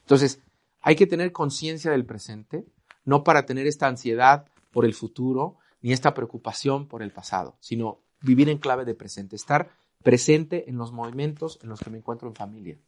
Entonces, 0.00 0.40
hay 0.80 0.96
que 0.96 1.06
tener 1.06 1.32
conciencia 1.32 1.90
del 1.90 2.06
presente, 2.06 2.64
no 3.04 3.22
para 3.22 3.44
tener 3.44 3.66
esta 3.66 3.88
ansiedad 3.88 4.46
por 4.70 4.86
el 4.86 4.94
futuro, 4.94 5.58
ni 5.82 5.92
esta 5.92 6.14
preocupación 6.14 6.88
por 6.88 7.02
el 7.02 7.12
pasado, 7.12 7.58
sino 7.60 7.98
vivir 8.22 8.48
en 8.48 8.56
clave 8.56 8.86
de 8.86 8.94
presente, 8.94 9.36
estar 9.36 9.68
presente 10.02 10.70
en 10.70 10.78
los 10.78 10.92
momentos 10.92 11.58
en 11.62 11.68
los 11.68 11.80
que 11.80 11.90
me 11.90 11.98
encuentro 11.98 12.26
en 12.26 12.36
familia. 12.36 12.78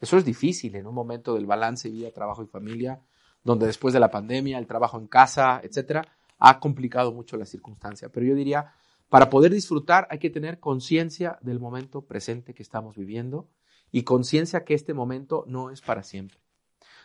Eso 0.00 0.16
es 0.16 0.24
difícil 0.24 0.76
en 0.76 0.86
un 0.86 0.94
momento 0.94 1.34
del 1.34 1.46
balance 1.46 1.90
vida, 1.90 2.12
trabajo 2.12 2.44
y 2.44 2.46
familia, 2.46 3.00
donde 3.42 3.66
después 3.66 3.92
de 3.92 3.98
la 3.98 4.12
pandemia, 4.12 4.58
el 4.58 4.68
trabajo 4.68 4.96
en 4.96 5.08
casa, 5.08 5.60
etcétera, 5.64 6.06
ha 6.38 6.60
complicado 6.60 7.10
mucho 7.10 7.36
la 7.36 7.46
circunstancia. 7.46 8.10
Pero 8.10 8.26
yo 8.26 8.36
diría, 8.36 8.74
para 9.08 9.30
poder 9.30 9.52
disfrutar 9.52 10.06
hay 10.10 10.18
que 10.18 10.30
tener 10.30 10.60
conciencia 10.60 11.38
del 11.42 11.60
momento 11.60 12.02
presente 12.02 12.54
que 12.54 12.62
estamos 12.62 12.96
viviendo 12.96 13.48
y 13.92 14.02
conciencia 14.02 14.64
que 14.64 14.74
este 14.74 14.94
momento 14.94 15.44
no 15.46 15.70
es 15.70 15.80
para 15.80 16.02
siempre. 16.02 16.38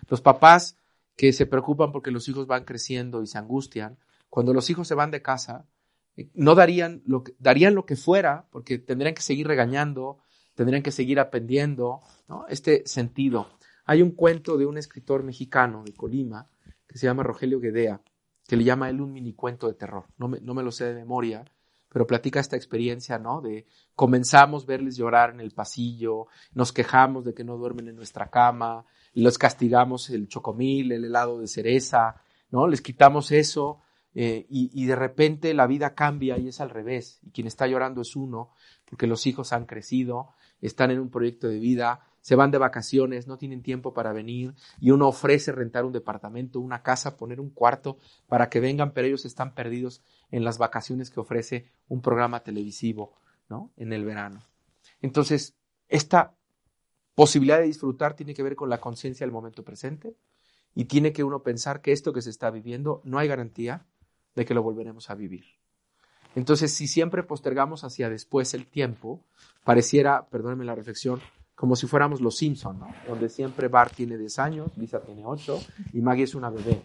Los 0.08 0.22
papás 0.22 0.78
que 1.16 1.34
se 1.34 1.46
preocupan 1.46 1.92
porque 1.92 2.12
los 2.12 2.28
hijos 2.30 2.48
van 2.48 2.64
creciendo 2.64 3.22
y 3.22 3.28
se 3.28 3.38
angustian, 3.38 3.98
cuando 4.30 4.54
los 4.54 4.70
hijos 4.70 4.88
se 4.88 4.96
van 4.96 5.12
de 5.12 5.22
casa, 5.22 5.68
eh, 6.16 6.30
no 6.34 6.56
darían 6.56 7.02
lo 7.06 7.24
que, 7.24 7.36
darían 7.40 7.76
lo 7.76 7.86
que 7.86 7.96
fuera, 7.96 8.48
porque 8.52 8.78
tendrían 8.78 9.14
que 9.14 9.22
seguir 9.22 9.48
regañando, 9.48 10.20
tendrían 10.56 10.84
que 10.84 10.92
seguir 10.92 11.20
aprendiendo. 11.20 12.02
Este 12.48 12.84
sentido. 12.86 13.50
Hay 13.86 14.02
un 14.02 14.12
cuento 14.12 14.58
de 14.58 14.66
un 14.66 14.78
escritor 14.78 15.24
mexicano 15.24 15.84
de 15.84 15.94
Colima 15.94 16.48
que 16.88 16.98
se 16.98 17.08
llama 17.08 17.24
Rogelio 17.24 17.60
Guedea, 17.60 18.02
que 18.48 18.56
le 18.56 18.64
llama 18.64 18.90
él 18.90 19.02
un 19.02 19.12
mini 19.12 19.34
cuento 19.34 19.68
de 19.68 19.74
terror. 19.74 20.06
No 20.18 20.28
me, 20.28 20.40
no 20.42 20.54
me 20.54 20.64
lo 20.64 20.72
sé 20.72 20.86
de 20.86 20.96
memoria, 20.96 21.44
pero 21.92 22.08
platica 22.08 22.40
esta 22.40 22.56
experiencia, 22.56 23.18
¿no? 23.18 23.42
De 23.42 23.66
comenzamos 23.96 24.64
a 24.64 24.68
verles 24.68 24.96
llorar 24.96 25.32
en 25.32 25.40
el 25.40 25.52
pasillo, 25.52 26.28
nos 26.54 26.72
quejamos 26.72 27.26
de 27.26 27.34
que 27.34 27.44
no 27.44 27.58
duermen 27.58 27.88
en 27.88 27.96
nuestra 27.96 28.30
cama, 28.30 28.86
los 29.14 29.38
castigamos 29.38 30.10
el 30.10 30.28
chocomil, 30.28 30.92
el 30.92 31.06
helado 31.06 31.40
de 31.40 31.48
cereza, 31.48 32.22
¿no? 32.52 32.68
Les 32.68 32.82
quitamos 32.82 33.32
eso 33.32 33.82
eh, 34.14 34.46
y, 34.50 34.72
y, 34.74 34.86
de 34.86 34.96
repente 34.96 35.54
la 35.54 35.68
vida 35.68 35.94
cambia 35.94 36.38
y 36.38 36.48
es 36.48 36.62
al 36.62 36.70
revés, 36.72 37.20
y 37.22 37.32
quien 37.32 37.48
está 37.48 37.68
llorando 37.68 38.02
es 38.02 38.16
uno, 38.16 38.52
porque 38.86 39.08
los 39.08 39.28
hijos 39.28 39.54
han 39.54 39.66
crecido, 39.66 40.34
están 40.62 40.92
en 40.92 41.00
un 41.00 41.10
proyecto 41.10 41.48
de 41.48 41.60
vida, 41.60 42.02
se 42.22 42.36
van 42.36 42.52
de 42.52 42.58
vacaciones, 42.58 43.28
no 43.28 43.38
tienen 43.38 43.62
tiempo 43.62 43.94
para 43.94 44.14
venir 44.14 44.54
y 44.80 44.92
uno 44.92 45.08
ofrece 45.08 45.52
rentar 45.52 45.86
un 45.86 45.94
departamento, 45.94 46.60
una 46.60 46.84
casa, 46.84 47.18
poner 47.18 47.40
un 47.40 47.50
cuarto 47.50 47.98
para 48.28 48.50
que 48.50 48.60
vengan, 48.60 48.94
pero 48.94 49.08
ellos 49.08 49.26
están 49.26 49.54
perdidos 49.54 50.04
en 50.32 50.44
las 50.44 50.58
vacaciones 50.58 51.10
que 51.10 51.20
ofrece 51.20 51.72
un 51.88 52.02
programa 52.02 52.44
televisivo, 52.44 53.16
¿no? 53.48 53.72
En 53.78 53.94
el 53.94 54.06
verano. 54.06 54.44
Entonces, 55.02 55.56
esta 55.88 56.36
posibilidad 57.16 57.60
de 57.60 57.66
disfrutar 57.66 58.16
tiene 58.16 58.34
que 58.34 58.44
ver 58.44 58.56
con 58.56 58.70
la 58.70 58.80
conciencia 58.80 59.26
del 59.26 59.34
momento 59.34 59.64
presente 59.64 60.16
y 60.76 60.86
tiene 60.86 61.14
que 61.14 61.24
uno 61.24 61.42
pensar 61.42 61.82
que 61.82 61.92
esto 61.92 62.14
que 62.14 62.22
se 62.22 62.30
está 62.30 62.52
viviendo 62.52 63.02
no 63.04 63.18
hay 63.18 63.28
garantía 63.28 63.86
de 64.36 64.46
que 64.46 64.54
lo 64.54 64.64
volveremos 64.64 65.10
a 65.10 65.16
vivir. 65.16 65.46
Entonces, 66.36 66.74
si 66.74 66.88
siempre 66.88 67.24
postergamos 67.24 67.84
hacia 67.84 68.10
después 68.10 68.54
el 68.54 68.68
tiempo, 68.68 69.24
pareciera, 69.64 70.28
perdónenme 70.30 70.66
la 70.66 70.76
reflexión, 70.76 71.22
como 71.56 71.76
si 71.76 71.88
fuéramos 71.88 72.22
los 72.22 72.38
Simpson, 72.38 72.80
¿no? 72.80 72.88
Donde 73.08 73.28
siempre 73.30 73.68
Bart 73.68 73.94
tiene 73.94 74.18
10 74.18 74.40
años, 74.40 74.78
Lisa 74.78 75.02
tiene 75.02 75.26
8 75.26 75.60
y 75.94 76.02
Maggie 76.02 76.24
es 76.24 76.36
una 76.36 76.50
bebé. 76.50 76.82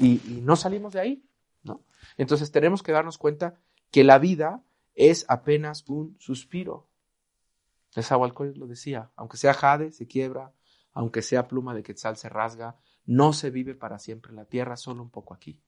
Y, 0.00 0.42
no 0.42 0.56
salimos 0.56 0.92
de 0.92 1.00
ahí, 1.00 1.24
¿no? 1.62 1.82
Entonces 2.18 2.50
tenemos 2.50 2.82
que 2.82 2.92
darnos 2.92 3.16
cuenta 3.16 3.54
que 3.90 4.04
la 4.04 4.18
vida 4.18 4.62
es 4.94 5.24
apenas 5.28 5.88
un 5.88 6.16
suspiro. 6.18 6.86
Nezahualcóyotl 7.96 8.60
lo 8.60 8.66
decía, 8.66 9.10
aunque 9.16 9.38
sea 9.38 9.54
jade, 9.54 9.92
se 9.92 10.06
quiebra, 10.06 10.52
aunque 10.92 11.22
sea 11.22 11.48
pluma 11.48 11.74
de 11.74 11.82
quetzal, 11.82 12.16
se 12.16 12.28
rasga, 12.28 12.76
no 13.06 13.32
se 13.32 13.50
vive 13.50 13.74
para 13.74 13.98
siempre 13.98 14.30
en 14.30 14.36
la 14.36 14.44
tierra, 14.44 14.76
solo 14.76 15.02
un 15.02 15.10
poco 15.10 15.32
aquí. 15.32 15.62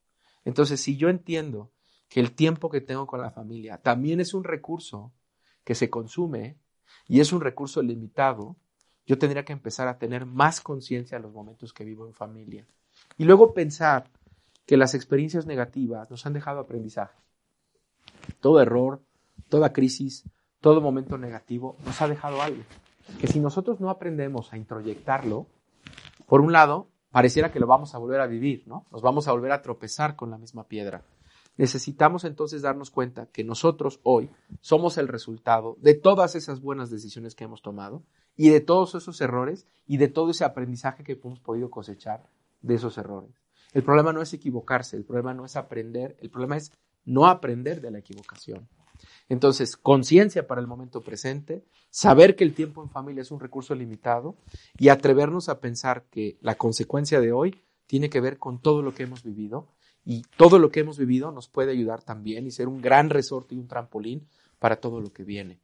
Entonces, 0.44 0.80
si 0.80 0.96
yo 0.96 1.08
entiendo 1.08 1.72
que 2.10 2.20
el 2.20 2.32
tiempo 2.32 2.68
que 2.68 2.82
tengo 2.82 3.06
con 3.06 3.22
la 3.22 3.30
familia 3.30 3.78
también 3.78 4.20
es 4.20 4.34
un 4.34 4.44
recurso 4.44 5.12
que 5.64 5.74
se 5.74 5.88
consume, 5.88 6.58
y 7.06 7.20
es 7.20 7.32
un 7.32 7.40
recurso 7.40 7.82
limitado, 7.82 8.56
yo 9.06 9.16
tendría 9.18 9.44
que 9.44 9.52
empezar 9.52 9.88
a 9.88 9.98
tener 9.98 10.26
más 10.26 10.60
conciencia 10.60 11.18
de 11.18 11.22
los 11.22 11.32
momentos 11.32 11.72
que 11.72 11.84
vivo 11.84 12.06
en 12.06 12.12
familia. 12.12 12.66
Y 13.16 13.24
luego 13.24 13.54
pensar 13.54 14.10
que 14.66 14.76
las 14.76 14.94
experiencias 14.94 15.46
negativas 15.46 16.10
nos 16.10 16.26
han 16.26 16.32
dejado 16.32 16.60
aprendizaje. 16.60 17.16
Todo 18.40 18.60
error, 18.60 19.02
toda 19.48 19.72
crisis, 19.72 20.24
todo 20.60 20.80
momento 20.80 21.16
negativo 21.16 21.76
nos 21.84 22.00
ha 22.02 22.08
dejado 22.08 22.42
algo. 22.42 22.62
Que 23.20 23.26
si 23.26 23.40
nosotros 23.40 23.80
no 23.80 23.90
aprendemos 23.90 24.52
a 24.52 24.56
introyectarlo, 24.56 25.46
por 26.26 26.40
un 26.40 26.52
lado, 26.52 26.88
pareciera 27.10 27.50
que 27.50 27.60
lo 27.60 27.66
vamos 27.66 27.94
a 27.94 27.98
volver 27.98 28.20
a 28.20 28.26
vivir, 28.26 28.64
¿no? 28.66 28.86
Nos 28.92 29.02
vamos 29.02 29.26
a 29.26 29.32
volver 29.32 29.52
a 29.52 29.62
tropezar 29.62 30.16
con 30.16 30.30
la 30.30 30.38
misma 30.38 30.64
piedra. 30.64 31.02
Necesitamos 31.56 32.24
entonces 32.24 32.62
darnos 32.62 32.90
cuenta 32.90 33.26
que 33.26 33.44
nosotros 33.44 34.00
hoy 34.02 34.30
somos 34.60 34.96
el 34.98 35.08
resultado 35.08 35.76
de 35.80 35.94
todas 35.94 36.34
esas 36.34 36.60
buenas 36.60 36.90
decisiones 36.90 37.34
que 37.34 37.44
hemos 37.44 37.60
tomado 37.62 38.02
y 38.36 38.48
de 38.48 38.60
todos 38.60 38.94
esos 38.94 39.20
errores 39.20 39.66
y 39.86 39.98
de 39.98 40.08
todo 40.08 40.30
ese 40.30 40.44
aprendizaje 40.44 41.04
que 41.04 41.20
hemos 41.22 41.40
podido 41.40 41.70
cosechar 41.70 42.26
de 42.62 42.74
esos 42.74 42.96
errores. 42.98 43.30
El 43.72 43.82
problema 43.82 44.12
no 44.12 44.22
es 44.22 44.32
equivocarse, 44.32 44.96
el 44.96 45.04
problema 45.04 45.34
no 45.34 45.44
es 45.44 45.56
aprender, 45.56 46.16
el 46.20 46.30
problema 46.30 46.56
es 46.56 46.72
no 47.04 47.26
aprender 47.26 47.80
de 47.80 47.90
la 47.90 47.98
equivocación. 47.98 48.68
Entonces, 49.28 49.76
conciencia 49.76 50.46
para 50.46 50.60
el 50.60 50.66
momento 50.66 51.00
presente, 51.00 51.64
saber 51.88 52.36
que 52.36 52.44
el 52.44 52.54
tiempo 52.54 52.82
en 52.82 52.90
familia 52.90 53.22
es 53.22 53.30
un 53.30 53.40
recurso 53.40 53.74
limitado 53.74 54.36
y 54.78 54.88
atrevernos 54.88 55.48
a 55.48 55.60
pensar 55.60 56.04
que 56.10 56.38
la 56.40 56.56
consecuencia 56.56 57.20
de 57.20 57.32
hoy 57.32 57.60
tiene 57.86 58.10
que 58.10 58.20
ver 58.20 58.38
con 58.38 58.60
todo 58.60 58.82
lo 58.82 58.94
que 58.94 59.04
hemos 59.04 59.22
vivido 59.22 59.68
y 60.10 60.22
todo 60.36 60.58
lo 60.58 60.72
que 60.72 60.80
hemos 60.80 60.98
vivido 60.98 61.30
nos 61.30 61.46
puede 61.46 61.70
ayudar 61.70 62.02
también 62.02 62.44
y 62.44 62.50
ser 62.50 62.66
un 62.66 62.82
gran 62.82 63.10
resorte 63.10 63.54
y 63.54 63.58
un 63.58 63.68
trampolín 63.68 64.26
para 64.58 64.80
todo 64.80 65.00
lo 65.00 65.12
que 65.12 65.22
viene. 65.22 65.60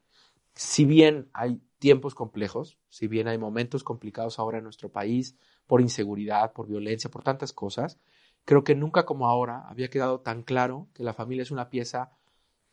Si 0.54 0.84
bien 0.84 1.28
hay 1.32 1.60
tiempos 1.80 2.14
complejos, 2.14 2.78
si 2.88 3.08
bien 3.08 3.26
hay 3.26 3.38
momentos 3.38 3.82
complicados 3.82 4.38
ahora 4.38 4.58
en 4.58 4.62
nuestro 4.62 4.88
país 4.88 5.34
por 5.66 5.80
inseguridad, 5.80 6.52
por 6.52 6.68
violencia, 6.68 7.10
por 7.10 7.24
tantas 7.24 7.52
cosas, 7.52 7.98
creo 8.44 8.62
que 8.62 8.76
nunca 8.76 9.04
como 9.04 9.26
ahora 9.26 9.66
había 9.66 9.90
quedado 9.90 10.20
tan 10.20 10.44
claro 10.44 10.86
que 10.94 11.02
la 11.02 11.12
familia 11.12 11.42
es 11.42 11.50
una 11.50 11.68
pieza 11.68 12.12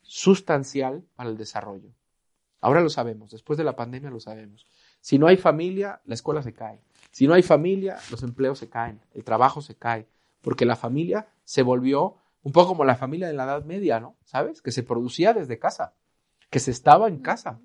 sustancial 0.00 1.02
para 1.16 1.28
el 1.28 1.36
desarrollo. 1.36 1.90
Ahora 2.60 2.82
lo 2.82 2.88
sabemos, 2.88 3.32
después 3.32 3.56
de 3.56 3.64
la 3.64 3.74
pandemia 3.74 4.10
lo 4.10 4.20
sabemos. 4.20 4.64
Si 5.00 5.18
no 5.18 5.26
hay 5.26 5.38
familia, 5.38 6.00
la 6.04 6.14
escuela 6.14 6.40
se 6.40 6.54
cae. 6.54 6.84
Si 7.10 7.26
no 7.26 7.34
hay 7.34 7.42
familia, 7.42 7.98
los 8.12 8.22
empleos 8.22 8.60
se 8.60 8.68
caen, 8.68 9.00
el 9.12 9.24
trabajo 9.24 9.60
se 9.60 9.74
cae, 9.74 10.06
porque 10.44 10.66
la 10.66 10.76
familia 10.76 11.26
se 11.42 11.62
volvió 11.62 12.16
un 12.42 12.52
poco 12.52 12.68
como 12.68 12.84
la 12.84 12.96
familia 12.96 13.26
de 13.26 13.32
la 13.32 13.44
Edad 13.44 13.64
Media, 13.64 13.98
¿no? 13.98 14.16
¿Sabes? 14.24 14.60
Que 14.60 14.70
se 14.70 14.82
producía 14.82 15.32
desde 15.32 15.58
casa, 15.58 15.94
que 16.50 16.60
se 16.60 16.70
estaba 16.70 17.08
en 17.08 17.18
casa. 17.18 17.60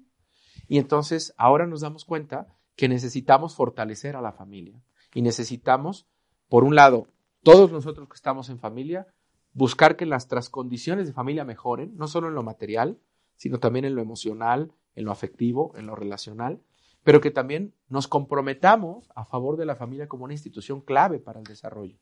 Y 0.68 0.78
entonces 0.78 1.34
ahora 1.38 1.68
nos 1.68 1.82
damos 1.82 2.06
cuenta 2.06 2.48
que 2.78 2.88
necesitamos 2.88 3.56
fortalecer 3.56 4.16
a 4.16 4.22
la 4.22 4.32
familia 4.32 4.82
y 5.14 5.22
necesitamos, 5.22 6.08
por 6.48 6.64
un 6.64 6.76
lado, 6.76 7.08
todos 7.44 7.72
nosotros 7.72 8.08
que 8.08 8.16
estamos 8.16 8.50
en 8.50 8.60
familia, 8.60 9.08
buscar 9.52 9.98
que 9.98 10.06
nuestras 10.06 10.50
condiciones 10.50 11.08
de 11.08 11.14
familia 11.14 11.44
mejoren, 11.44 11.96
no 11.98 12.08
solo 12.08 12.30
en 12.30 12.36
lo 12.36 12.44
material, 12.44 12.98
sino 13.36 13.60
también 13.60 13.84
en 13.84 13.96
lo 13.96 14.02
emocional, 14.02 14.72
en 14.96 15.06
lo 15.06 15.12
afectivo, 15.12 15.74
en 15.76 15.88
lo 15.88 15.96
relacional, 15.96 16.62
pero 17.04 17.20
que 17.20 17.32
también 17.32 17.74
nos 17.90 18.08
comprometamos 18.08 19.10
a 19.16 19.26
favor 19.26 19.58
de 19.58 19.66
la 19.66 19.76
familia 19.76 20.08
como 20.08 20.24
una 20.24 20.34
institución 20.34 20.80
clave 20.80 21.20
para 21.20 21.40
el 21.40 21.46
desarrollo. 21.46 21.98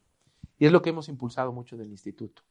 Y 0.57 0.65
es 0.65 0.71
lo 0.71 0.81
que 0.81 0.89
hemos 0.89 1.09
impulsado 1.09 1.51
mucho 1.51 1.77
del 1.77 1.89
instituto. 1.89 2.43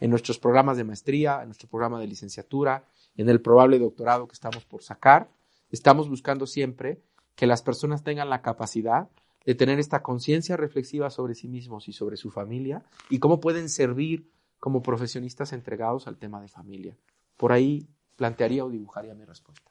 En 0.00 0.10
nuestros 0.10 0.38
programas 0.38 0.76
de 0.76 0.84
maestría, 0.84 1.40
en 1.42 1.48
nuestro 1.48 1.68
programa 1.68 2.00
de 2.00 2.06
licenciatura, 2.06 2.84
en 3.16 3.28
el 3.28 3.40
probable 3.40 3.78
doctorado 3.78 4.26
que 4.26 4.34
estamos 4.34 4.64
por 4.64 4.82
sacar, 4.82 5.28
estamos 5.70 6.08
buscando 6.08 6.46
siempre 6.46 7.02
que 7.36 7.46
las 7.46 7.62
personas 7.62 8.02
tengan 8.02 8.28
la 8.28 8.42
capacidad 8.42 9.08
de 9.44 9.54
tener 9.54 9.78
esta 9.78 10.02
conciencia 10.02 10.56
reflexiva 10.56 11.10
sobre 11.10 11.34
sí 11.34 11.48
mismos 11.48 11.88
y 11.88 11.92
sobre 11.92 12.16
su 12.16 12.30
familia 12.30 12.84
y 13.10 13.18
cómo 13.18 13.40
pueden 13.40 13.68
servir 13.68 14.30
como 14.60 14.82
profesionistas 14.82 15.52
entregados 15.52 16.06
al 16.06 16.18
tema 16.18 16.40
de 16.40 16.48
familia. 16.48 16.96
Por 17.36 17.52
ahí 17.52 17.88
plantearía 18.16 18.64
o 18.64 18.70
dibujaría 18.70 19.14
mi 19.14 19.24
respuesta. 19.24 19.68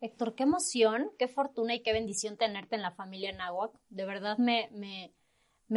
Héctor, 0.00 0.36
qué 0.36 0.44
emoción, 0.44 1.10
qué 1.18 1.26
fortuna 1.26 1.74
y 1.74 1.82
qué 1.82 1.92
bendición 1.92 2.36
tenerte 2.36 2.76
en 2.76 2.82
la 2.82 2.92
familia 2.92 3.32
Nahuac. 3.32 3.72
De 3.88 4.04
verdad 4.04 4.38
me, 4.38 4.68
me 4.72 5.12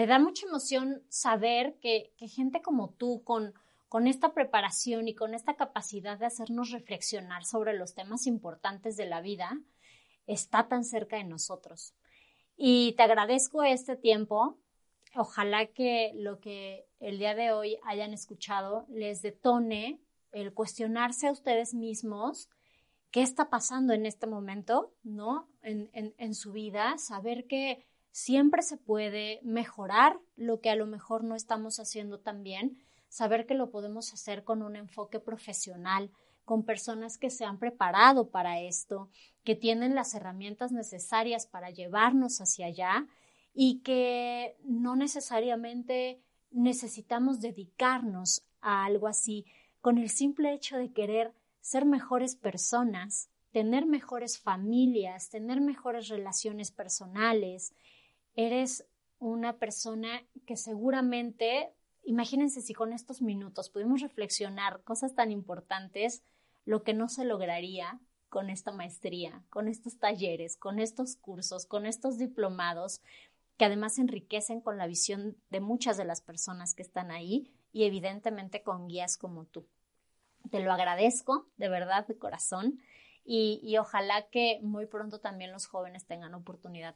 da 0.07 0.19
mucha 0.19 0.45
emoción 0.45 1.03
saber 1.09 1.75
que, 1.81 2.13
gente 2.17 2.61
como 2.61 2.91
tú, 2.91 3.23
con, 3.23 3.53
con 3.89 4.07
esta 4.07 4.33
preparación 4.33 5.07
y 5.07 5.15
con 5.15 5.33
esta 5.33 5.55
capacidad 5.55 6.17
de 6.17 6.25
hacernos 6.25 6.71
reflexionar 6.71 7.43
sobre 7.43 7.77
los 7.77 7.93
temas 7.93 8.25
importantes 8.25 8.95
de 8.95 9.05
la 9.05 9.21
vida, 9.21 9.59
está 10.27 10.69
tan 10.69 10.85
cerca 10.85 11.17
de 11.17 11.25
nosotros. 11.25 11.93
Y 12.55 12.93
te 12.93 13.03
agradezco 13.03 13.63
este 13.63 13.97
tiempo. 13.97 14.57
Ojalá 15.13 15.65
que 15.65 16.13
lo 16.15 16.39
que 16.39 16.85
el 17.01 17.19
día 17.19 17.35
de 17.35 17.51
hoy 17.51 17.77
hayan 17.83 18.13
escuchado 18.13 18.85
les 18.89 19.21
detone 19.21 19.99
el 20.31 20.53
cuestionarse 20.53 21.27
a 21.27 21.33
ustedes 21.33 21.73
mismos 21.73 22.49
qué 23.11 23.21
está 23.21 23.49
pasando 23.49 23.91
en 23.91 24.05
este 24.05 24.25
momento, 24.25 24.93
¿no? 25.03 25.49
En, 25.63 25.89
en 25.91 26.33
su 26.33 26.53
vida, 26.53 26.97
saber 26.97 27.45
que 27.45 27.85
siempre 28.11 28.61
se 28.61 28.77
puede 28.77 29.39
mejorar 29.43 30.19
lo 30.35 30.59
que 30.59 30.69
a 30.69 30.75
lo 30.75 30.85
mejor 30.85 31.23
no 31.23 31.35
estamos 31.35 31.79
haciendo 31.79 32.19
tan 32.19 32.43
bien, 32.43 32.77
saber 33.07 33.45
que 33.45 33.55
lo 33.55 33.71
podemos 33.71 34.13
hacer 34.13 34.43
con 34.43 34.61
un 34.61 34.75
enfoque 34.75 35.19
profesional, 35.19 36.11
con 36.45 36.63
personas 36.63 37.17
que 37.17 37.29
se 37.29 37.45
han 37.45 37.59
preparado 37.59 38.29
para 38.29 38.59
esto, 38.59 39.09
que 39.43 39.55
tienen 39.55 39.95
las 39.95 40.13
herramientas 40.13 40.71
necesarias 40.71 41.45
para 41.45 41.69
llevarnos 41.69 42.41
hacia 42.41 42.67
allá 42.67 43.07
y 43.53 43.79
que 43.79 44.57
no 44.63 44.95
necesariamente 44.95 46.21
necesitamos 46.51 47.39
dedicarnos 47.41 48.43
a 48.61 48.85
algo 48.85 49.07
así 49.07 49.45
con 49.81 49.97
el 49.97 50.09
simple 50.09 50.53
hecho 50.53 50.77
de 50.77 50.91
querer 50.91 51.33
ser 51.59 51.85
mejores 51.85 52.35
personas, 52.35 53.29
tener 53.51 53.85
mejores 53.85 54.39
familias, 54.39 55.29
tener 55.29 55.61
mejores 55.61 56.07
relaciones 56.07 56.71
personales, 56.71 57.73
eres 58.45 58.85
una 59.19 59.57
persona 59.57 60.23
que 60.45 60.57
seguramente, 60.57 61.73
imagínense 62.03 62.61
si 62.61 62.73
con 62.73 62.93
estos 62.93 63.21
minutos 63.21 63.69
pudimos 63.69 64.01
reflexionar 64.01 64.81
cosas 64.83 65.15
tan 65.15 65.31
importantes, 65.31 66.23
lo 66.65 66.83
que 66.83 66.93
no 66.93 67.07
se 67.09 67.25
lograría 67.25 67.99
con 68.29 68.49
esta 68.49 68.71
maestría, 68.71 69.43
con 69.49 69.67
estos 69.67 69.97
talleres, 69.97 70.55
con 70.55 70.79
estos 70.79 71.15
cursos, 71.17 71.65
con 71.65 71.85
estos 71.85 72.17
diplomados, 72.17 73.01
que 73.57 73.65
además 73.65 73.99
enriquecen 73.99 74.61
con 74.61 74.77
la 74.77 74.87
visión 74.87 75.37
de 75.49 75.59
muchas 75.59 75.97
de 75.97 76.05
las 76.05 76.21
personas 76.21 76.73
que 76.73 76.81
están 76.81 77.11
ahí 77.11 77.53
y 77.73 77.83
evidentemente 77.83 78.63
con 78.63 78.87
guías 78.87 79.17
como 79.17 79.45
tú. 79.45 79.67
Te 80.49 80.61
lo 80.61 80.71
agradezco 80.71 81.47
de 81.57 81.69
verdad, 81.69 82.07
de 82.07 82.17
corazón. 82.17 82.81
Y, 83.23 83.77
ojalá 83.77 84.27
que 84.29 84.59
muy 84.63 84.87
pronto 84.87 85.19
también 85.19 85.51
los 85.51 85.67
jóvenes 85.67 86.05
tengan 86.05 86.33
oportunidad 86.33 86.95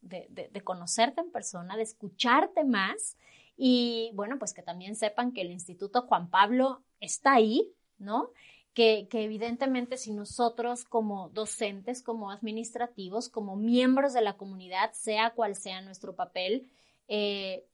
de, 0.00 0.28
de, 0.30 0.60
conocerte 0.62 1.20
en 1.20 1.32
persona, 1.32 1.76
de 1.76 1.82
escucharte 1.82 2.64
más 2.64 3.16
y 3.56 4.12
bueno, 4.14 4.38
pues 4.38 4.54
que 4.54 4.62
también 4.62 4.96
sepan 4.96 5.32
que 5.32 5.42
el 5.42 5.50
Instituto 5.50 6.02
Juan 6.02 6.30
Pablo 6.30 6.82
está 7.00 7.34
ahí, 7.34 7.72
¿no? 7.98 8.30
que, 8.74 9.06
evidentemente 9.12 9.96
si 9.96 10.12
nosotros 10.12 10.84
como 10.84 11.30
docentes, 11.30 12.02
como 12.02 12.30
administrativos, 12.30 13.28
como 13.28 13.56
miembros 13.56 14.12
de 14.12 14.20
la 14.20 14.36
comunidad, 14.36 14.92
sea 14.92 15.30
cual 15.30 15.54
sea 15.54 15.80
nuestro 15.80 16.16
papel, 16.16 16.68
eh, 17.06 17.64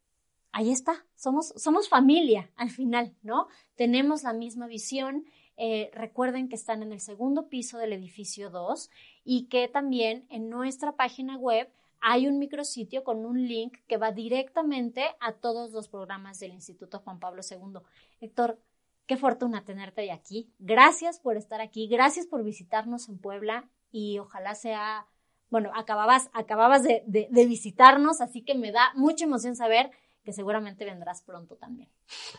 ahí 0.53 0.71
está, 0.71 1.07
somos, 1.17 1.55
somos 1.57 1.89
familia 1.89 2.51
al 2.57 2.71
final, 2.71 3.15
¿no? 3.23 3.49
Tenemos 3.77 4.23
la 4.23 4.35
misma 4.35 4.67
visión. 4.67 5.25
Eh, 5.63 5.91
recuerden 5.93 6.49
que 6.49 6.55
están 6.55 6.83
en 6.83 6.91
el 6.91 7.01
segundo 7.01 7.51
piso 7.51 7.77
del 7.77 7.93
edificio 7.93 8.49
2 8.49 8.89
y 9.25 9.47
que 9.49 9.69
también 9.69 10.25
en 10.31 10.49
nuestra 10.49 10.97
página 10.97 11.37
web 11.37 11.71
hay 12.01 12.27
un 12.27 12.39
micrositio 12.39 13.05
con 13.05 13.27
un 13.27 13.47
link 13.47 13.77
que 13.87 13.99
va 13.99 14.11
directamente 14.11 15.05
a 15.21 15.35
todos 15.35 15.71
los 15.73 15.87
programas 15.89 16.41
del 16.41 16.55
Instituto 16.55 17.01
Juan 17.01 17.21
Pablo 17.21 17.43
II. 17.43 17.81
Héctor, 18.23 18.59
qué 19.05 19.19
fortuna 19.19 19.63
tenerte 19.63 20.01
de 20.01 20.13
aquí. 20.13 20.51
Gracias 20.59 21.21
por 21.21 21.37
estar 21.37 21.61
aquí, 21.61 21.89
gracias 21.89 22.27
por 22.27 22.43
visitarnos 22.43 23.11
en 23.11 23.19
Puebla 23.19 23.69
y 23.93 24.19
ojalá 24.19 24.55
sea, 24.55 25.09
bueno, 25.51 25.73
acababas, 25.75 26.31
acababas 26.33 26.85
de, 26.85 27.05
de 27.07 27.47
visitarnos, 27.47 28.23
así 28.23 28.41
que 28.41 28.55
me 28.55 28.73
da 28.73 28.95
mucha 28.95 29.27
emoción 29.27 29.55
saber 29.57 29.91
que 30.25 30.33
seguramente 30.33 30.87
vendrás 30.87 31.21
pronto 31.21 31.57
también. 31.57 31.91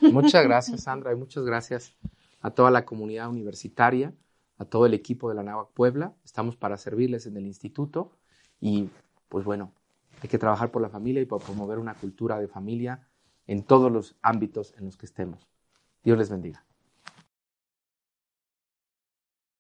Muchas 0.02 0.44
gracias, 0.44 0.82
Sandra, 0.86 1.12
y 1.12 1.16
muchas 1.16 1.46
gracias 1.46 1.96
a 2.42 2.52
toda 2.52 2.72
la 2.72 2.86
comunidad 2.86 3.30
universitaria, 3.30 4.14
a 4.58 4.66
todo 4.66 4.86
el 4.86 4.94
equipo 4.94 5.30
de 5.30 5.36
la 5.36 5.44
NAVAC 5.44 5.70
Puebla. 5.72 6.14
Estamos 6.24 6.56
para 6.56 6.78
servirles 6.78 7.26
en 7.26 7.38
el 7.38 7.46
instituto 7.46 8.12
y, 8.60 8.90
pues 9.30 9.46
bueno, 9.46 9.74
hay 10.22 10.30
que 10.30 10.38
trabajar 10.38 10.72
por 10.72 10.82
la 10.82 10.90
familia 10.90 11.22
y 11.22 11.26
por 11.26 11.42
promover 11.42 11.80
una 11.80 11.96
cultura 11.96 12.40
de 12.40 12.48
familia 12.48 13.08
en 13.48 13.64
todos 13.64 13.92
los 13.92 14.16
ámbitos 14.22 14.74
en 14.78 14.86
los 14.86 14.98
que 14.98 15.06
estemos. 15.06 15.48
Dios 16.04 16.18
les 16.18 16.30
bendiga. 16.30 16.64